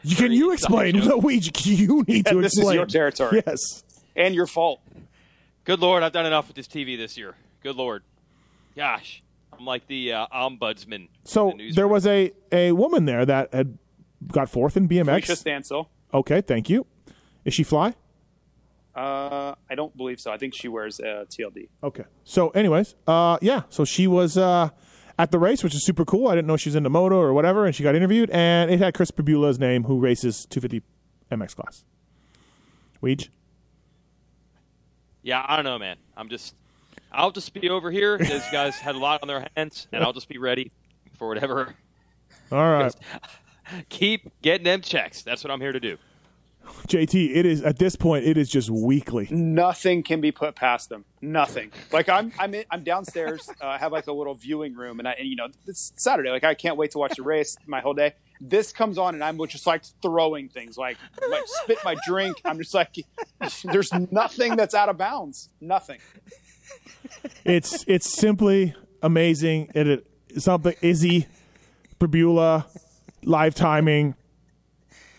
[0.01, 0.97] You, can you explain?
[0.99, 2.75] No, we, you need to this is explain.
[2.75, 3.43] your territory.
[3.45, 3.83] Yes.
[4.15, 4.79] And your fault.
[5.63, 7.35] Good lord, I've done enough with this TV this year.
[7.61, 8.03] Good lord,
[8.75, 9.21] gosh,
[9.57, 11.09] I'm like the uh, ombudsman.
[11.23, 13.77] So the there was a, a woman there that had
[14.31, 15.25] got fourth in BMX.
[15.25, 15.87] Felicia Stancil.
[16.13, 16.85] Okay, thank you.
[17.43, 17.95] Is she fly?
[18.95, 20.31] Uh, I don't believe so.
[20.31, 21.67] I think she wears uh, TLD.
[21.83, 22.05] Okay.
[22.23, 23.63] So, anyways, uh, yeah.
[23.69, 24.69] So she was uh,
[25.19, 26.29] at the race, which is super cool.
[26.29, 28.79] I didn't know she was into moto or whatever, and she got interviewed, and it
[28.79, 30.81] had Chris Prebula's name, who races 250
[31.31, 31.83] MX class.
[33.03, 33.29] Weege?
[35.23, 35.97] Yeah, I don't know, man.
[36.15, 36.55] I'm just,
[37.15, 38.17] I'll just be over here.
[38.17, 40.71] These guys had a lot on their hands, and I'll just be ready
[41.17, 41.73] for whatever.
[42.51, 42.93] All right,
[43.89, 45.21] Keep getting them checks.
[45.23, 45.97] That's what I'm here to do.
[46.87, 47.35] JT.
[47.35, 48.25] It is at this point.
[48.25, 49.27] It is just weekly.
[49.29, 51.05] Nothing can be put past them.
[51.21, 51.71] Nothing.
[51.91, 53.49] Like I'm, I'm, in, I'm downstairs.
[53.61, 56.29] Uh, I have like a little viewing room, and I, and you know, it's Saturday.
[56.29, 58.15] Like I can't wait to watch the race my whole day.
[58.41, 60.97] This comes on, and I'm just like throwing things, like,
[61.29, 62.41] like spit my drink.
[62.43, 62.95] I'm just like,
[63.63, 65.49] there's nothing that's out of bounds.
[65.61, 65.99] Nothing.
[67.43, 69.71] It's it's simply amazing.
[69.75, 70.07] It, it
[70.37, 71.27] something Izzy,
[71.99, 72.65] Prebula,
[73.23, 74.15] live timing,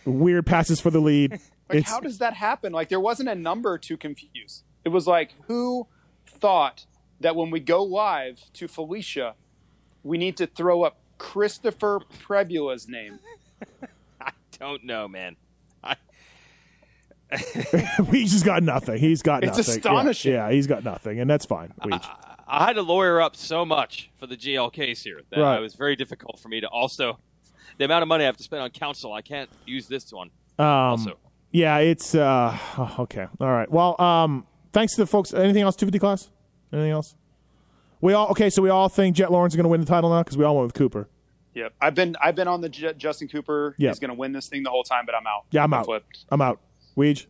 [0.05, 1.33] weird passes for the lead.
[1.69, 2.73] Like, it's how does that happen?
[2.73, 4.63] Like, there wasn't a number to confuse.
[4.85, 5.89] It was like, who
[6.27, 6.87] thought
[7.21, 9.35] that when we go live to Felicia,
[10.05, 13.19] we need to throw up Christopher Prebula's name?
[14.21, 15.37] I don't know, man.
[17.33, 17.37] I,
[18.11, 18.99] he's just got nothing.
[18.99, 19.65] He's got It's nothing.
[19.73, 20.33] Yeah, astonishing.
[20.33, 21.73] Yeah, he's got nothing, and that's fine.
[21.83, 22.07] Weege.
[22.49, 25.59] I had to lawyer up so much for the GL case here that Right.
[25.59, 27.19] it was very difficult for me to also.
[27.79, 30.31] The amount of money I have to spend on counsel, I can't use this one.
[30.59, 31.19] Um, also,
[31.51, 33.27] Yeah, it's uh oh, okay.
[33.41, 33.71] All right.
[33.71, 35.35] Well, um thanks to the folks.
[35.35, 36.31] Anything else 250 class?
[36.73, 37.17] Anything else?
[38.01, 40.09] We all okay, so we all think Jett Lawrence is going to win the title
[40.11, 41.09] now cuz we all went with Cooper.
[41.55, 41.73] Yep.
[41.81, 43.75] I've been I've been on the J- Justin Cooper.
[43.79, 43.91] Yep.
[43.91, 45.45] He's going to win this thing the whole time, but I'm out.
[45.51, 45.87] Yeah, I'm out.
[45.87, 46.25] Flipped.
[46.31, 46.61] I'm out.
[46.97, 47.27] Weege.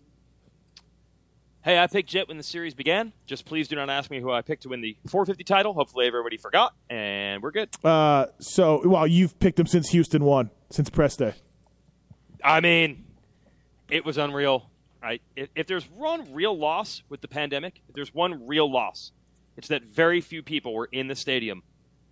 [1.63, 3.13] hey, I picked Jett when the series began.
[3.27, 5.75] Just please do not ask me who I picked to win the 450 title.
[5.75, 7.69] Hopefully, everybody forgot, and we're good.
[7.85, 11.35] Uh so well, you've picked him since Houston won, since press day.
[12.45, 13.05] I mean,
[13.91, 14.71] it was unreal.
[15.03, 15.23] Right?
[15.37, 19.13] If, if there's one real loss with the pandemic, if there's one real loss,
[19.57, 21.63] it's that very few people were in the stadium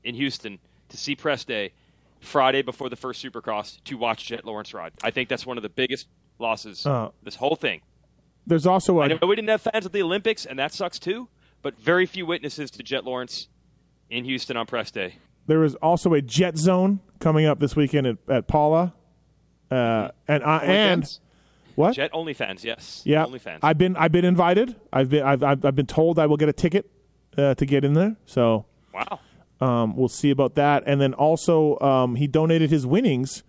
[0.05, 0.59] in Houston
[0.91, 1.73] to see press day
[2.21, 4.93] Friday before the first Supercross to watch Jett Lawrence ride.
[5.03, 6.07] I think that's one of the biggest
[6.39, 6.87] losses.
[6.87, 7.81] Uh, this whole thing.
[8.47, 10.99] There's also I a know we didn't have fans at the Olympics, and that sucks
[10.99, 11.29] too.
[11.63, 13.49] But very few witnesses to Jett Lawrence
[14.11, 15.17] in Houston on press day.
[15.47, 18.93] there is also a Jett Zone coming up this weekend at, at Pala.
[19.71, 21.19] Uh and I and OnlyFans?
[21.75, 21.95] what?
[21.95, 22.65] Jett only fans?
[22.65, 23.03] yes.
[23.05, 23.61] Yeah, OnlyFans.
[23.63, 24.77] I've been I've been invited.
[24.93, 26.91] I've been I've I've, I've been told I will get a ticket
[27.39, 28.17] uh, to get in there.
[28.27, 29.21] So wow.
[29.61, 30.83] um, we'll see about that.
[30.87, 33.43] And then also um, he donated his winnings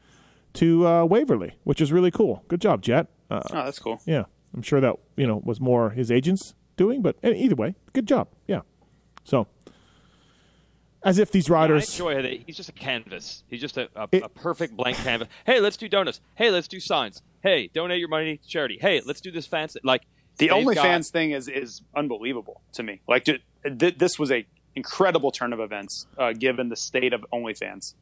[0.55, 2.43] to uh, Waverly, which is really cool.
[2.47, 3.07] Good job, Jett.
[3.29, 4.01] Uh, Oh, that's cool.
[4.05, 4.23] yeah,
[4.53, 8.27] I'm sure that you know was more his agents doing, but either way, good job.
[8.47, 8.61] Yeah.
[9.23, 9.47] So
[11.03, 11.89] as if these I riders.
[11.91, 13.43] enjoy that he's just a canvas.
[13.47, 15.27] He's just a, a, It- a perfect blank canvas.
[15.45, 16.19] Hey, let's do donuts.
[16.35, 17.21] Hey, let's do signs.
[17.43, 18.77] Hey, donate your money to charity.
[18.81, 19.79] Hey, let's do this fancy.
[19.83, 20.01] Like
[20.37, 23.01] The they've OnlyFans thing is is unbelievable to me.
[23.07, 23.41] Like, th-
[23.79, 24.45] th- this was a
[24.75, 27.93] incredible turn of events uh, given the state of OnlyFans.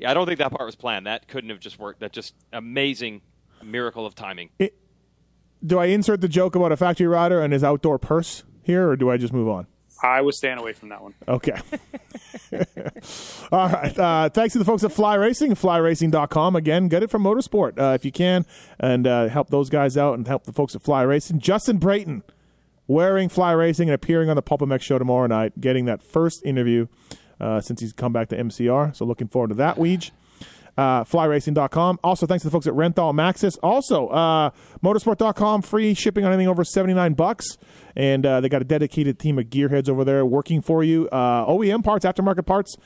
[0.00, 1.06] Yeah, I don't think that part was planned.
[1.06, 2.00] That couldn't have just worked.
[2.00, 3.20] That just amazing
[3.62, 4.48] miracle of timing.
[5.64, 8.96] Do I insert the joke about a factory rider and his outdoor purse here, or
[8.96, 9.66] do I just move on?
[10.02, 11.12] I was staying away from that one.
[11.28, 11.60] Okay.
[13.52, 13.98] All right.
[13.98, 16.56] Uh, thanks to the folks at Fly Racing, flyracing.com.
[16.56, 18.46] Again, get it from Motosport uh, if you can,
[18.78, 21.40] and uh, help those guys out and help the folks at Fly Racing.
[21.40, 22.22] Justin Brayton
[22.86, 26.86] wearing Fly Racing and appearing on the PulpMX show tomorrow night, getting that first interview
[27.40, 28.94] uh, since he's come back to MCR.
[28.94, 30.10] So looking forward to that, Weege.
[30.76, 31.98] Uh, flyracing.com.
[32.02, 33.58] Also, thanks to the folks at Renthal Maxxis.
[33.62, 34.50] Also, uh,
[34.82, 37.58] motosport.com, free shipping on anything over 79 bucks.
[37.96, 41.08] And uh, they got a dedicated team of gearheads over there working for you.
[41.08, 42.76] Uh, OEM parts, aftermarket parts.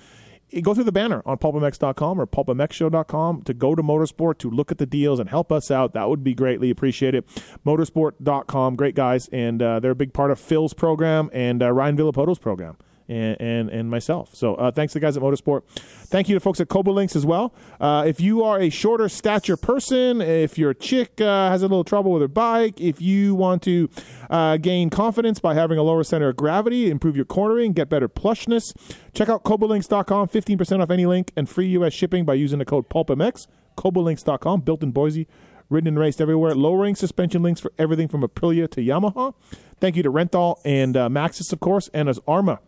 [0.62, 4.78] Go through the banner on pulpmx.com or pulpmxshow.com to go to motosport to look at
[4.78, 5.94] the deals and help us out.
[5.94, 7.24] That would be greatly appreciated.
[7.66, 9.28] Motosport.com, great guys.
[9.32, 12.76] And uh, they're a big part of Phil's program and uh, Ryan Villopoto's program
[13.08, 14.34] and and, and myself.
[14.34, 15.62] So uh, thanks to the guys at Motosport.
[16.06, 17.54] Thank you to folks at Cobolinks as well.
[17.80, 21.84] Uh, if you are a shorter stature person, if your chick uh, has a little
[21.84, 23.88] trouble with her bike, if you want to
[24.30, 28.08] uh, gain confidence by having a lower center of gravity, improve your cornering, get better
[28.08, 28.74] plushness,
[29.12, 30.28] check out Cobolinks.com.
[30.28, 31.92] 15% off any link and free U.S.
[31.92, 33.46] shipping by using the code PulpMX.
[33.76, 35.26] Cobolinks.com, built in Boise
[35.70, 39.34] ridden and raced everywhere, lowering suspension links for everything from Aprilia to Yamaha.
[39.80, 42.60] Thank you to Renthal and uh, Maxxis, of course, and as Arma.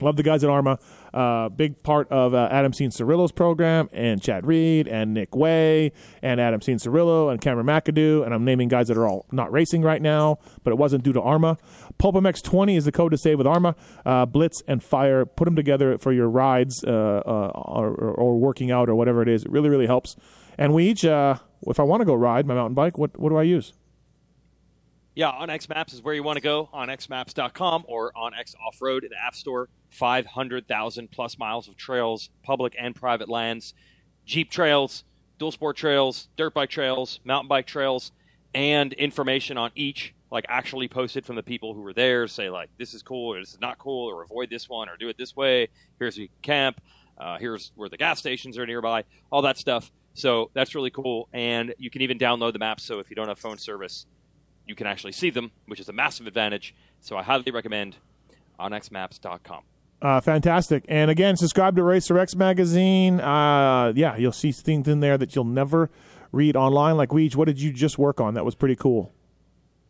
[0.00, 0.78] Love the guys at Arma.
[1.12, 6.40] Uh, big part of uh, Adam Cianciarulo's program, and Chad Reed, and Nick Wey, and
[6.40, 8.24] Adam Cianciarulo, and Cameron McAdoo.
[8.24, 11.12] And I'm naming guys that are all not racing right now, but it wasn't due
[11.12, 11.58] to Arma.
[11.98, 13.74] PulpMX 20 is the code to save with Arma.
[14.06, 18.70] Uh, Blitz and Fire, put them together for your rides uh, uh, or, or, working
[18.70, 19.44] out or whatever it is.
[19.44, 20.16] It really, really helps.
[20.56, 21.36] And we each, uh,
[21.66, 23.72] if I want to go ride my mountain bike, what, what do I use?
[25.20, 26.70] Yeah, onX Maps is where you want to go.
[26.72, 29.68] OnXMaps.com or on X Off Road in the App Store.
[29.90, 33.74] 500,000 plus miles of trails, public and private lands,
[34.24, 35.04] Jeep trails,
[35.38, 38.12] dual sport trails, dirt bike trails, mountain bike trails,
[38.54, 42.26] and information on each, like actually posted from the people who were there.
[42.26, 44.96] Say, like, this is cool or this is not cool, or avoid this one, or
[44.96, 45.68] do it this way.
[45.98, 46.80] Here's where you camp.
[47.18, 49.04] Uh, here's where the gas stations are nearby.
[49.30, 49.92] All that stuff.
[50.14, 51.28] So that's really cool.
[51.34, 52.84] And you can even download the maps.
[52.84, 54.06] So if you don't have phone service,
[54.70, 56.74] you can actually see them, which is a massive advantage.
[57.00, 57.96] So I highly recommend
[58.58, 59.62] onxmaps.com.
[60.00, 60.84] Uh, fantastic.
[60.88, 63.20] And again, subscribe to Racer X magazine.
[63.20, 65.90] Uh, yeah, you'll see things in there that you'll never
[66.32, 66.96] read online.
[66.96, 68.34] Like Weege, what did you just work on?
[68.34, 69.12] That was pretty cool.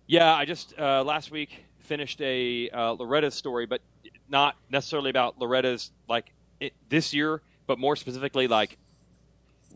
[0.09, 3.83] Yeah, I just uh, last week finished a uh, Loretta story, but
[4.29, 8.79] not necessarily about Loretta's like it, this year, but more specifically like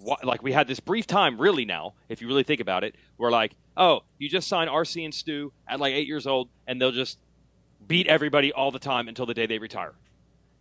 [0.02, 2.94] what, like we had this brief time really now, if you really think about it,
[3.16, 6.80] where like oh, you just sign RC and Stu at like eight years old, and
[6.80, 7.18] they'll just
[7.86, 9.92] beat everybody all the time until the day they retire.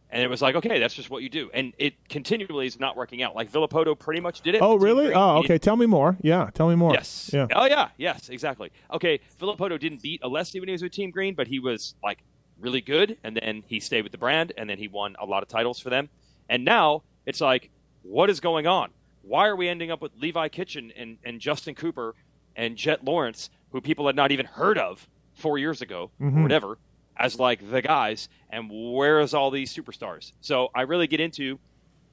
[0.09, 1.49] And it was like, okay, that's just what you do.
[1.55, 3.35] And it continually is not working out.
[3.35, 4.61] Like Villopoto pretty much did it.
[4.61, 5.11] Oh, really?
[5.11, 5.57] Oh, okay.
[5.57, 6.17] Tell me more.
[6.21, 6.93] Yeah, tell me more.
[6.93, 7.31] Yes.
[7.33, 7.47] Yeah.
[7.55, 7.89] Oh, yeah.
[7.97, 8.71] Yes, exactly.
[8.93, 12.19] Okay, Villopoto didn't beat Alessi when he was with Team Green, but he was like
[12.59, 13.17] really good.
[13.23, 15.79] And then he stayed with the brand, and then he won a lot of titles
[15.79, 16.09] for them.
[16.47, 17.71] And now it's like,
[18.03, 18.91] what is going on?
[19.23, 22.13] Why are we ending up with Levi Kitchen and, and Justin Cooper
[22.55, 26.37] and Jett Lawrence, who people had not even heard of four years ago Mhm.
[26.37, 26.77] or whatever,
[27.17, 28.29] as like the guys?
[28.49, 30.33] And where is all these superstars?
[30.41, 31.57] So I really get into.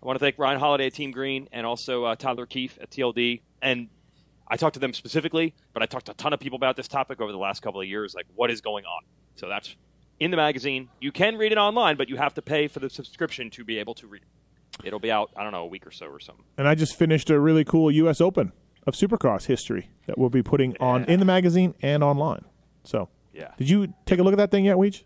[0.03, 2.91] I want to thank Ryan Holiday at Team Green and also uh, Tyler Keefe at
[2.91, 3.43] TLD.
[3.61, 3.89] And
[4.49, 6.89] I talked to them specifically, but I talked to a ton of people about this
[6.89, 8.15] topic over the last couple of years.
[8.15, 9.03] Like, what is going on?
[9.35, 9.77] So that's
[10.19, 10.89] in the magazine.
[11.01, 13.79] You can read it online, but you have to pay for the subscription to be
[13.79, 14.29] able to read it.
[14.85, 16.45] It'll be out, I don't know, a week or so or something.
[16.57, 18.21] And I just finished a really cool U.S.
[18.21, 18.53] Open
[18.87, 22.45] of Supercross history that we'll be putting on in the magazine and online.
[22.85, 23.53] So, Yeah.
[23.59, 25.03] did you take a look at that thing yet, Weege?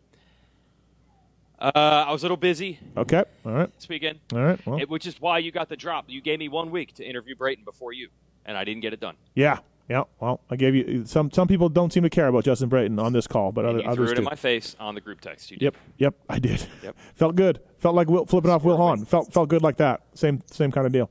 [1.59, 1.71] Uh,
[2.09, 3.25] I was a little busy Okay.
[3.47, 3.75] All right.
[3.75, 4.67] this weekend, All right.
[4.67, 6.05] Well, it- which is why you got the drop.
[6.09, 8.09] You gave me one week to interview Brayton before you,
[8.45, 9.17] and I didn't get it done.
[9.35, 9.59] yeah.
[9.89, 10.05] Yeah.
[10.19, 11.31] Well, I gave you some.
[11.31, 13.89] Some people don't seem to care about Justin Brayton on this call, but And other,
[13.91, 14.19] you threw it do.
[14.21, 15.51] in my face on the group text.
[15.51, 15.65] You did.
[15.65, 16.67] Yep, yep, I did.
[16.83, 16.97] Yep.
[17.17, 17.61] Felt good.
[17.79, 19.05] Felt like Will, flipping off Will Hahn.
[19.05, 20.01] Felt felt good like that.
[20.15, 21.11] Same same kind of deal.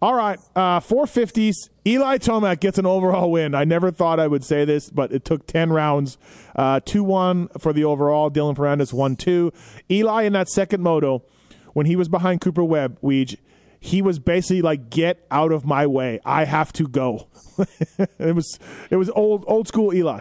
[0.00, 1.70] All right, uh, 450s.
[1.84, 3.52] Eli Tomac gets an overall win.
[3.54, 6.18] I never thought I would say this, but it took 10 rounds.
[6.54, 8.30] Uh, 2 1 for the overall.
[8.30, 9.52] Dylan Ferrandis 1 2.
[9.90, 11.24] Eli in that second moto,
[11.72, 13.38] when he was behind Cooper Webb, Weege,
[13.80, 16.20] he was basically like, "Get out of my way!
[16.24, 17.28] I have to go."
[18.18, 18.58] it was
[18.90, 20.20] it was old old school Eli.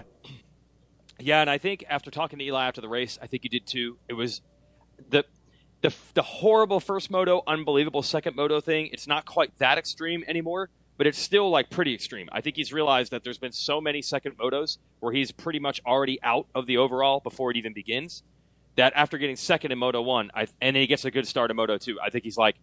[1.20, 3.66] Yeah, and I think after talking to Eli after the race, I think you did
[3.66, 3.98] too.
[4.08, 4.42] It was
[5.10, 5.26] the
[5.82, 8.90] the the horrible first moto, unbelievable second moto thing.
[8.92, 12.30] It's not quite that extreme anymore, but it's still like pretty extreme.
[12.32, 15.82] I think he's realized that there's been so many second motos where he's pretty much
[15.86, 18.24] already out of the overall before it even begins.
[18.76, 21.58] That after getting second in Moto One, I, and he gets a good start in
[21.58, 22.58] Moto Two, I think he's like,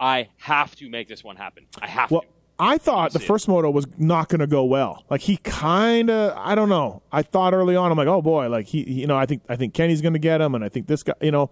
[0.00, 1.66] I have to make this one happen.
[1.80, 2.28] I have to Well, to.
[2.60, 5.04] I thought the first moto was not going to go well.
[5.08, 7.02] Like he kind of, I don't know.
[7.12, 9.54] I thought early on, I'm like, oh boy, like he, you know, I think I
[9.56, 11.50] think Kenny's going to get him, and I think this guy, you know,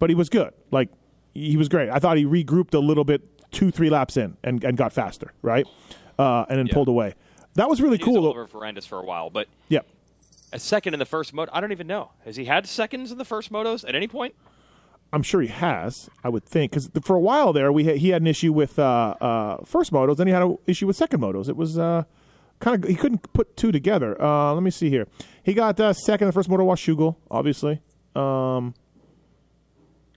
[0.00, 0.52] but he was good.
[0.72, 0.88] Like
[1.34, 1.88] he was great.
[1.88, 3.22] I thought he regrouped a little bit,
[3.52, 5.66] two three laps in, and, and got faster, right,
[6.18, 6.74] uh, and then Yeah.
[6.74, 7.14] pulled away.
[7.54, 8.26] That was really He cool.
[8.26, 9.80] over Ferrandis for a while, but Yeah,
[10.52, 12.10] a second in the first moto, I don't even know.
[12.24, 14.34] Has he had seconds in the first motos at any point?
[15.12, 16.08] I'm sure he has.
[16.22, 18.78] I would think because for a while there, we had, he had an issue with
[18.78, 21.48] uh, uh, first motos, then he had an issue with second motos.
[21.48, 22.04] It was uh,
[22.60, 24.20] kind of he couldn't put two together.
[24.22, 25.08] Uh, let me see here.
[25.42, 27.80] He got uh, second in the first moto, Washougal, obviously.
[28.14, 28.74] Um,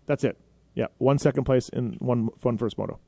[0.06, 0.38] that's it.
[0.76, 2.99] Yeah, one second place in one one first moto.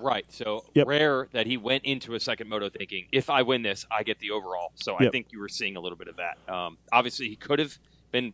[0.00, 0.30] Right.
[0.30, 0.86] So Yep.
[0.86, 4.20] rare that he went into a second moto thinking, if I win this, I get
[4.20, 4.70] the overall.
[4.76, 6.38] So I think you were seeing a little bit of that.
[6.52, 7.76] Um, obviously, he could have
[8.12, 8.32] been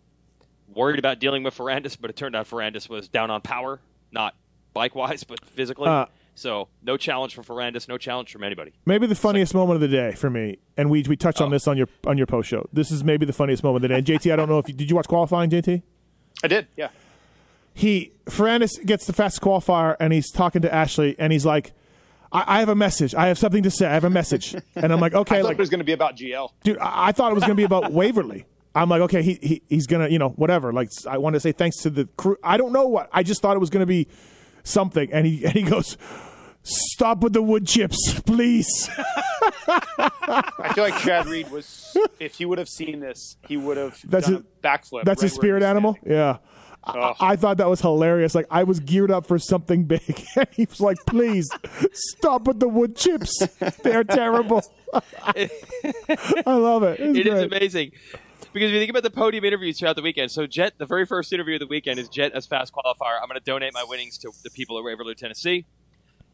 [0.73, 3.81] worried about dealing with Ferrandis, but it turned out Ferrandis was down on power,
[4.13, 4.35] not
[4.73, 5.89] bike wise, but physically.
[5.89, 8.73] Uh, so no challenge from Ferrandis, no challenge from anybody.
[8.87, 11.51] Maybe the funniest moment of the day for me, and we we touched on Oh.
[11.51, 12.69] this on your on your post show.
[12.73, 13.99] This is maybe the funniest moment of the day.
[13.99, 15.83] And JT, I don't know if you did you watch qualifying, JT?
[16.43, 16.89] I did, yeah.
[17.73, 21.73] he Ferrandis gets the fast qualifier and he's talking to Ashley and he's like,
[22.33, 23.15] I, I have a message.
[23.15, 23.87] I have something to say.
[23.87, 24.57] I have a message.
[24.75, 26.51] And I'm like, okay, I thought like, it was going to be about GL.
[26.65, 28.45] dude, I, I thought it was going to be about Waverly.
[28.75, 30.73] I'm like, okay, he, he he's gonna, you know, whatever.
[30.73, 32.37] Like, I want to say thanks to the crew.
[32.43, 33.09] I don't know what.
[33.13, 34.09] I just thought it was going to be
[34.65, 35.13] something.
[35.13, 35.97] And he and he goes,
[36.63, 38.91] stop with the wood chips, please.
[39.69, 43.99] I feel like Chad Reed was, if he would have seen this, he would have
[44.05, 44.43] That's done a- a,
[44.79, 45.05] backflip.
[45.05, 45.97] That's right his spirit animal.
[46.05, 46.39] Yeah.
[46.87, 48.35] I, I thought that was hilarious.
[48.35, 50.03] Like I was geared up for something big,
[50.37, 51.49] and he was like, "Please
[51.93, 53.47] stop with the wood chips.
[53.83, 54.61] They're terrible."
[54.93, 55.49] I
[56.45, 57.01] love it.
[57.01, 57.45] It's It is great.
[57.53, 57.93] amazing.
[58.55, 61.05] Because if you think about the podium interviews throughout the weekend, so Jett, the very
[61.05, 63.21] first interview of the weekend is Jett as fast qualifier.
[63.21, 65.67] I'm going to donate my winnings to the people at Waverly, Tennessee.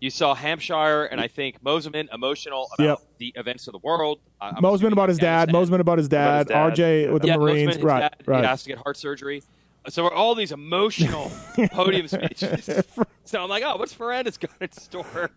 [0.01, 2.99] You saw Hampshire and I think Mosiman emotional about Yep.
[3.19, 4.21] the events of the world.
[4.41, 5.49] I- I'm Mosiman about his dad.
[5.49, 5.71] understand.
[5.71, 6.47] Mosiman about his dad.
[6.51, 7.07] About his dad.
[7.07, 7.71] RJ with the yeah, Marines.
[7.71, 8.01] Mosiman, his right.
[8.01, 8.41] dad, right.
[8.43, 9.43] He has to get heart surgery.
[9.89, 11.33] So we're all these emotional
[11.73, 12.69] podium speeches.
[13.25, 15.31] So I'm like, oh, what's Ferrandis got in store?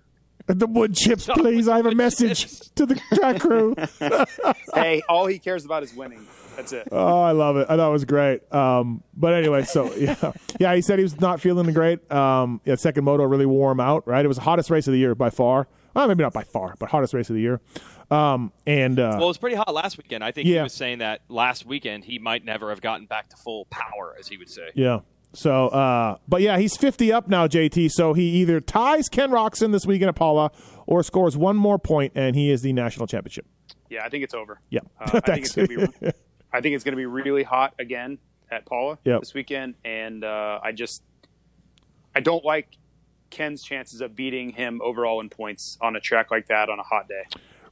[0.48, 1.68] The wood chips, please.
[1.68, 2.70] I have a message chips.
[2.76, 3.76] to the track crew.
[4.74, 6.26] Hey, all he cares about is winning.
[6.56, 6.88] That's it.
[6.92, 7.68] Oh, I love it.
[7.70, 8.52] I thought it was great.
[8.54, 10.76] Um, but anyway, so yeah, yeah.
[10.76, 12.10] He said he was not feeling great.
[12.12, 14.08] Um, yeah, second moto really wore him out.
[14.08, 15.68] Right, it was the hottest race of the year by far.
[15.96, 17.62] Well, maybe not by far, but hottest race of the year.
[18.10, 20.24] Um, and uh, Well, it was pretty hot last weekend.
[20.24, 23.38] I think he was saying that last weekend he might never have gotten back to
[23.38, 24.70] full power, as he would say.
[24.76, 25.00] yeah.
[25.36, 27.90] So, uh, but yeah, he's 50 up now, JT.
[27.90, 30.52] So he either ties Ken Roczen this weekend at Pala
[30.86, 33.48] or scores one more point, and he is the national championship.
[33.90, 34.60] Yeah, I think it's over.
[34.70, 34.82] Yeah.
[35.00, 35.58] Uh, I think Thanks.
[35.58, 36.12] it's going to be.
[36.54, 38.20] I think it's going to be really hot again
[38.52, 39.22] at Pala Yep.
[39.22, 41.02] this weekend, and uh, I just
[42.16, 42.68] I don't like
[43.32, 46.84] Ken's chances of beating him overall in points on a track like that on a
[46.84, 47.24] hot day.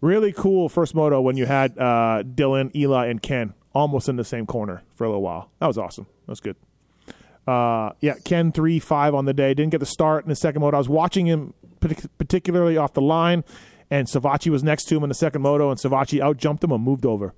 [0.02, 4.24] Really cool first moto when you had uh, Dylan, Eli, and Ken almost in the
[4.26, 5.52] same corner for a little while.
[5.60, 6.08] That was awesome.
[6.26, 6.56] That was good.
[7.48, 9.54] Uh, yeah, Ken three five on the day.
[9.54, 10.78] Didn't get the start in the second moto.
[10.78, 13.44] I was watching him partic- particularly off the line,
[13.92, 16.72] and Savatgy was next to him in the second moto, and Savatgy out jumped him
[16.72, 17.34] and moved over.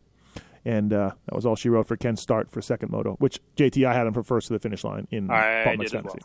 [0.66, 3.86] And uh, that was all she wrote for Ken's start for second moto, which JT
[3.86, 6.20] I had him for first to the finish line in I Botman's did as fantasy.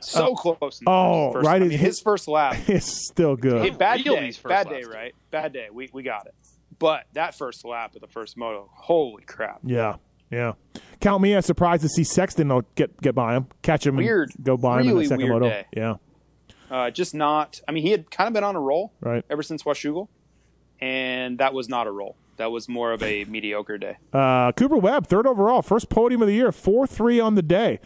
[0.00, 0.80] So close.
[0.80, 2.56] in the oh, first, right, I mean, his- his first lap.
[2.68, 3.60] is still good.
[3.62, 5.14] Hey, bad day, first bad day, right?
[5.30, 5.68] Bad day.
[5.72, 6.34] We we got it.
[6.78, 9.60] But that first lap of the first moto, holy crap!
[9.64, 9.96] Yeah,
[10.30, 10.52] yeah.
[11.00, 14.30] Count me as surprised to see Sexton get get by him, catch him, Weird.
[14.36, 15.48] and go by him in the second weird moto.
[15.50, 15.66] day.
[15.76, 15.94] Yeah,
[16.70, 17.60] Uh, just not.
[17.68, 19.24] I mean, he had kind of been on a roll right.
[19.28, 20.08] ever since Washougal,
[20.80, 22.16] and that was not a roll.
[22.40, 23.98] That was more of a mediocre day.
[24.14, 27.80] Uh, Cooper Webb, third overall, first podium of the year, four three on the day.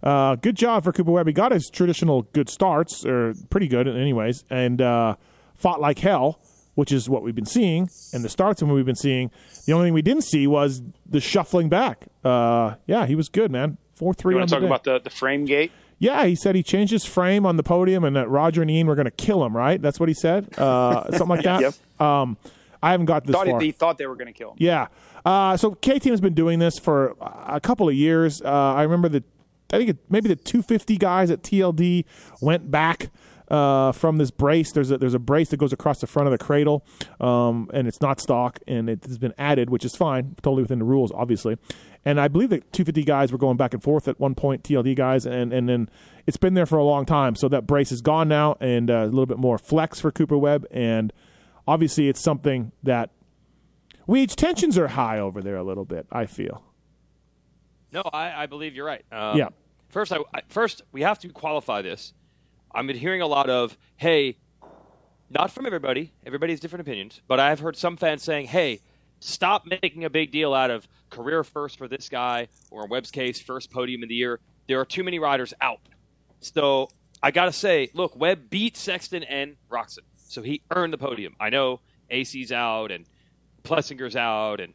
[0.00, 1.26] Uh, good job for Cooper Webb.
[1.26, 5.16] He got his traditional good starts, or pretty good, anyways, and uh,
[5.56, 6.38] fought like hell,
[6.76, 9.32] which is what we've been seeing, and the starts and what we've been seeing.
[9.66, 12.06] The only thing we didn't see was the shuffling back.
[12.24, 13.76] Uh, yeah, he was good, man.
[13.96, 14.90] Four three You on want the to talk day.
[14.92, 15.72] about the, the frame gate?
[15.98, 18.86] Yeah, he said he changed his frame on the podium and that Roger and Ian
[18.86, 19.82] were going to kill him, right?
[19.82, 20.56] That's what he said?
[20.56, 21.60] Uh, something like that?
[21.62, 22.00] Yep.
[22.00, 22.36] Um,
[22.82, 23.60] I haven't got this Thought far.
[23.60, 24.56] he, thought they were going to kill him.
[24.58, 24.88] yeah.
[25.24, 28.40] Uh, so K Team's been doing this for a couple of years.
[28.42, 29.24] Uh, I remember the,
[29.72, 32.04] I think it, maybe the 250 guys at TLD
[32.40, 33.10] went back
[33.48, 34.72] uh, from this brace.
[34.72, 36.84] There's a, there's a brace that goes across the front of the cradle,
[37.20, 40.78] um, and it's not stock, and it has been added, which is fine, totally within
[40.78, 41.56] the rules, obviously.
[42.04, 44.94] And I believe that 250 guys were going back and forth at one point, TLD
[44.94, 45.88] guys, and, and then
[46.26, 47.34] it's been there for a long time.
[47.34, 50.38] So that brace is gone now, and uh, a little bit more flex for Cooper
[50.38, 51.12] Webb, and
[51.66, 53.10] obviously it's something that
[54.08, 56.06] Weege tensions are high over there a little bit.
[56.10, 56.62] I feel.
[57.92, 59.04] No, I, I believe you're right.
[59.10, 59.48] Um, Yeah.
[59.88, 60.18] First, I,
[60.48, 62.12] first we have to qualify this.
[62.74, 64.36] I've been hearing a lot of, hey,
[65.30, 66.12] not from everybody.
[66.26, 68.80] Everybody has different opinions, but I've heard some fans saying, hey,
[69.20, 73.10] stop making a big deal out of career first for this guy, or in Webb's
[73.10, 74.40] case, first podium of the year.
[74.68, 75.80] There are too many riders out.
[76.40, 76.88] So
[77.22, 80.00] I got to say, look, Webb beat Sexton and Roczen.
[80.28, 81.34] So he earned the podium.
[81.40, 81.80] I know
[82.10, 83.04] AC's out and
[83.64, 84.72] Plessinger's out and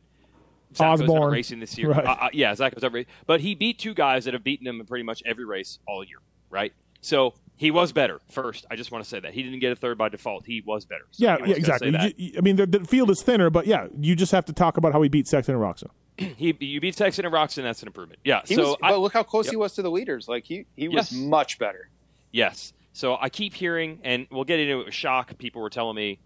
[0.73, 1.21] Zacho's Osborne.
[1.21, 1.91] not racing this year.
[1.91, 2.05] Right.
[2.05, 3.11] Uh, uh, yeah, Zacho's not racing.
[3.25, 6.03] But he beat two guys that have beaten him in pretty much every race all
[6.03, 6.19] year,
[6.49, 6.73] right?
[7.01, 8.65] So he was better first.
[8.71, 9.33] I just want to say that.
[9.33, 10.45] He didn't get a third by default.
[10.45, 11.05] He was better.
[11.11, 11.87] So Yeah, yeah, exactly.
[11.91, 12.19] say that.
[12.19, 14.53] You- you- I mean, the, the field is thinner, but yeah, you just have to
[14.53, 15.89] talk about how he beat Sexton and Roczen.
[16.37, 18.19] He, you beat Sexton and Roczen, that's an improvement.
[18.23, 18.41] Yeah.
[18.45, 19.51] He so was, I, but look how close Yep.
[19.53, 20.27] he was to the leaders.
[20.27, 21.13] Like he, he was Yes.
[21.13, 21.89] much better.
[22.31, 22.73] Yes.
[22.93, 25.37] So I keep hearing, and we'll get into it with Schock.
[25.37, 26.19] People were telling me,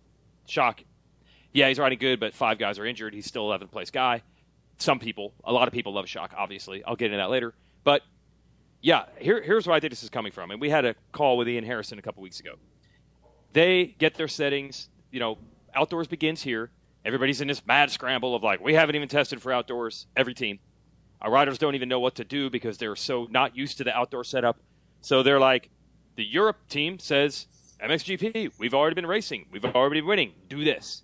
[0.48, 0.84] Schock,
[1.54, 3.14] yeah, he's riding good, but five guys are injured.
[3.14, 4.24] He's still 11th place guy.
[4.78, 6.84] Some people, a lot of people love Schock, obviously.
[6.84, 7.54] I'll get into that later.
[7.84, 8.02] But
[8.82, 10.52] yeah, here, here's where I think this is coming from.
[10.52, 12.56] And we had a call with Ian Harrison a couple weeks ago.
[13.54, 15.38] They get their settings, you know,
[15.74, 16.72] outdoors begins here.
[17.06, 20.60] Everybody's in this mad scramble of like, we haven't even tested for outdoors, every team.
[21.22, 23.96] Our riders don't even know what to do because they're so not used to the
[23.96, 24.58] outdoor setup.
[25.02, 25.70] So they're like,
[26.16, 27.48] the Europe team says,
[27.82, 29.46] MXGP, we've already been racing.
[29.52, 30.34] We've already been winning.
[30.48, 31.04] Do this.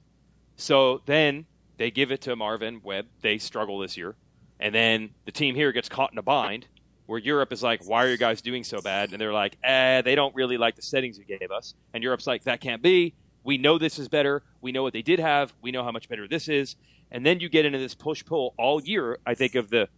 [0.56, 1.46] So then
[1.78, 3.08] they give it to Marvin Webb.
[3.22, 4.16] They struggle this year.
[4.60, 6.68] And then the team here gets caught in a bind
[7.08, 9.12] where Europe is like, why are you guys doing so bad?
[9.12, 11.74] And they're like, eh, they don't really like the settings you gave us.
[11.94, 13.16] And Europe's like, that can't be.
[13.44, 14.44] We know this is better.
[14.62, 15.52] We know what they did have.
[15.62, 16.76] We know how much better this is.
[17.12, 19.90] And then you get into this push pull all year, I think, of the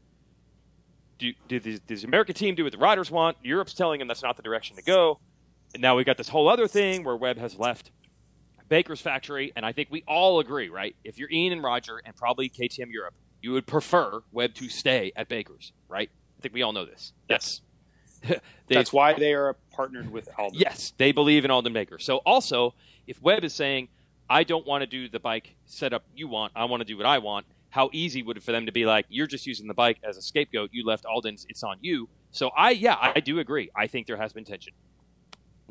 [1.32, 3.38] do, do the, does the American team do what the riders want?
[3.44, 5.20] Europe's telling them that's not the direction to go.
[5.74, 7.92] And now we've got this whole other thing where Webb has left
[8.70, 10.96] Baker's factory, and I think we all agree, right?
[11.04, 15.12] If you're Ian and Roger and probably KTM Europe, you would prefer Webb to stay
[15.16, 16.10] at Baker's, right?
[16.38, 17.14] I think we all know this.
[17.30, 17.62] Yes.
[18.68, 20.58] They- That's why they are partnered with Aldon.
[20.60, 22.00] Yes, they believe in Aldon Baker.
[22.00, 22.74] So also,
[23.06, 23.90] if Webb is saying,
[24.30, 27.06] I don't want to do the bike setup you want, I want to do what
[27.06, 29.74] I want, how easy would it for them to be like, you're just using the
[29.74, 32.08] bike as a scapegoat, you left Aldon's, it's on you.
[32.30, 33.72] So I, yeah, I do agree.
[33.76, 34.74] I think there has been tension.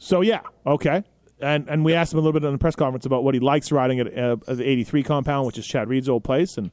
[0.00, 1.04] So yeah, okay.
[1.40, 3.40] And and we asked him a little bit in the press conference about what he
[3.40, 6.70] likes riding at, uh, at the 83 compound, which is Chad Reed's old place, and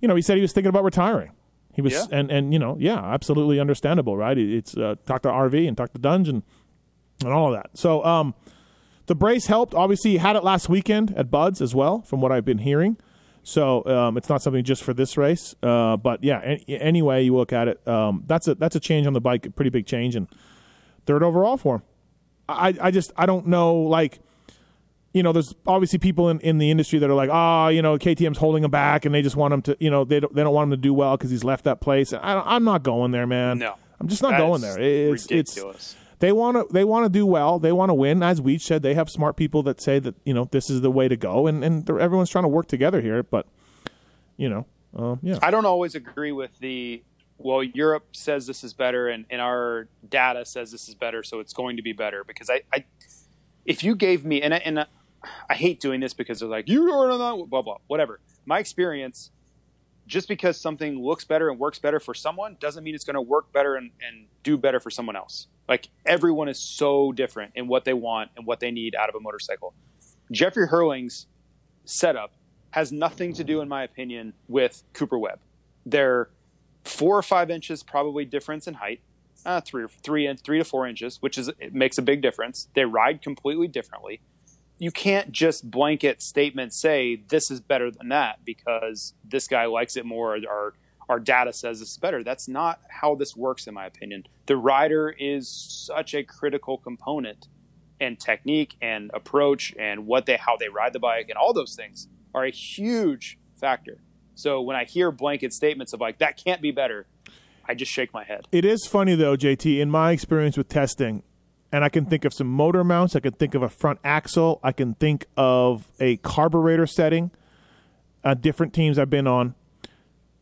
[0.00, 1.30] you know he said he was thinking about retiring.
[1.72, 2.04] He was, Yeah.
[2.10, 4.36] and and you know, yeah, absolutely understandable, right?
[4.36, 6.42] It's uh, talk to RV and talk to Dungeon
[7.24, 7.70] and all of that.
[7.74, 8.34] So um,
[9.06, 9.74] the brace helped.
[9.74, 12.96] Obviously, he had it last weekend at Budds as well, from what I've been hearing.
[13.48, 16.40] So um, it's not something just for this race, uh, but yeah.
[16.40, 19.46] Any, anyway, you look at it, um, that's a that's a change on the bike,
[19.46, 20.26] a pretty big change, and
[21.06, 21.82] third overall for him.
[22.48, 24.18] I, I just I don't know like
[25.14, 27.96] you know there's obviously people in, in the industry that are like oh you know
[27.98, 30.42] KTM's holding him back and they just want him to you know they don't, they
[30.42, 33.12] don't want him to do well because he's left that place I, I'm not going
[33.12, 33.74] there man No.
[34.00, 35.56] I'm just not That going there it's ridiculous.
[35.56, 38.62] it's they want to they want to do well they want to win as Weege
[38.62, 41.16] said they have smart people that say that you know this is the way to
[41.16, 43.46] go and and everyone's trying to work together here but
[44.36, 44.66] you know
[44.96, 47.02] um, yeah I don't always agree with the
[47.38, 51.40] well, Europe says this is better, and, and our data says this is better, so
[51.40, 52.24] it's going to be better.
[52.24, 52.84] Because I, I
[53.64, 54.86] if you gave me, and I, and
[55.50, 58.20] I hate doing this because they're like, you are not, blah, blah, whatever.
[58.46, 59.30] My experience,
[60.06, 63.20] just because something looks better and works better for someone doesn't mean it's going to
[63.20, 65.48] work better and, and do better for someone else.
[65.68, 69.14] Like, everyone is so different in what they want and what they need out of
[69.14, 69.74] a motorcycle.
[70.30, 71.26] Jeffrey Herlings'
[71.84, 72.32] setup
[72.70, 75.40] has nothing to do, in my opinion, with Cooper Webb.
[75.84, 76.28] They're
[76.84, 79.00] four or five inches probably difference in height,
[79.44, 82.68] uh, three three three to four inches, which is it makes a big difference.
[82.74, 84.20] They ride completely differently.
[84.78, 89.96] You can't just blanket statement say this is better than that because this guy likes
[89.96, 90.74] it more or
[91.08, 92.24] our data says this is better.
[92.24, 94.24] That's not how this works, in my opinion.
[94.46, 97.48] The rider is such a critical component
[98.00, 101.74] and technique and approach and what they how they ride the bike and all those
[101.74, 103.98] things are a huge factor.
[104.34, 107.06] So when I hear blanket statements of like that can't be better,
[107.66, 108.46] I just shake my head.
[108.52, 109.80] It is funny though, JT.
[109.80, 111.22] In my experience with testing,
[111.72, 113.16] and I can think of some motor mounts.
[113.16, 114.60] I can think of a front axle.
[114.62, 117.30] I can think of a carburetor setting.
[118.24, 119.54] Uh, different teams I've been on,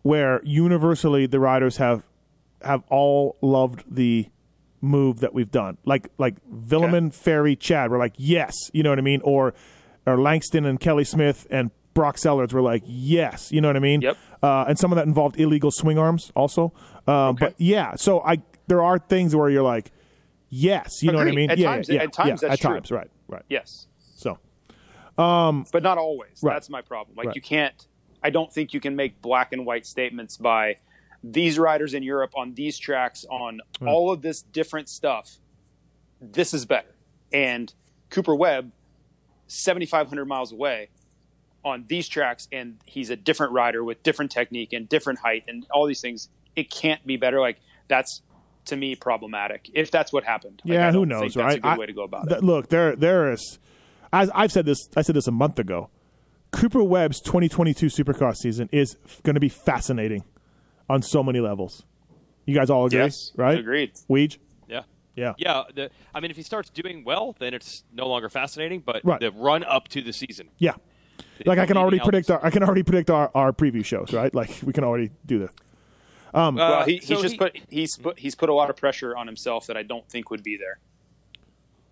[0.03, 2.03] where universally the riders have
[2.63, 4.29] have all loved the
[4.81, 5.77] move that we've done.
[5.85, 9.55] Like like Vuillemin, Ferry, Chad were like yes, you know what I mean, or
[10.07, 13.81] or Langston and Kelly Smith and Brock Sellards were like yes, you know what I
[13.81, 14.01] mean.
[14.01, 14.17] Yep.
[14.43, 16.73] Uh, and some of that involved illegal swing arms also.
[17.07, 19.91] Um, But yeah, so I there are things where you're like
[20.55, 21.51] yes, you know what I mean.
[21.51, 22.75] At yeah, times- yeah, at times yeah, that's at true.
[22.75, 23.43] times, right, right.
[23.49, 23.87] Yes.
[23.99, 24.39] So
[25.17, 26.41] um, but not always.
[26.43, 26.55] Right.
[26.55, 27.17] That's my problem.
[27.17, 27.37] Like Right.
[27.37, 27.87] you can't.
[28.23, 30.77] I don't think you can make black and white statements by
[31.23, 35.39] these riders in Europe on these tracks on all of this different stuff.
[36.21, 36.95] This is better.
[37.33, 37.73] and
[38.11, 38.71] Cooper Webb,
[39.47, 40.89] 7,500 miles away
[41.65, 45.67] on these tracks, and he's a different rider with different technique and different height and
[45.73, 46.29] all these things.
[46.57, 47.41] It can't be better.
[47.41, 47.59] Like
[47.89, 48.23] that's
[48.67, 50.63] to me problematic if that's what happened.
[50.65, 51.45] Like, Yeah, I who knows, right?
[51.45, 52.45] That's a good I- way to go about th- it.
[52.45, 53.59] Look, there there is.
[54.13, 55.91] As I've said this, I said this a month ago.
[56.53, 60.23] Cooper Webb's 2022 Supercross season is going to be fascinating
[60.89, 61.85] on so many levels.
[62.47, 63.59] You guys all agree, Yes, right?
[63.59, 63.93] agreed.
[64.09, 64.39] Weege?
[64.69, 64.83] Yeah.
[65.17, 65.33] Yeah.
[65.39, 68.81] Yeah, the, I mean, if he starts doing well, then it's no longer fascinating.
[68.87, 69.19] But Right.
[69.19, 70.75] the run up to the season, Yeah.
[71.47, 74.13] Like I can already predict the our I can already predict our, our preview shows,
[74.13, 74.33] right?
[74.33, 75.51] Like we can already do this.
[76.35, 78.77] Uh, well, he, so he's just he- put he's put he's put a lot of
[78.77, 80.79] pressure on himself that I don't think would be there.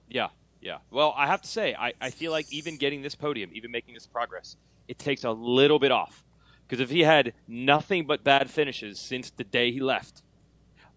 [0.08, 0.28] Yeah,
[0.60, 0.78] yeah.
[0.90, 3.94] Well, I have to say, I, I feel like even getting this podium, even making
[3.94, 4.56] this progress,
[4.88, 6.24] it takes a little bit off.
[6.66, 10.22] Because if he had nothing but bad finishes since the day he left,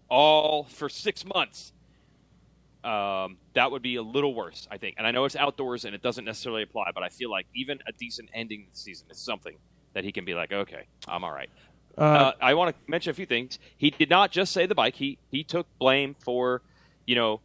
[0.08, 1.72] all for six months,
[2.84, 4.94] um, that would be a little worse, I think.
[4.98, 7.78] And I know it's outdoors and it doesn't necessarily apply, but I feel like even
[7.86, 9.56] a decent ending to the season is something
[9.92, 11.50] that he can be like, okay, I'm all right.
[11.96, 13.58] Uh, I want to mention a few things.
[13.76, 14.94] He did not just say the bike.
[14.96, 16.60] He he took blame for,
[17.06, 17.40] you know,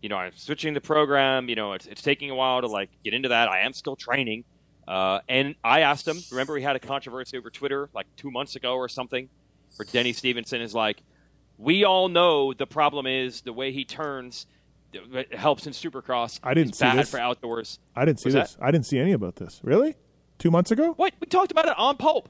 [0.00, 1.48] you know, I'm switching the program.
[1.48, 3.48] You know, it's, it's taking a while to like get into that.
[3.48, 4.44] I am still training.
[4.88, 6.18] Uh, and I asked him.
[6.32, 9.28] Remember, we had a controversy over Twitter like two months ago or something,
[9.76, 11.02] where Denny Stephenson is like,
[11.56, 14.46] "We all know the problem is the way he turns.
[15.32, 16.38] Helps in Supercross.
[16.42, 17.10] I didn't It's see bad this.
[17.10, 17.78] for outdoors.
[17.96, 18.56] I didn't see Was this.
[18.60, 19.60] I didn't see any about this.
[19.64, 19.94] Really?
[20.38, 20.92] Two months ago?
[20.96, 22.28] What we talked about it on Pulp.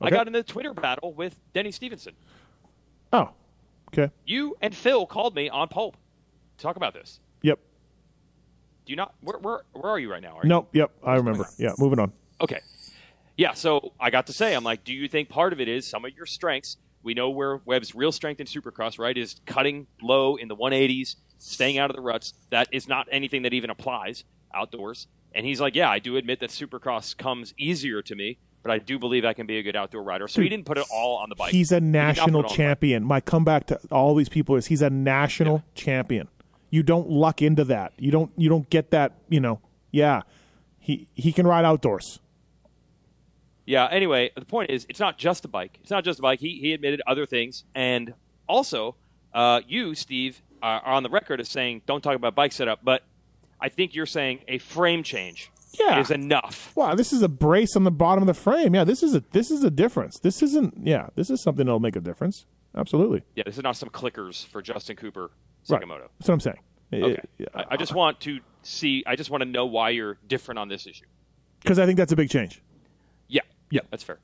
[0.00, 2.14] I got in the Twitter battle with Denny Stephenson.
[3.12, 3.30] Oh.
[3.92, 4.12] Okay.
[4.24, 5.96] You and Phil called me on Pulp
[6.58, 7.20] to talk about this.
[7.42, 7.58] Yep.
[8.84, 9.14] Do you not?
[9.20, 10.36] Where where, where are you right now?
[10.36, 10.68] Are you- Nope.
[10.72, 10.90] Yep.
[11.04, 11.48] I remember.
[11.58, 11.72] Yeah.
[11.78, 12.12] Moving on.
[12.40, 12.60] Okay.
[13.36, 15.86] Yeah, so I got to say, I'm like, do you think part of it is
[15.86, 16.78] some of your strengths?
[17.02, 21.16] We know where Webb's real strength in Supercross, right, is cutting low in the 180s,
[21.36, 22.32] staying out of the ruts.
[22.48, 24.24] That is not anything that even applies
[24.54, 25.06] outdoors.
[25.34, 28.78] And he's like, yeah, I do admit that Supercross comes easier to me, but I
[28.78, 30.26] do believe I can be a good outdoor rider.
[30.26, 31.52] So he didn't put it all on the bike.
[31.52, 32.56] He's a He did not put it national the bike.
[32.56, 33.04] champion.
[33.04, 36.26] My comeback to all these people is he's a national champion.
[36.70, 37.92] You don't luck into that.
[37.96, 39.60] You don't you don't get that, you know.
[39.92, 40.22] Yeah.
[40.80, 42.18] He he can ride outdoors.
[43.66, 43.86] Yeah.
[43.86, 45.78] Anyway, the point is, it's not just a bike.
[45.80, 46.40] It's not just a bike.
[46.40, 48.14] He he admitted other things, and
[48.48, 48.96] also,
[49.32, 52.80] uh, you, Steve, are, are on the record as saying don't talk about bike setup,
[52.82, 53.04] but
[53.60, 56.00] I think you're saying a frame change Yeah.
[56.00, 56.72] is enough.
[56.76, 58.74] Wow, this is a brace on the bottom of the frame.
[58.74, 60.18] Yeah, this is a this is a difference.
[60.18, 62.46] This isn't yeah, this is something that'll make a difference.
[62.76, 63.22] Absolutely.
[63.34, 65.30] Yeah, this is not some clickers for Justin Cooper
[65.68, 65.80] Right.
[65.82, 66.08] Sakamoto.
[66.18, 66.58] That's what I'm saying.
[66.92, 67.20] Okay.
[67.38, 67.46] Yeah.
[67.54, 69.02] I, I just want to see.
[69.06, 71.06] I just want to know why you're different on this issue.
[71.60, 72.62] Because I think that's a big change.
[73.28, 73.40] Yeah.
[73.70, 73.80] Yeah.
[73.90, 74.18] That's fair.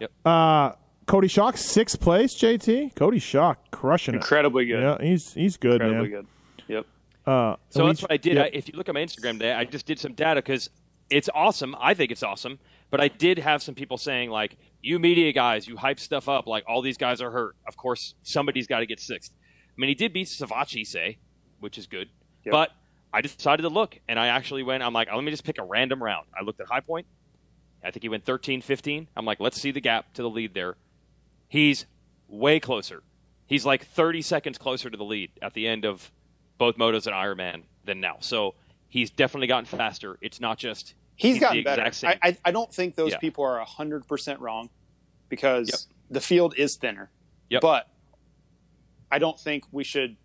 [0.00, 0.10] Yep.
[0.24, 0.72] Uh
[1.06, 2.94] Cody Schock, sixth place, JT.
[2.94, 4.18] Cody Schock crushing it.
[4.18, 4.82] Incredibly good.
[4.82, 6.20] Yeah, he's he's good, Incredibly man.
[6.20, 6.26] good.
[6.68, 6.86] Yep.
[7.26, 8.34] Uh, So and that's what I did.
[8.36, 8.42] yeah.
[8.44, 10.70] I, if you look at my Instagram today, I just did some data because
[11.12, 11.76] it's awesome.
[11.78, 12.58] I think it's awesome.
[12.90, 16.46] But I did have some people saying, like, you media guys, you hype stuff up.
[16.46, 17.56] Like, all these guys are hurt.
[17.66, 19.32] Of course, somebody's got to get sixth.
[19.68, 21.18] I mean, he did beat Savatgy, say,
[21.60, 22.08] which is good.
[22.44, 22.52] Yep.
[22.52, 22.70] But
[23.12, 25.62] I decided to look, and I actually went, I'm like, let me just pick a
[25.62, 26.26] random round.
[26.38, 27.06] I looked at High Point.
[27.84, 29.08] I think he went 13 15.
[29.16, 30.76] I'm like, let's see the gap to the lead there.
[31.48, 31.86] He's
[32.28, 33.02] way closer.
[33.46, 36.12] He's like 30 seconds closer to the lead at the end of
[36.58, 38.16] both motos and Ironman than now.
[38.20, 38.54] So
[38.88, 40.16] he's definitely gotten faster.
[40.20, 41.92] It's not just He's the gotten better.
[41.92, 42.10] same.
[42.22, 43.18] I, I, I don't think those Yeah.
[43.18, 44.68] people are hundred percent wrong
[45.28, 45.78] because Yep.
[46.10, 47.10] the field is thinner.
[47.50, 47.62] Yep.
[47.62, 47.88] But
[49.10, 50.16] I don't think we should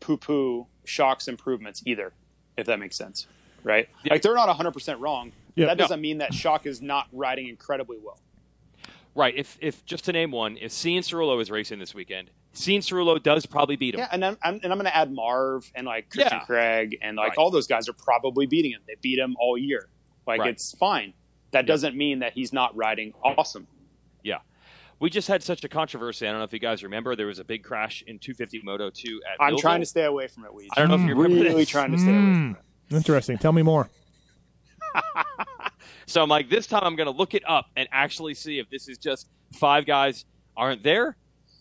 [0.00, 2.12] poo-poo Schock's improvements either,
[2.56, 3.26] if that makes sense.
[3.62, 3.88] Right?
[4.04, 4.14] Yeah.
[4.14, 5.32] Like they're not hundred percent wrong.
[5.56, 5.68] Yep.
[5.68, 8.18] That doesn't mean that Schock is not riding incredibly well.
[9.14, 9.34] right.
[9.36, 13.76] If if just to name one, if Cianciarulo is racing this weekend, Cianciarulo does probably
[13.76, 14.00] beat him.
[14.00, 16.44] Yeah, and I'm, I'm and I'm going to add Marv and like Christian Yeah.
[16.46, 17.38] Craig and like Right.
[17.38, 18.80] all those guys are probably beating him.
[18.86, 19.88] They beat him all year.
[20.26, 20.50] Like Right.
[20.50, 21.14] it's fine.
[21.52, 23.66] That doesn't mean that he's not riding awesome.
[24.22, 24.38] Yeah.
[25.00, 26.26] We just had such a controversy.
[26.26, 27.16] I don't know if you guys remember.
[27.16, 29.60] There was a big crash in 250 Moto 2 at I'm Millville.
[29.60, 30.52] trying to stay away from it.
[30.52, 30.68] Weege.
[30.76, 31.68] I don't know if you're really this.
[31.70, 32.90] trying to stay away from it.
[32.90, 32.96] Hmm.
[32.96, 33.38] Interesting.
[33.38, 33.88] Tell me more.
[36.06, 38.68] So I'm like, this time I'm going to look it up and actually see if
[38.68, 40.24] this is just five guys
[40.56, 41.16] aren't there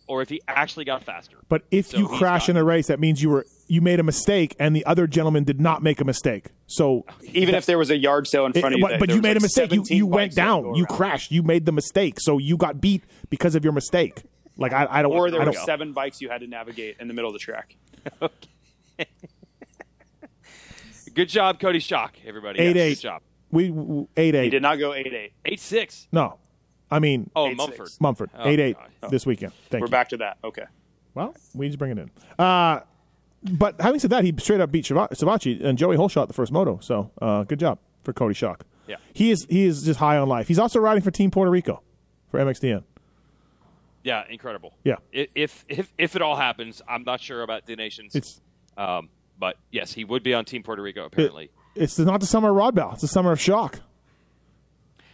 [0.07, 1.38] or if he actually got faster.
[1.49, 4.00] But if So you crash got- in a race, that means you were you made
[4.00, 6.48] a mistake, and the other gentleman did not make a mistake.
[6.68, 9.16] So, Even if there was a yard sale in front of you, but, but you
[9.16, 9.72] was, made a mistake.
[9.72, 10.76] You you went down.
[10.76, 11.32] You crashed.
[11.32, 12.20] You made the mistake.
[12.20, 14.24] So you got beat because of your mistake.
[14.58, 15.12] Like I, I don't.
[15.14, 17.34] or there I were don't, seven bikes you had to navigate in the middle of
[17.34, 17.76] the track.
[21.14, 22.60] Good job, Cody Schock, everybody.
[22.60, 22.90] Eight Yes, eight.
[22.96, 23.22] Good job.
[23.52, 25.34] We w- eight He did not go eight eight.
[25.44, 26.08] 8 6.
[26.12, 26.38] No,
[26.91, 27.88] I mean Oh, Eight, Mumford.
[27.88, 28.00] six.
[28.02, 29.12] Mumford Oh, eight eight God.
[29.12, 29.54] this weekend.
[29.70, 29.80] Thank you.
[29.82, 29.91] We're you.
[29.91, 30.38] back to that.
[30.44, 30.66] Okay.
[31.16, 32.12] Well, we just bring it in.
[32.38, 32.82] Uh,
[33.44, 36.80] but having said that, he straight up beat Savatgy and Joey Holshot the first moto.
[36.82, 38.61] So uh, good job for Cody Schock.
[38.88, 38.95] Yeah.
[39.14, 40.48] he is he is just high on life.
[40.48, 41.84] He's also riding for Team Puerto Rico
[42.32, 42.84] for MXDN.
[44.03, 44.74] Yeah, incredible.
[44.84, 44.95] Yeah.
[45.11, 48.16] If if if it all happens, I'm not sure about the nations.
[48.16, 48.41] It's
[48.78, 51.52] um, but yes, he would be on Team Puerto Rico apparently.
[51.76, 52.94] it's not the summer of Rodbell.
[52.94, 53.80] It's the summer of Schock.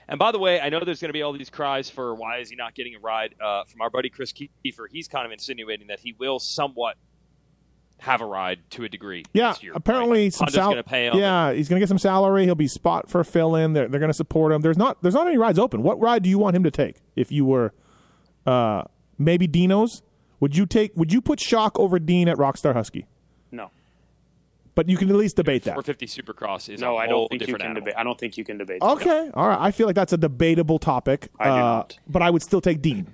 [0.08, 2.38] And by the way, I know there's going to be all these cries for why
[2.38, 4.86] is he not getting a ride uh, from our buddy Chris Kiefer.
[4.90, 6.96] He's kind of insinuating that he will somewhat
[8.00, 9.24] have a ride to a degree.
[9.34, 10.34] Yeah, this year, apparently right?
[10.34, 11.18] some Honda's sal- going to pay him.
[11.18, 12.44] Yeah, he's going to get some salary.
[12.46, 13.74] He'll be spot for fill in.
[13.74, 14.62] They're, they're going to support him.
[14.62, 15.82] There's not there's not any rides open.
[15.84, 16.98] What ride do you want him to take?
[17.16, 17.74] If you were
[18.46, 18.84] uh,
[19.18, 20.02] maybe Dino's,
[20.40, 20.92] would you take?
[20.96, 23.08] Would you put Shock over Dean at Rockstar Husky?
[23.52, 23.72] No,
[24.76, 25.76] But you can at least debate that.
[25.76, 27.94] 450 Supercross is no, a I whole don't think you can debate.
[27.98, 28.82] I don't think you can debate.
[28.82, 28.88] that.
[28.88, 29.60] Okay, all right.
[29.60, 31.30] I feel like that's a debatable topic.
[31.40, 32.00] I do uh, not.
[32.08, 33.08] But I would still take Dean.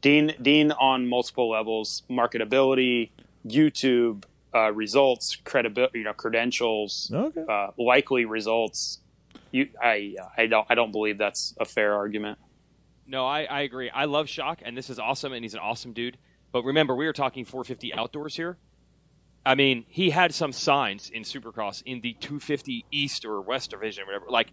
[0.00, 3.10] Dean Dean on multiple levels: marketability,
[3.46, 7.44] YouTube, uh, results, credibility, you know, credentials, Okay.
[7.48, 9.00] uh, likely results.
[9.52, 12.38] You, I, I don't, I don't believe that's a fair argument.
[13.06, 13.90] No, I, I agree.
[13.90, 16.16] I love Schock, and this is awesome, and he's an awesome dude.
[16.52, 18.58] But remember, we are talking 450 outdoors here.
[19.44, 24.04] I mean, he had some signs in Supercross in the 250 East or West division,
[24.06, 24.26] whatever.
[24.28, 24.52] Like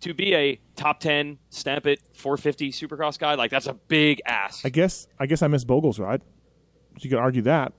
[0.00, 4.64] to be a top 10 stamp it 450 Supercross guy, like that's a big ask.
[4.64, 6.22] I guess I guess I missed Bogle's ride.
[7.00, 7.72] You could argue that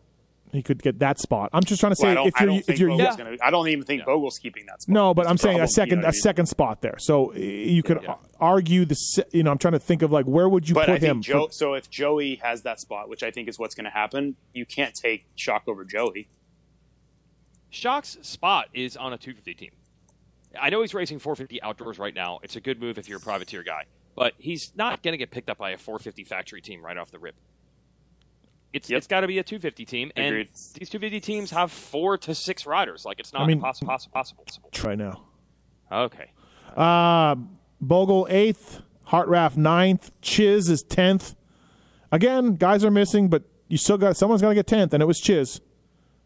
[0.54, 1.50] he could get that spot.
[1.54, 3.16] I'm just trying to say Well, if you're if you're Yeah.
[3.18, 3.38] gonna.
[3.42, 4.94] I don't even think Bogle's keeping that spot.
[4.94, 6.22] No, but That's I'm the saying a second you know what I a mean?
[6.22, 6.96] second spot there.
[7.00, 8.16] So uh, you could Yeah.
[8.40, 8.96] argue the
[9.32, 11.12] you know I'm trying to think of like where would you But put I think
[11.12, 11.22] him?
[11.22, 11.48] Joe.
[11.48, 14.36] for- so if Joey has that spot, which I think is what's going to happen,
[14.54, 16.28] you can't take Schock over Joey.
[17.72, 19.72] Schock's spot is on a 250 team.
[20.60, 22.40] I know he's racing 450 outdoors right now.
[22.44, 23.86] It's a good move if you're a privateer guy,
[24.16, 27.10] but he's not going to get picked up by a 450 factory team right off
[27.10, 27.34] the rip.
[28.74, 28.98] It's Yep.
[28.98, 30.48] it's got to be a 250 team, and Agreed.
[30.54, 33.06] these 250 teams have four to six riders.
[33.06, 33.88] Like it's not I mean- impossible.
[33.88, 34.14] possible.
[34.46, 34.70] possible.
[34.72, 35.22] Try now.
[35.92, 36.32] Okay.
[36.76, 37.36] Uh,
[37.80, 41.36] Bogle eighth, Hartranft ninth, Chiz is tenth.
[42.12, 45.06] Again, guys are missing, but you still got someone's got to get tenth, and it
[45.06, 45.62] was Chiz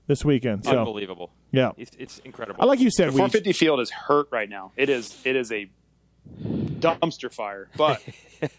[0.07, 0.63] this weekend.
[0.65, 1.31] So Unbelievable.
[1.51, 2.61] yeah, It's, it's incredible.
[2.61, 3.11] I like you said.
[3.13, 4.71] The We field is hurt right now.
[4.77, 5.19] It is.
[5.25, 5.69] It is a
[6.79, 8.01] dumpster fire, but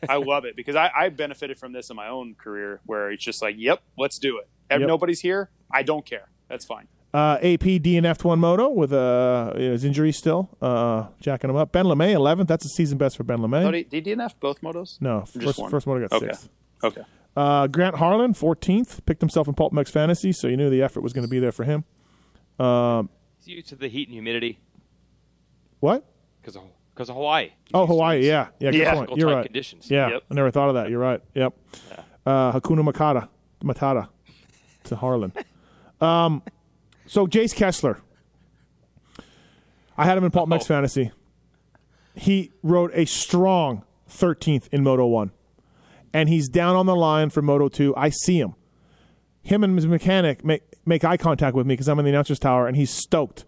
[0.09, 3.24] I love it because I, I benefited from this in my own career, where it's
[3.24, 4.89] just like, "Yep, let's do it." If Yep.
[4.89, 6.28] nobody's here, I don't care.
[6.49, 6.89] That's fine.
[7.15, 11.73] uh, AP DNF'd one moto with uh, his injury still, uh, jacking him up.
[11.73, 12.49] Ben Lamay eleventh.
[12.49, 13.65] That's a season best for Ben Lamay.
[13.65, 15.01] Oh, did, did he DNF both motos?
[15.01, 16.27] no, first, first moto got Okay.
[16.27, 16.49] sixth.
[16.85, 17.03] Okay.
[17.36, 21.03] Uh, Grant Harlan, 14th, picked himself in Pulp MX Fantasy, so you knew the effort
[21.03, 21.85] was going to be there for him.
[23.39, 24.59] He's used to the heat and humidity
[25.78, 26.05] What?
[26.40, 26.62] because of
[26.98, 27.50] because of Hawaii.
[27.72, 28.48] Oh, Hawaii, yeah.
[28.58, 28.94] Yeah, good Yeah.
[28.94, 29.16] point.
[29.16, 29.44] You're right.
[29.44, 29.88] conditions.
[29.88, 30.22] Yeah, Yep.
[30.32, 30.90] I never thought of that.
[30.90, 31.20] You're right.
[31.32, 31.54] Yep.
[32.26, 33.28] Uh, Hakuna Matata.
[33.62, 34.08] Matata
[34.84, 35.32] to Harlan.
[36.00, 36.42] um,
[37.06, 38.00] so, Jace Kessler.
[39.96, 40.66] I had him in Pulp MX.
[40.66, 41.12] Fantasy.
[42.16, 45.30] He rode a strong 13th in Moto 1.
[46.12, 47.94] And he's down on the line for Moto 2.
[47.96, 48.56] I see him.
[49.42, 52.40] Him and his mechanic make, make eye contact with me because I'm in the announcer's
[52.40, 53.44] tower, and he's stoked.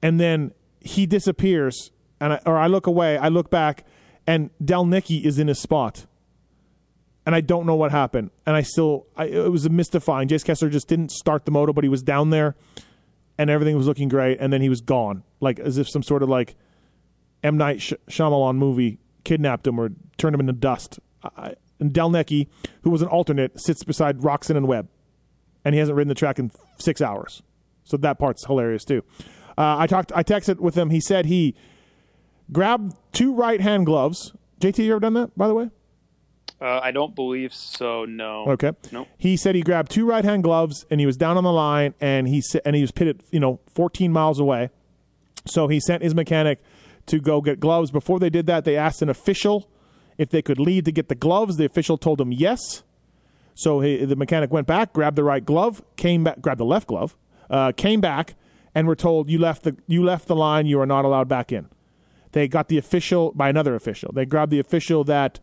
[0.00, 1.90] And then he disappears,
[2.20, 3.84] and I, or I look away, I look back,
[4.26, 6.06] and Del Nicky is in his spot.
[7.26, 8.30] And I don't know what happened.
[8.44, 10.28] And I still, I, it was mystifying.
[10.28, 12.54] Jace Kessler just didn't start the moto, but he was down there,
[13.38, 14.38] and everything was looking great.
[14.40, 16.54] And then he was gone, like as if some sort of like
[17.42, 21.00] M Night Sh- Shyamalan movie kidnapped him or turned him into dust.
[21.22, 22.48] I, and Del Nicky,
[22.82, 24.88] who was an alternate, sits beside Roczen and Webb,
[25.64, 27.42] and he hasn't ridden the track in six hours.
[27.84, 29.02] So that part's hilarious too.
[29.56, 30.90] Uh, I talked, I texted with him.
[30.90, 31.54] He said he
[32.52, 34.32] grabbed two right hand gloves.
[34.60, 35.70] JT, you ever done that, by the way?
[36.60, 38.04] Uh, I don't believe so.
[38.04, 38.46] No.
[38.46, 38.72] Okay.
[38.92, 39.08] Nope.
[39.18, 41.94] He said he grabbed two right hand gloves and he was down on the line
[42.00, 44.70] and he sa- and he was pitted, you know, 14 miles away.
[45.46, 46.62] So he sent his mechanic
[47.06, 47.90] to go get gloves.
[47.90, 49.68] Before they did that, they asked an official
[50.16, 51.56] if they could lead to get the gloves.
[51.56, 52.82] The official told him yes.
[53.54, 56.86] So he, the mechanic went back, grabbed the right glove, came back, grabbed the left
[56.88, 57.14] glove,
[57.50, 58.36] uh, came back,
[58.74, 60.66] and were told you left the you left the line.
[60.66, 61.68] You are not allowed back in.
[62.34, 64.10] They got the official by another official.
[64.12, 65.38] They grabbed the official that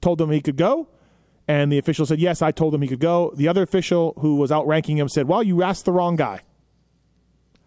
[0.00, 0.88] told them he could go,
[1.46, 3.32] and the official said, Yes, I told him he could go.
[3.36, 6.40] The other official who was outranking him said, Well, you asked the wrong guy.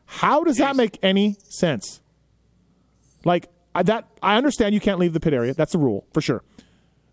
[0.07, 2.01] How does that make any sense?
[3.23, 5.53] Like, I, that, I understand you can't leave the pit area.
[5.53, 6.41] That's the rule, for sure.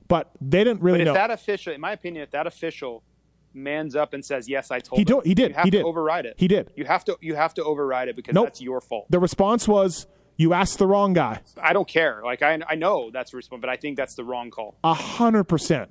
[0.09, 1.15] But they didn't really But if know.
[1.15, 3.03] that official, in my opinion, if that official
[3.53, 5.51] mans up and says, "Yes, I told," He him," do- he did.
[5.51, 5.85] You have He to did.
[5.85, 6.35] override it.
[6.39, 6.73] He did.
[6.77, 7.19] You have to.
[7.21, 8.47] You have to override it because Nope.
[8.47, 9.07] that's your fault.
[9.11, 10.07] the response was,
[10.37, 11.41] You asked the wrong guy.
[11.61, 12.21] I don't care.
[12.25, 14.77] Like I, I know that's the response, but I think that's the wrong call.
[14.85, 15.91] A hundred percent.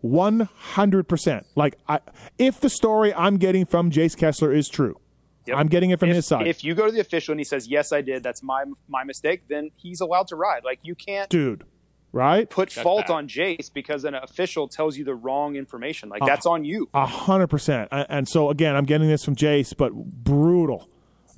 [0.00, 1.46] One hundred percent.
[1.54, 2.00] Like, I,
[2.38, 4.98] if the story I'm getting from Jace Kessler is true,
[5.46, 5.56] Yep.
[5.56, 7.44] I'm getting it from if, his side, If you go to the official and he
[7.44, 8.22] says, "Yes, I did.
[8.22, 10.64] That's my my mistake," then he's allowed to ride.
[10.64, 11.64] Like you can't dude.
[12.12, 12.50] Right?
[12.50, 13.14] put fault bad.
[13.14, 16.08] on Jace because an official tells you the wrong information.
[16.08, 16.88] Like that's on you.
[16.92, 17.88] A hundred percent.
[17.92, 20.88] And so again, I'm getting this from Jace, but brutal,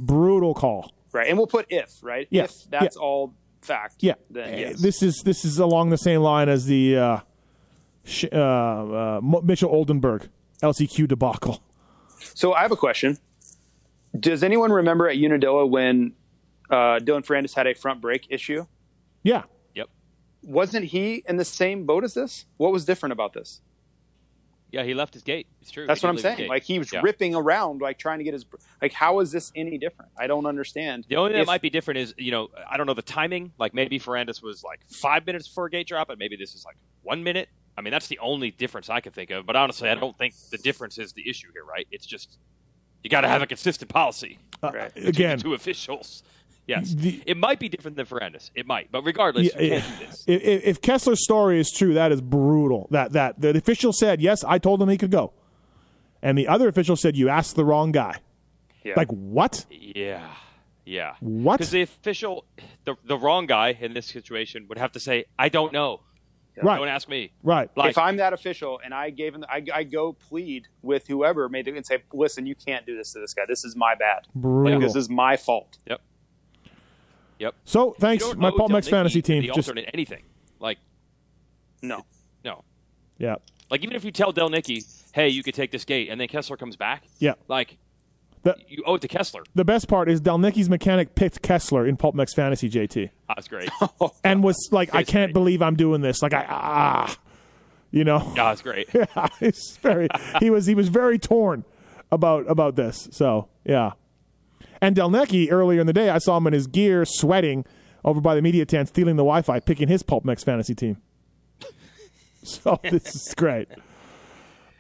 [0.01, 0.90] brutal call.
[1.13, 1.29] Right.
[1.29, 2.27] And we'll put if, right?
[2.31, 2.45] Yeah.
[2.45, 3.03] If that's Yeah.
[3.03, 3.97] all fact.
[4.01, 4.81] Yeah, Then Uh, yes.
[4.81, 7.19] this is this is along the same line as the uh,
[8.05, 10.29] sh- uh, uh, Mitchell Oldenburg
[10.63, 11.63] LCQ debacle.
[12.35, 13.19] So I have a question.
[14.19, 16.15] Does anyone remember at Unadilla when
[16.71, 18.67] uh, Dylan Ferrandis had a front brake issue?
[19.23, 19.43] Yeah,
[19.75, 19.89] Yep.
[20.43, 22.47] Wasn't he in the same boat as this?
[22.57, 23.61] What was different about this?
[24.73, 25.47] Yeah, he left his gate.
[25.61, 25.86] It's true.
[25.86, 26.49] That's He what I'm saying.
[26.49, 27.03] Like he was Yeah.
[27.05, 28.47] ripping around, like trying to get his.
[28.81, 30.11] Like how is this any different?
[30.19, 31.05] I don't understand.
[31.09, 33.03] The only thing If- that might be different is, you know, I don't know the
[33.03, 33.53] timing.
[33.59, 36.65] Like maybe Ferrandis was like five minutes before a gate drop, and maybe this is
[36.65, 37.49] like one minute.
[37.77, 39.44] I mean, that's the only difference I can think of.
[39.47, 41.86] But honestly, I don't think the difference is the issue here, right?
[41.90, 42.39] It's just
[43.05, 44.39] you got to have a consistent policy.
[44.62, 44.93] Uh, right.
[44.97, 46.23] again, the two officials.
[46.67, 48.51] Yes, The- it might be different than Ferrandis.
[48.55, 50.25] It might, but regardless, Yeah, you can't do this.
[50.29, 52.87] if, if if Kessler's story is true, that is brutal.
[52.93, 55.33] That that the official said yes, I told him he could go,
[56.23, 58.19] and the other official said you asked the wrong guy.
[58.85, 58.95] Yeah.
[58.97, 59.67] Like what?
[59.71, 60.25] Yeah,
[60.85, 61.15] yeah.
[61.21, 61.59] What?
[61.59, 62.45] Because the official,
[62.85, 66.01] the the wrong guy in this situation would have to say, "I don't know.
[66.63, 66.79] Right.
[66.79, 67.71] Don't ask me." Right.
[67.77, 71.49] Like, if I'm that official and I gave him, I, I go plead with whoever
[71.49, 73.43] made it and say, "Listen, you can't do this to this guy.
[73.49, 74.29] This is my bad.
[74.35, 74.75] Brutal.
[74.79, 76.01] Like, this is my fault." Yep.
[77.43, 77.55] Yep.
[77.64, 79.52] So thanks, my know Pulp MX fantasy to be team.
[79.55, 80.23] Just alternate anything.
[80.60, 80.78] Like
[81.82, 82.05] No.
[82.44, 82.64] no.
[83.19, 83.36] yeah,
[83.70, 84.82] Like even if you tell Del Nicky,
[85.12, 87.35] "Hey, you could take this gate," and then Kessler comes back, yeah.
[87.48, 87.78] like
[88.44, 89.43] The you owe it to Kessler.
[89.55, 93.10] the best part is Dalnicki's mechanic picked Kessler in Pulp MX fantasy JT.
[93.28, 93.70] Ah, That's great.
[94.24, 95.35] and was like, I can't great.
[95.35, 96.23] believe I'm doing this.
[96.23, 97.16] Like I ah,
[97.90, 98.89] you know, Ah, that's great.
[98.94, 99.06] yeah,
[99.40, 100.09] it's very.
[100.40, 101.64] He was he was very torn
[102.12, 103.09] about about this.
[103.12, 103.93] So yeah,
[104.83, 107.65] and Delnecki earlier in the day, I saw him in his gear, sweating
[108.05, 110.99] over by the media tent, stealing the Wi-Fi, picking his Pulp MX fantasy team.
[112.45, 113.69] So this is great.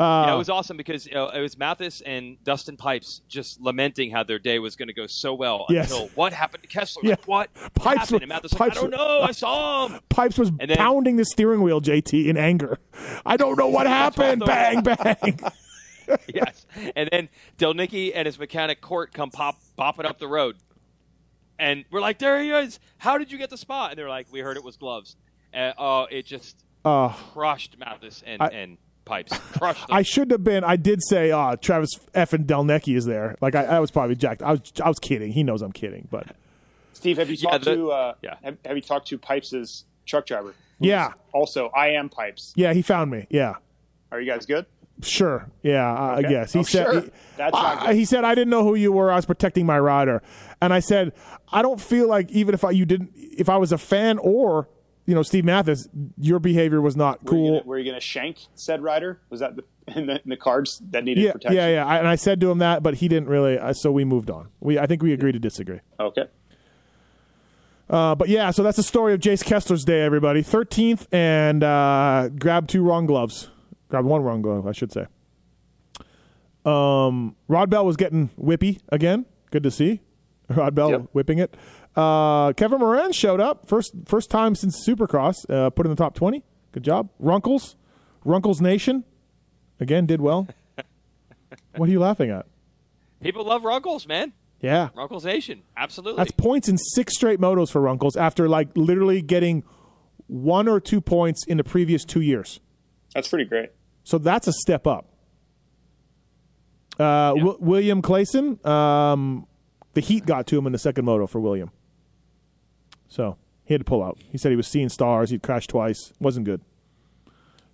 [0.00, 4.24] yeah, it was awesome because uh, it was Matthes and Dustin Pipes just lamenting how
[4.24, 5.92] their day was going to go so well Yes.
[5.92, 7.02] until what happened to Kessler?
[7.04, 7.10] Yeah.
[7.10, 8.10] Like, what Pipes happened?
[8.10, 9.20] were- and Matthes like, I don't know.
[9.22, 10.00] I saw him.
[10.08, 12.78] Pipes was then- pounding the steering wheel, JT, in anger.
[13.24, 14.42] I don't know what happened.
[14.44, 15.38] Bang, bang.
[16.34, 16.66] yes.
[16.96, 20.56] And then Del Nicky and his mechanic Court come pop bopping up the road.
[21.58, 22.80] And we're like, there he is.
[22.98, 23.90] How did you get the spot?
[23.90, 25.16] And they're like, we heard it was gloves.
[25.54, 29.36] Uh, oh, it just Uh, crushed Matthes and, I- and Pipes.
[29.58, 29.96] Crushed them.
[29.96, 30.64] I should have been.
[30.64, 33.36] I did say, uh, Travis F and Delnecki is there.
[33.40, 34.42] Like I, I was probably jacked.
[34.42, 35.32] I was, I was kidding.
[35.32, 36.26] He knows I'm kidding, but
[36.92, 38.36] Steve, have you Yeah, talked the- to uh, yeah.
[38.42, 40.54] have, have you talked to Pipes's truck driver?
[40.78, 41.12] Yeah.
[41.32, 42.52] Also, I am Pipes.
[42.56, 43.26] yeah, he found me.
[43.30, 43.54] Yeah,
[44.10, 44.66] Are you guys good?
[45.00, 45.48] Sure.
[45.62, 46.28] Yeah, I I Okay.
[46.28, 46.84] guess he Oh, said.
[46.92, 47.00] sure.
[47.00, 47.10] He,
[47.42, 49.10] I- he said I didn't know who you were.
[49.10, 50.22] I was protecting my rider,
[50.60, 51.12] and I said
[51.52, 54.68] I don't feel like even if I you didn't, if I was a fan or
[55.06, 55.88] you know Steve Matthes,
[56.18, 57.62] your behavior was not cool.
[57.64, 59.20] were you going to shank said rider?
[59.30, 59.64] Was that the,
[59.96, 61.56] in, the, in the cards that needed yeah, protection?
[61.56, 61.86] yeah, yeah.
[61.86, 63.58] I, and I said to him that, but he didn't really.
[63.58, 64.48] Uh, so we moved on.
[64.60, 65.80] We I think we agreed to disagree.
[65.98, 66.26] Okay.
[67.90, 70.42] Uh, but yeah, so that's the story of Jace Kessler's day, everybody.
[70.42, 73.50] 13th and uh, grabbed two wrong gloves.
[73.92, 75.04] Grabbed one wrong glove, I should say.
[76.64, 79.26] Um, Rodbell was getting whippy again.
[79.50, 80.00] Good to see.
[80.50, 81.06] Rodbell Yep.
[81.12, 81.54] whipping it.
[81.94, 83.68] Uh, Kevin Moran showed up.
[83.68, 85.44] First first time since Supercross.
[85.50, 86.42] Uh, put in the top 20.
[86.72, 87.10] Good job.
[87.18, 87.76] Runkles.
[88.24, 89.04] Runkles Nation.
[89.78, 90.48] Again, did well.
[91.76, 92.46] what are you laughing at?
[93.20, 94.32] People love Runkles, man.
[94.62, 94.88] Yeah.
[94.96, 95.64] Runkles Nation.
[95.76, 96.16] Absolutely.
[96.16, 99.64] That's points in six straight motos for Runkles after like literally getting
[100.28, 102.58] one or two points in the previous two years.
[103.14, 103.68] That's pretty great.
[104.04, 105.08] So that's a step up.
[106.98, 109.46] Uh, Wi- William Clayson, um,
[109.94, 111.70] the heat got to him in the second moto for William.
[113.08, 114.18] So he had to pull out.
[114.30, 115.30] He said he was seeing stars.
[115.30, 116.12] He'd crashed twice.
[116.20, 116.60] Wasn't good.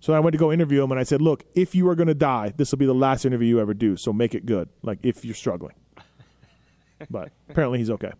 [0.01, 2.07] So I went to go interview him, and I said, "Look, if you are going
[2.07, 3.97] to die, this will be the last interview you ever do.
[3.97, 4.69] So make it good.
[4.81, 5.75] Like if you're struggling."
[7.09, 8.11] but apparently he's okay.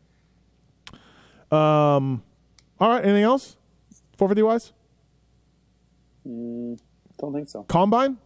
[1.52, 2.22] Um,
[2.80, 3.03] all right.
[3.03, 3.56] Anything else?
[4.18, 4.73] Four fifty wise
[7.19, 7.63] Don't think so.
[7.63, 8.17] combine.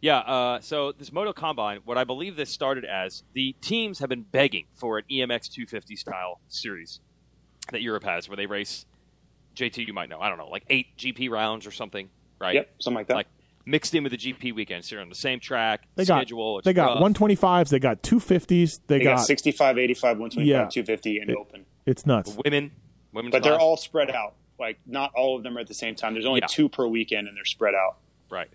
[0.00, 4.08] Yeah, uh, so this Moto Combine, what I believe this started as, the teams have
[4.08, 6.98] been begging for an EMX 250 style series
[7.70, 8.84] that Europe has, where they race.
[9.54, 10.18] JT, you might know.
[10.18, 12.08] I don't know, like eight GP rounds or something,
[12.40, 12.54] right?
[12.54, 13.14] Yep, something like that.
[13.14, 13.26] Like
[13.64, 14.88] mixed in with the GP weekends.
[14.88, 16.58] So you're on the same track, They got schedule.
[16.58, 17.12] it's they got rough.
[17.14, 17.68] 125s.
[17.68, 18.80] They got 250s.
[18.88, 20.68] They, they got, got 65, 85, 125, Yeah.
[20.68, 21.64] 250, and It- open.
[21.86, 22.36] it's nuts.
[22.44, 22.72] women,
[23.12, 24.34] women's But they're all spread out.
[24.58, 26.12] Like not all of them are at the same time.
[26.14, 26.46] There's only Yeah.
[26.48, 27.98] two per weekend, and they're spread out.
[28.30, 28.48] Right.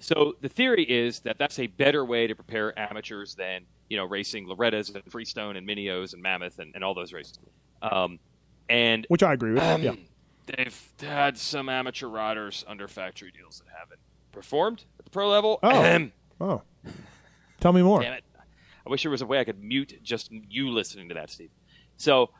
[0.00, 4.04] So the theory is that that's a better way to prepare amateurs than you know
[4.04, 7.38] racing Loretta's and Freestone and Minios and Mammoth and, and all those races.
[7.82, 8.18] Um,
[8.68, 9.62] and which I agree with.
[9.62, 9.94] Um, yeah.
[10.46, 14.00] they've had some amateur riders under factory deals that haven't
[14.32, 15.58] performed at the pro level.
[15.62, 16.10] Oh.
[16.40, 16.62] Oh,
[17.60, 18.02] tell me more.
[18.02, 18.24] Damn it!
[18.86, 21.50] I wish there was a way I could mute just you listening to that, Steve.
[21.96, 22.30] So,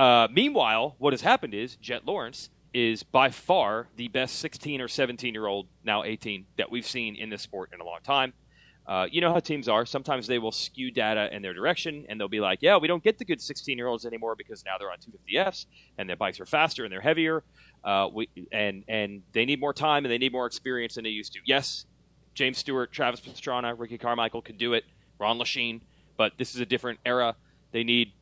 [0.00, 4.88] uh, meanwhile, what has happened is Jett Lawrence is by far the best 16 or
[4.88, 8.32] 17 year old, now 18, that we've seen in this sport in a long time.
[8.86, 9.84] Uh, you know how teams are.
[9.84, 13.04] Sometimes they will skew data in their direction, and they'll be like, "Yeah, we don't
[13.04, 15.66] get the good 16 year olds anymore because now they're on 250s
[15.98, 17.44] and their bikes are faster and they're heavier,
[17.84, 21.10] uh, we, and and they need more time and they need more experience than they
[21.10, 21.84] used to." Yes,
[22.32, 24.84] James Stewart, Travis Pastrana, Ricky Carmichael can do it.
[25.18, 25.82] Ron Lechien,
[26.16, 27.36] but this is a different era.
[27.72, 28.12] They need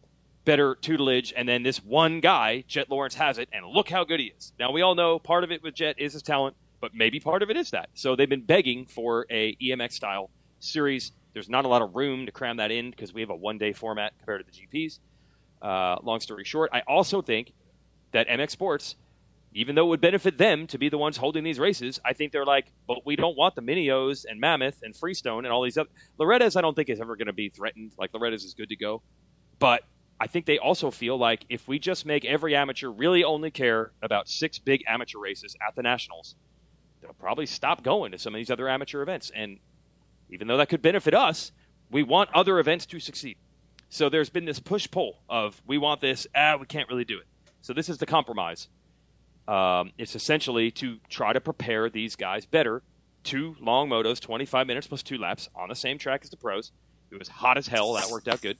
[0.48, 4.18] better tutelage, and then this one guy, Jett Lawrence, has it, and look how good
[4.18, 4.54] he is.
[4.58, 7.42] Now we all know part of it with Jett is his talent, but maybe part
[7.42, 7.90] of it is that.
[7.92, 11.12] So they've been begging for a EMX style series.
[11.34, 13.58] There's not a lot of room to cram that in because we have a one
[13.58, 15.00] day format compared to the GPs.
[15.60, 17.52] Uh, long story short, I also think
[18.12, 18.94] that MX Sports,
[19.52, 22.32] even though it would benefit them to be the ones holding these races, I think
[22.32, 25.76] they're like, but we don't want the Minios and Mammoth and Freestone and all these
[25.76, 25.90] other.
[26.16, 27.92] Loretta's, I don't think is ever going to be threatened.
[27.98, 29.02] Like Loretta's is good to go,
[29.58, 29.82] but
[30.20, 33.92] I think they also feel like if we just make every amateur really only care
[34.02, 36.34] about six big amateur races at the nationals,
[37.00, 39.30] they'll probably stop going to some of these other amateur events.
[39.34, 39.58] And
[40.30, 41.52] even though that could benefit us,
[41.90, 43.36] we want other events to succeed.
[43.88, 47.18] So there's been this push pull of we want this, ah, we can't really do
[47.18, 47.26] it.
[47.62, 48.68] So this is the compromise.
[49.46, 52.82] Um, it's essentially to try to prepare these guys better.
[53.24, 56.72] Two long motos, 25 minutes plus two laps on the same track as the pros.
[57.10, 57.94] It was hot as hell.
[57.94, 58.58] That worked out good.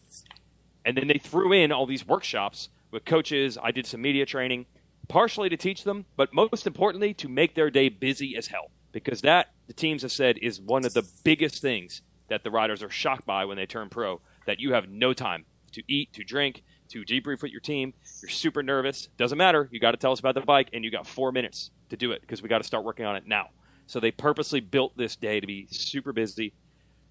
[0.89, 3.59] And then they threw in all these workshops with coaches.
[3.63, 4.65] I did some media training,
[5.07, 8.71] partially to teach them, but most importantly, to make their day busy as hell.
[8.91, 12.01] Because that, the teams have said, is one of the biggest things
[12.31, 15.45] that the riders are shocked by when they turn pro that you have no time
[15.73, 17.93] to eat, to drink, to debrief with your team.
[18.23, 19.11] You're super nervous.
[19.19, 19.69] Doesn't matter.
[19.71, 22.13] You got to tell us about the bike, and you got four minutes to do
[22.13, 23.51] it because we got to start working on it now.
[23.87, 26.55] So they purposely built this day to be super busy.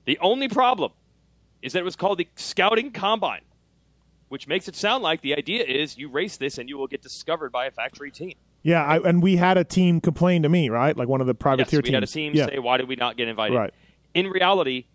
[0.05, 0.93] The only problem
[1.61, 3.41] is that it was called the Scouting Combine,
[4.29, 7.01] which makes it sound like the idea is you race this and you will get
[7.01, 8.33] discovered by a factory team.
[8.63, 10.95] Yeah, I, and we had a team complain to me, right?
[10.97, 11.93] Like one of the privateer Yes, we teams.
[11.93, 12.45] had a team yeah.
[12.47, 13.73] say, "Why did we not get invited?" Right.
[14.13, 14.87] In reality,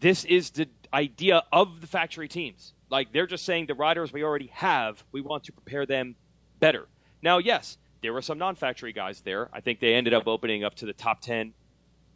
[0.00, 2.74] this is the idea of the factory teams.
[2.90, 6.14] Like they're just saying the riders we already have, we want to prepare them
[6.60, 6.86] better.
[7.22, 9.48] Now, yes, there were some non-factory guys there.
[9.52, 11.54] I think they ended up opening up to the top ten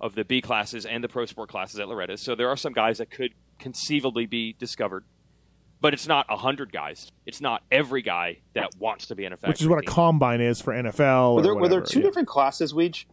[0.01, 2.20] of the B classes and the pro sport classes at Loretta's.
[2.20, 5.05] So there are some guys that could conceivably be discovered.
[5.81, 7.12] But it's not a hundred guys.
[7.27, 9.51] It's not every guy that wants to be an a factory.
[9.51, 11.35] which is what a combine is for NFL.
[11.35, 12.07] Were or there, were there two yeah.
[12.07, 13.05] different classes, Weege?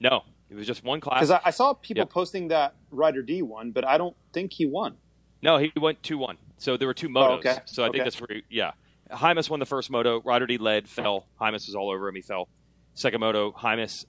[0.00, 1.20] No, it was just one class.
[1.20, 2.10] Because I, I saw people Yep.
[2.10, 4.96] posting that Ryder D won, but I don't think he won.
[5.42, 6.38] No, he went two one.
[6.56, 7.30] So there were two motos.
[7.30, 7.58] Oh, okay.
[7.66, 8.72] So I think that's where yeah.
[9.10, 10.20] Hymus won the first moto.
[10.22, 11.26] Ryder D led, fell.
[11.40, 12.14] Hymus was all over him.
[12.16, 12.48] He fell.
[12.94, 14.04] Second moto, Hymus,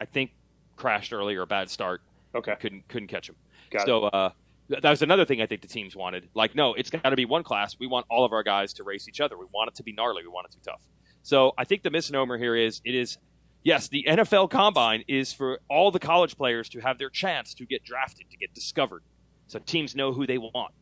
[0.00, 0.30] I think
[0.76, 2.02] crashed earlier, bad start.
[2.34, 2.54] Okay.
[2.60, 3.34] Couldn't couldn't catch him.
[3.70, 4.38] Got so uh, th-
[4.68, 6.28] that was another thing I think the teams wanted.
[6.34, 7.76] Like, no, it's got to be one class.
[7.78, 9.38] We want all of our guys to race each other.
[9.38, 10.22] We want it to be gnarly.
[10.22, 10.82] We want it to be tough.
[11.22, 13.18] So I think the misnomer here is it is
[13.62, 17.66] yes, the NFL Combine is for all the college players to have their chance to
[17.66, 19.02] get drafted, to get discovered,
[19.46, 20.74] so teams know who they want.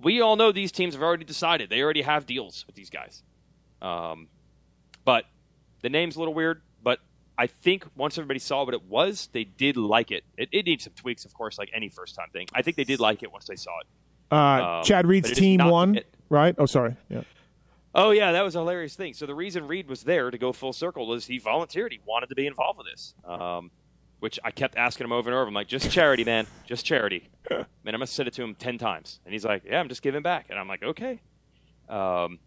[0.00, 1.70] We all know these teams have already decided.
[1.70, 3.22] They already have deals with these guys.
[3.80, 4.28] Um,
[5.04, 5.24] but
[5.82, 6.62] the name's a little weird.
[6.82, 6.98] But
[7.38, 10.24] I think once everybody saw what it was, they did like it.
[10.36, 12.46] It, it needs some tweaks, of course, like any first time thing.
[12.54, 13.86] I think they did like it once they saw it.
[14.30, 16.14] Uh, Um, Chad Reed's but it is team won, it.
[16.28, 16.54] right?
[16.58, 16.96] Oh, sorry.
[17.08, 17.22] Yeah.
[17.94, 19.12] Oh yeah, that was a hilarious thing.
[19.12, 21.92] So the reason Reed was there to go full circle was he volunteered.
[21.92, 23.70] He wanted to be involved with this, um,
[24.20, 25.46] which I kept asking him over and over.
[25.48, 27.28] I'm like, just charity, man, just charity.
[27.50, 29.90] Man, I must have said it to him ten times, and he's like, yeah, I'm
[29.90, 31.20] just giving back, and I'm like, okay.
[31.88, 32.38] Um,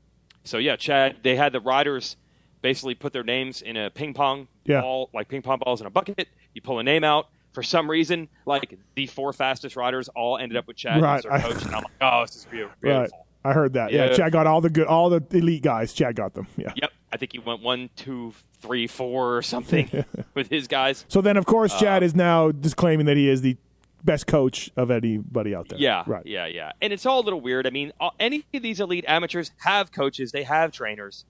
[0.43, 2.17] so yeah, Chad, they had the riders
[2.65, 4.81] basically put their names in a ping pong Yeah.
[4.81, 6.27] ball, like ping pong balls in a bucket.
[6.55, 7.27] You pull a name out.
[7.53, 11.17] For some reason, like the four fastest riders all ended up with Chad Right.
[11.17, 12.75] as their coach, and I'm like, oh, this is beautiful.
[12.81, 13.09] Right.
[13.45, 13.91] I heard that.
[13.91, 14.05] Yeah.
[14.07, 14.15] Yeah.
[14.17, 15.93] Chad got all the good, all the elite guys.
[15.93, 16.47] Chad got them.
[16.57, 16.73] Yeah.
[16.75, 21.05] Yep, I think he went one, two, three, four, or something with his guys.
[21.07, 23.55] So then, of course, Uh, Chad is now just claiming that he is the
[24.03, 25.77] best coach of anybody out there.
[25.79, 26.25] Yeah, Right.
[26.25, 26.71] yeah, yeah.
[26.81, 27.67] And it's all a little weird.
[27.67, 31.25] I mean, any of these elite amateurs have coaches, they have trainers,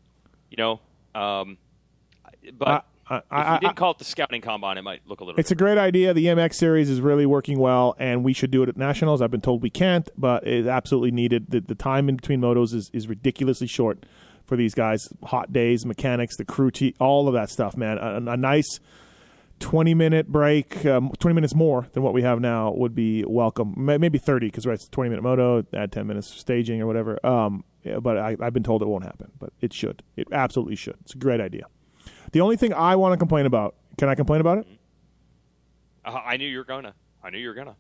[0.50, 0.80] you know.
[1.16, 1.58] Um,
[2.58, 5.24] but I- I- if you didn't call it the scouting combine, it might look a
[5.24, 5.40] little.
[5.40, 6.14] It's a great idea.
[6.14, 9.22] The MX series is really working well, and we should do it at nationals.
[9.22, 11.50] I've been told we can't, but it's absolutely needed.
[11.50, 14.06] The, the time in between motos is, is ridiculously short
[14.44, 15.08] for these guys.
[15.26, 17.98] Hot days, mechanics, the crew, chief, all of that stuff, man.
[18.00, 18.80] A, a nice
[19.60, 23.74] 20 minute break, um, 20 minutes more than what we have now would be welcome.
[23.78, 27.24] Maybe 30 because right, it's 20 minute moto, add 10 minutes staging or whatever.
[27.26, 30.02] Um, yeah, but I, I've been told it won't happen, but it should.
[30.18, 30.98] It absolutely should.
[31.02, 31.68] It's a great idea.
[32.32, 34.68] The only thing I want to complain about, can I complain about it?
[36.04, 36.94] Uh, I knew you were gonna.
[37.24, 37.76] I knew you were gonna.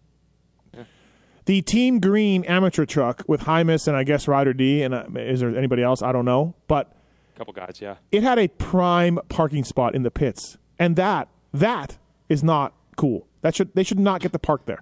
[1.45, 5.41] The Team Green amateur truck with Hymus and I guess Ryder D, and uh, is
[5.41, 6.01] there anybody else?
[6.01, 6.55] I don't know.
[6.67, 6.91] But
[7.35, 7.95] a couple guys, yeah.
[8.11, 11.97] it had a prime parking spot in the pits, and that that
[12.29, 13.27] is not cool.
[13.41, 14.81] That should they should not get to park there.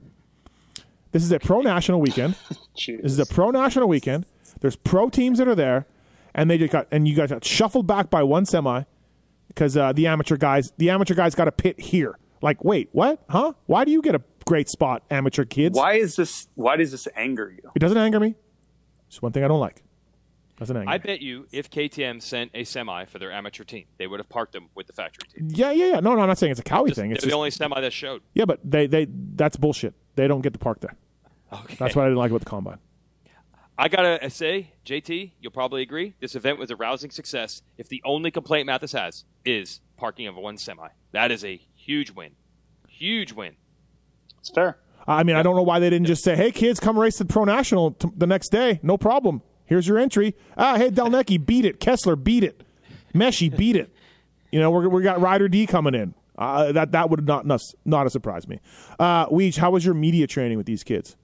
[1.13, 2.35] This is a pro national weekend.
[2.75, 4.25] This is a pro national weekend.
[4.61, 5.85] There's pro teams that are there,
[6.33, 8.81] and they just got and you guys got shuffled back by one semi
[9.47, 12.17] because uh, the amateur guys the amateur guys got a pit here.
[12.41, 13.23] Like, wait, what?
[13.29, 13.53] Huh?
[13.67, 15.77] Why do you get a great spot, amateur kids?
[15.77, 16.47] Why is this?
[16.55, 17.69] Why does this anger you?
[17.75, 18.33] It doesn't anger me.
[19.07, 19.83] It's one thing I don't like.
[20.59, 24.05] Doesn't anger I bet you if KTM sent a semi for their amateur team, they
[24.07, 25.49] would have parked them with the factory team.
[25.51, 25.99] Yeah, yeah, yeah.
[25.99, 27.11] No, no, I'm not saying it's a Cowie Just- thing.
[27.11, 28.21] It's they're the just, only semi that showed.
[28.33, 29.93] yeah, but they, they that's bullshit.
[30.15, 30.95] They don't get to park there.
[31.51, 31.75] Okay.
[31.79, 32.77] That's what I didn't like about the combine.
[33.77, 36.13] I gotta say, JT, you'll probably agree.
[36.19, 37.63] This event was a rousing success.
[37.77, 42.11] If the only complaint Matthes has is parking of one semi, that is a huge
[42.11, 42.33] win.
[42.87, 43.55] Huge win.
[44.39, 44.77] It's fair.
[45.07, 47.25] I mean, I don't know why they didn't just say, "Hey, kids, come race the
[47.25, 48.79] pro national t- the next day.
[48.83, 49.41] No problem.
[49.73, 51.79] Here's your entry." Ah, hey, Delnecki, beat it.
[51.79, 52.61] Kessler, beat it.
[53.11, 53.91] Meshi, beat it.
[54.51, 56.13] You know, we're, we got Ryder D coming in.
[56.37, 58.59] Uh, that that would not not, not have surprised me.
[58.99, 61.15] Uh, Weege, how was your media training with these kids?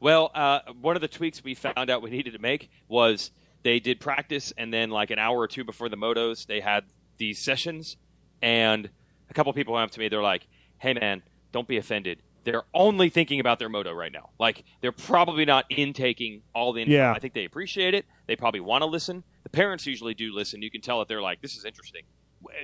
[0.00, 3.30] Well, uh, one of the tweaks we found out we needed to make was
[3.62, 6.84] they did practice, and then like an hour or two before the motos, they had
[7.16, 7.96] these sessions,
[8.42, 8.90] and
[9.30, 10.10] a couple people went up to me.
[10.10, 10.46] They're like,
[10.76, 11.22] "Hey, man,
[11.52, 12.18] don't be offended.
[12.44, 14.30] They're only thinking about their moto right now.
[14.38, 16.92] Like they're probably not intaking all the info.
[16.92, 17.12] Yeah.
[17.12, 18.04] I think they appreciate it.
[18.26, 19.24] They probably want to listen.
[19.42, 20.62] The parents usually do listen.
[20.62, 22.02] You can tell that they're like, "This is interesting."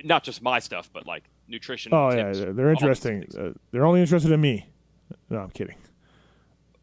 [0.03, 1.91] Not just my stuff, but like nutrition.
[1.93, 3.25] Oh yeah, tips, they're, they're interesting.
[3.37, 4.67] Uh, they're only interested in me.
[5.29, 5.75] No, I'm kidding.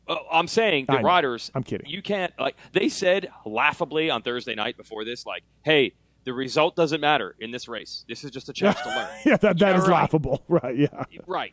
[0.08, 1.06] Oh, I'm saying the I know.
[1.08, 1.50] riders.
[1.54, 1.88] I'm kidding.
[1.88, 5.92] You can't like they said laughably on Thursday night before this, like, "Hey,
[6.24, 8.04] the result doesn't matter in this race.
[8.08, 9.90] This is just a chance to learn." yeah, that that Yeah, is right.
[9.90, 10.42] laughable.
[10.48, 10.76] Right?
[10.76, 11.04] Yeah.
[11.26, 11.52] right.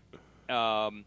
[0.50, 1.06] Um,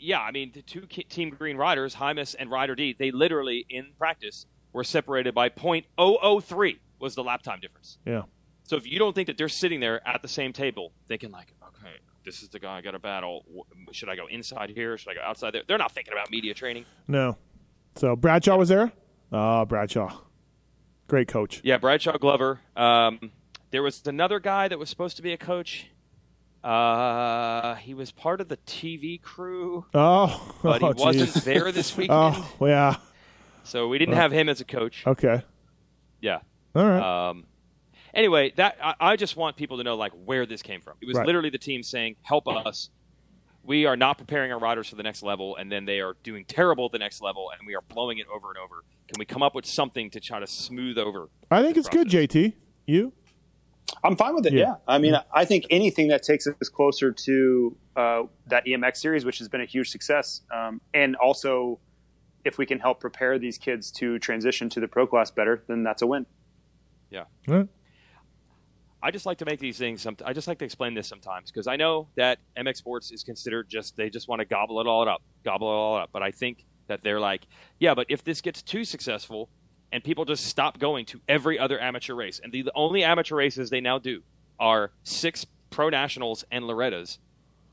[0.00, 3.66] yeah, I mean, the two ki- Team Green riders, Hymus and Ryder D, they literally
[3.68, 7.98] in practice were separated by .003 was the lap time difference.
[8.06, 8.22] Yeah.
[8.64, 11.52] So if you don't think that they're sitting there at the same table thinking like,
[11.62, 11.94] okay,
[12.24, 13.44] this is the guy I got to battle.
[13.92, 14.96] Should I go inside here?
[14.96, 15.62] Should I go outside there?
[15.66, 16.84] They're not thinking about media training.
[17.08, 17.36] No.
[17.96, 18.92] So Bradshaw was there.
[19.32, 20.12] Ah, Bradshaw,
[21.08, 21.60] great coach.
[21.64, 22.60] Yeah, Bradshaw Glover.
[22.76, 23.32] Um,
[23.70, 25.86] there was another guy that was supposed to be a coach.
[26.62, 31.44] Uh, he was part of the TV crew, Oh, but oh, he wasn't geez.
[31.44, 32.18] there this weekend,
[32.60, 32.96] Oh, yeah.
[33.64, 35.04] so we didn't have him as a coach.
[35.06, 35.42] Okay.
[36.20, 36.40] Yeah.
[36.74, 37.28] All right.
[37.30, 37.46] Um,
[38.12, 40.94] anyway, that I, I just want people to know like where this came from.
[41.00, 41.26] It was Right.
[41.26, 42.90] literally the team saying, "Help us."
[43.62, 46.44] We are not preparing our riders for the next level, and then they are doing
[46.46, 48.84] terrible at the next level, and we are blowing it over and over.
[49.06, 51.28] Can we come up with something to try to smooth over?
[51.50, 52.08] I think it's good.
[52.08, 52.54] JT.
[52.86, 53.12] You?
[54.02, 54.52] I'm fine with it.
[54.52, 54.60] Yeah.
[54.60, 54.74] Yeah.
[54.86, 59.38] I mean, I think anything that takes us closer to uh, that EMX series, which
[59.38, 61.78] has been a huge success, um, and also
[62.44, 65.82] if we can help prepare these kids to transition to the pro class better, then
[65.82, 66.26] that's a win.
[67.10, 67.24] Yeah.
[67.48, 67.68] All right.
[69.02, 70.06] I just like to make these things.
[70.24, 73.68] I just like to explain this sometimes because I know that MX Sports is considered
[73.68, 76.10] just they just want to gobble it all up, gobble it all up.
[76.12, 77.46] But I think that they're like,
[77.78, 79.48] yeah, but if this gets too successful
[79.92, 83.36] and people just stop going to every other amateur race, and the, the only amateur
[83.36, 84.22] races they now do
[84.58, 87.18] are six pro nationals and Loretta's,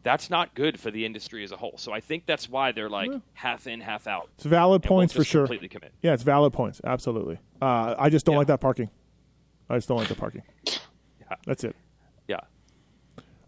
[0.04, 1.74] that's not good for the industry as a whole.
[1.78, 4.30] So I think that's why they're like half in, half out.
[4.36, 5.42] It's valid points for sure.
[5.44, 5.92] Completely commit.
[6.02, 6.80] Yeah, it's valid points.
[6.84, 7.40] Absolutely.
[7.62, 8.38] Uh, I just don't Yeah.
[8.40, 8.90] like that parking.
[9.70, 10.44] I just don't like the parking.
[10.66, 11.36] yeah.
[11.46, 11.76] That's it.
[12.30, 12.40] Yeah.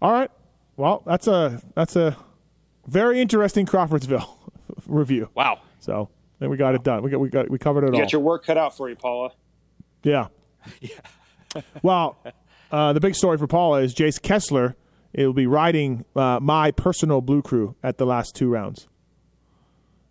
[0.01, 0.29] All right.
[0.75, 2.17] Well, that's a that's a
[2.87, 4.27] very interesting Crawfordsville
[4.87, 5.29] review.
[5.35, 5.59] Wow.
[5.79, 6.09] So
[6.39, 7.03] then we got it done.
[7.03, 7.99] We got we got we covered it You all.
[8.01, 9.31] got your work cut out for you, Paula.
[10.03, 10.27] Yeah.
[10.81, 10.91] yeah.
[11.83, 12.17] well,
[12.71, 14.75] uh, the big story for Paula is Jace Kessler.
[15.13, 18.87] It will be riding uh, my personal blue crew at the last two rounds.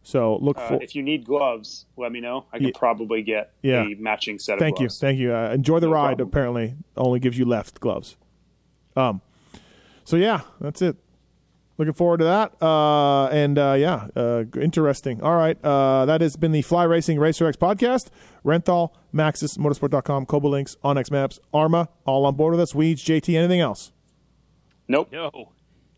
[0.03, 0.83] So look Uh, for.
[0.83, 2.47] if you need gloves, let me know.
[2.53, 2.73] I can Yeah.
[2.75, 3.83] probui get Yeah.
[3.85, 5.35] a matching set of Thank you, thank you.
[5.35, 6.17] Uh, enjoy the No ride.
[6.17, 6.29] problem.
[6.29, 8.17] Apparently, only gives you left gloves.
[8.97, 9.21] Um.
[10.05, 10.97] So yeah, that's it.
[11.79, 12.61] Looking forward to that.
[12.61, 15.23] Uh, and uh, yeah, uh, interesting.
[15.23, 15.57] All right.
[15.65, 18.09] Uh, that has been the Fly Racing Racer X podcast.
[18.45, 22.75] Renthal, Maxxis, Motosport.com, Kobo Links, Onyx Maps, Arma, all on board with us.
[22.75, 23.93] Weeds, JT, anything else?
[24.89, 25.11] Nope.
[25.13, 25.53] No.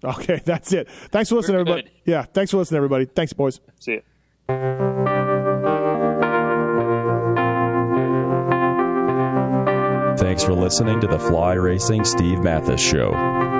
[0.04, 0.88] Okay, that's it.
[1.10, 1.90] Thanks for listening, everybody.
[2.04, 3.06] Yeah, thanks for listening, everybody.
[3.06, 3.60] Thanks, boys.
[3.78, 4.04] See it.
[10.18, 13.59] Thanks for listening to the Fly Racing Steve Matthes Show.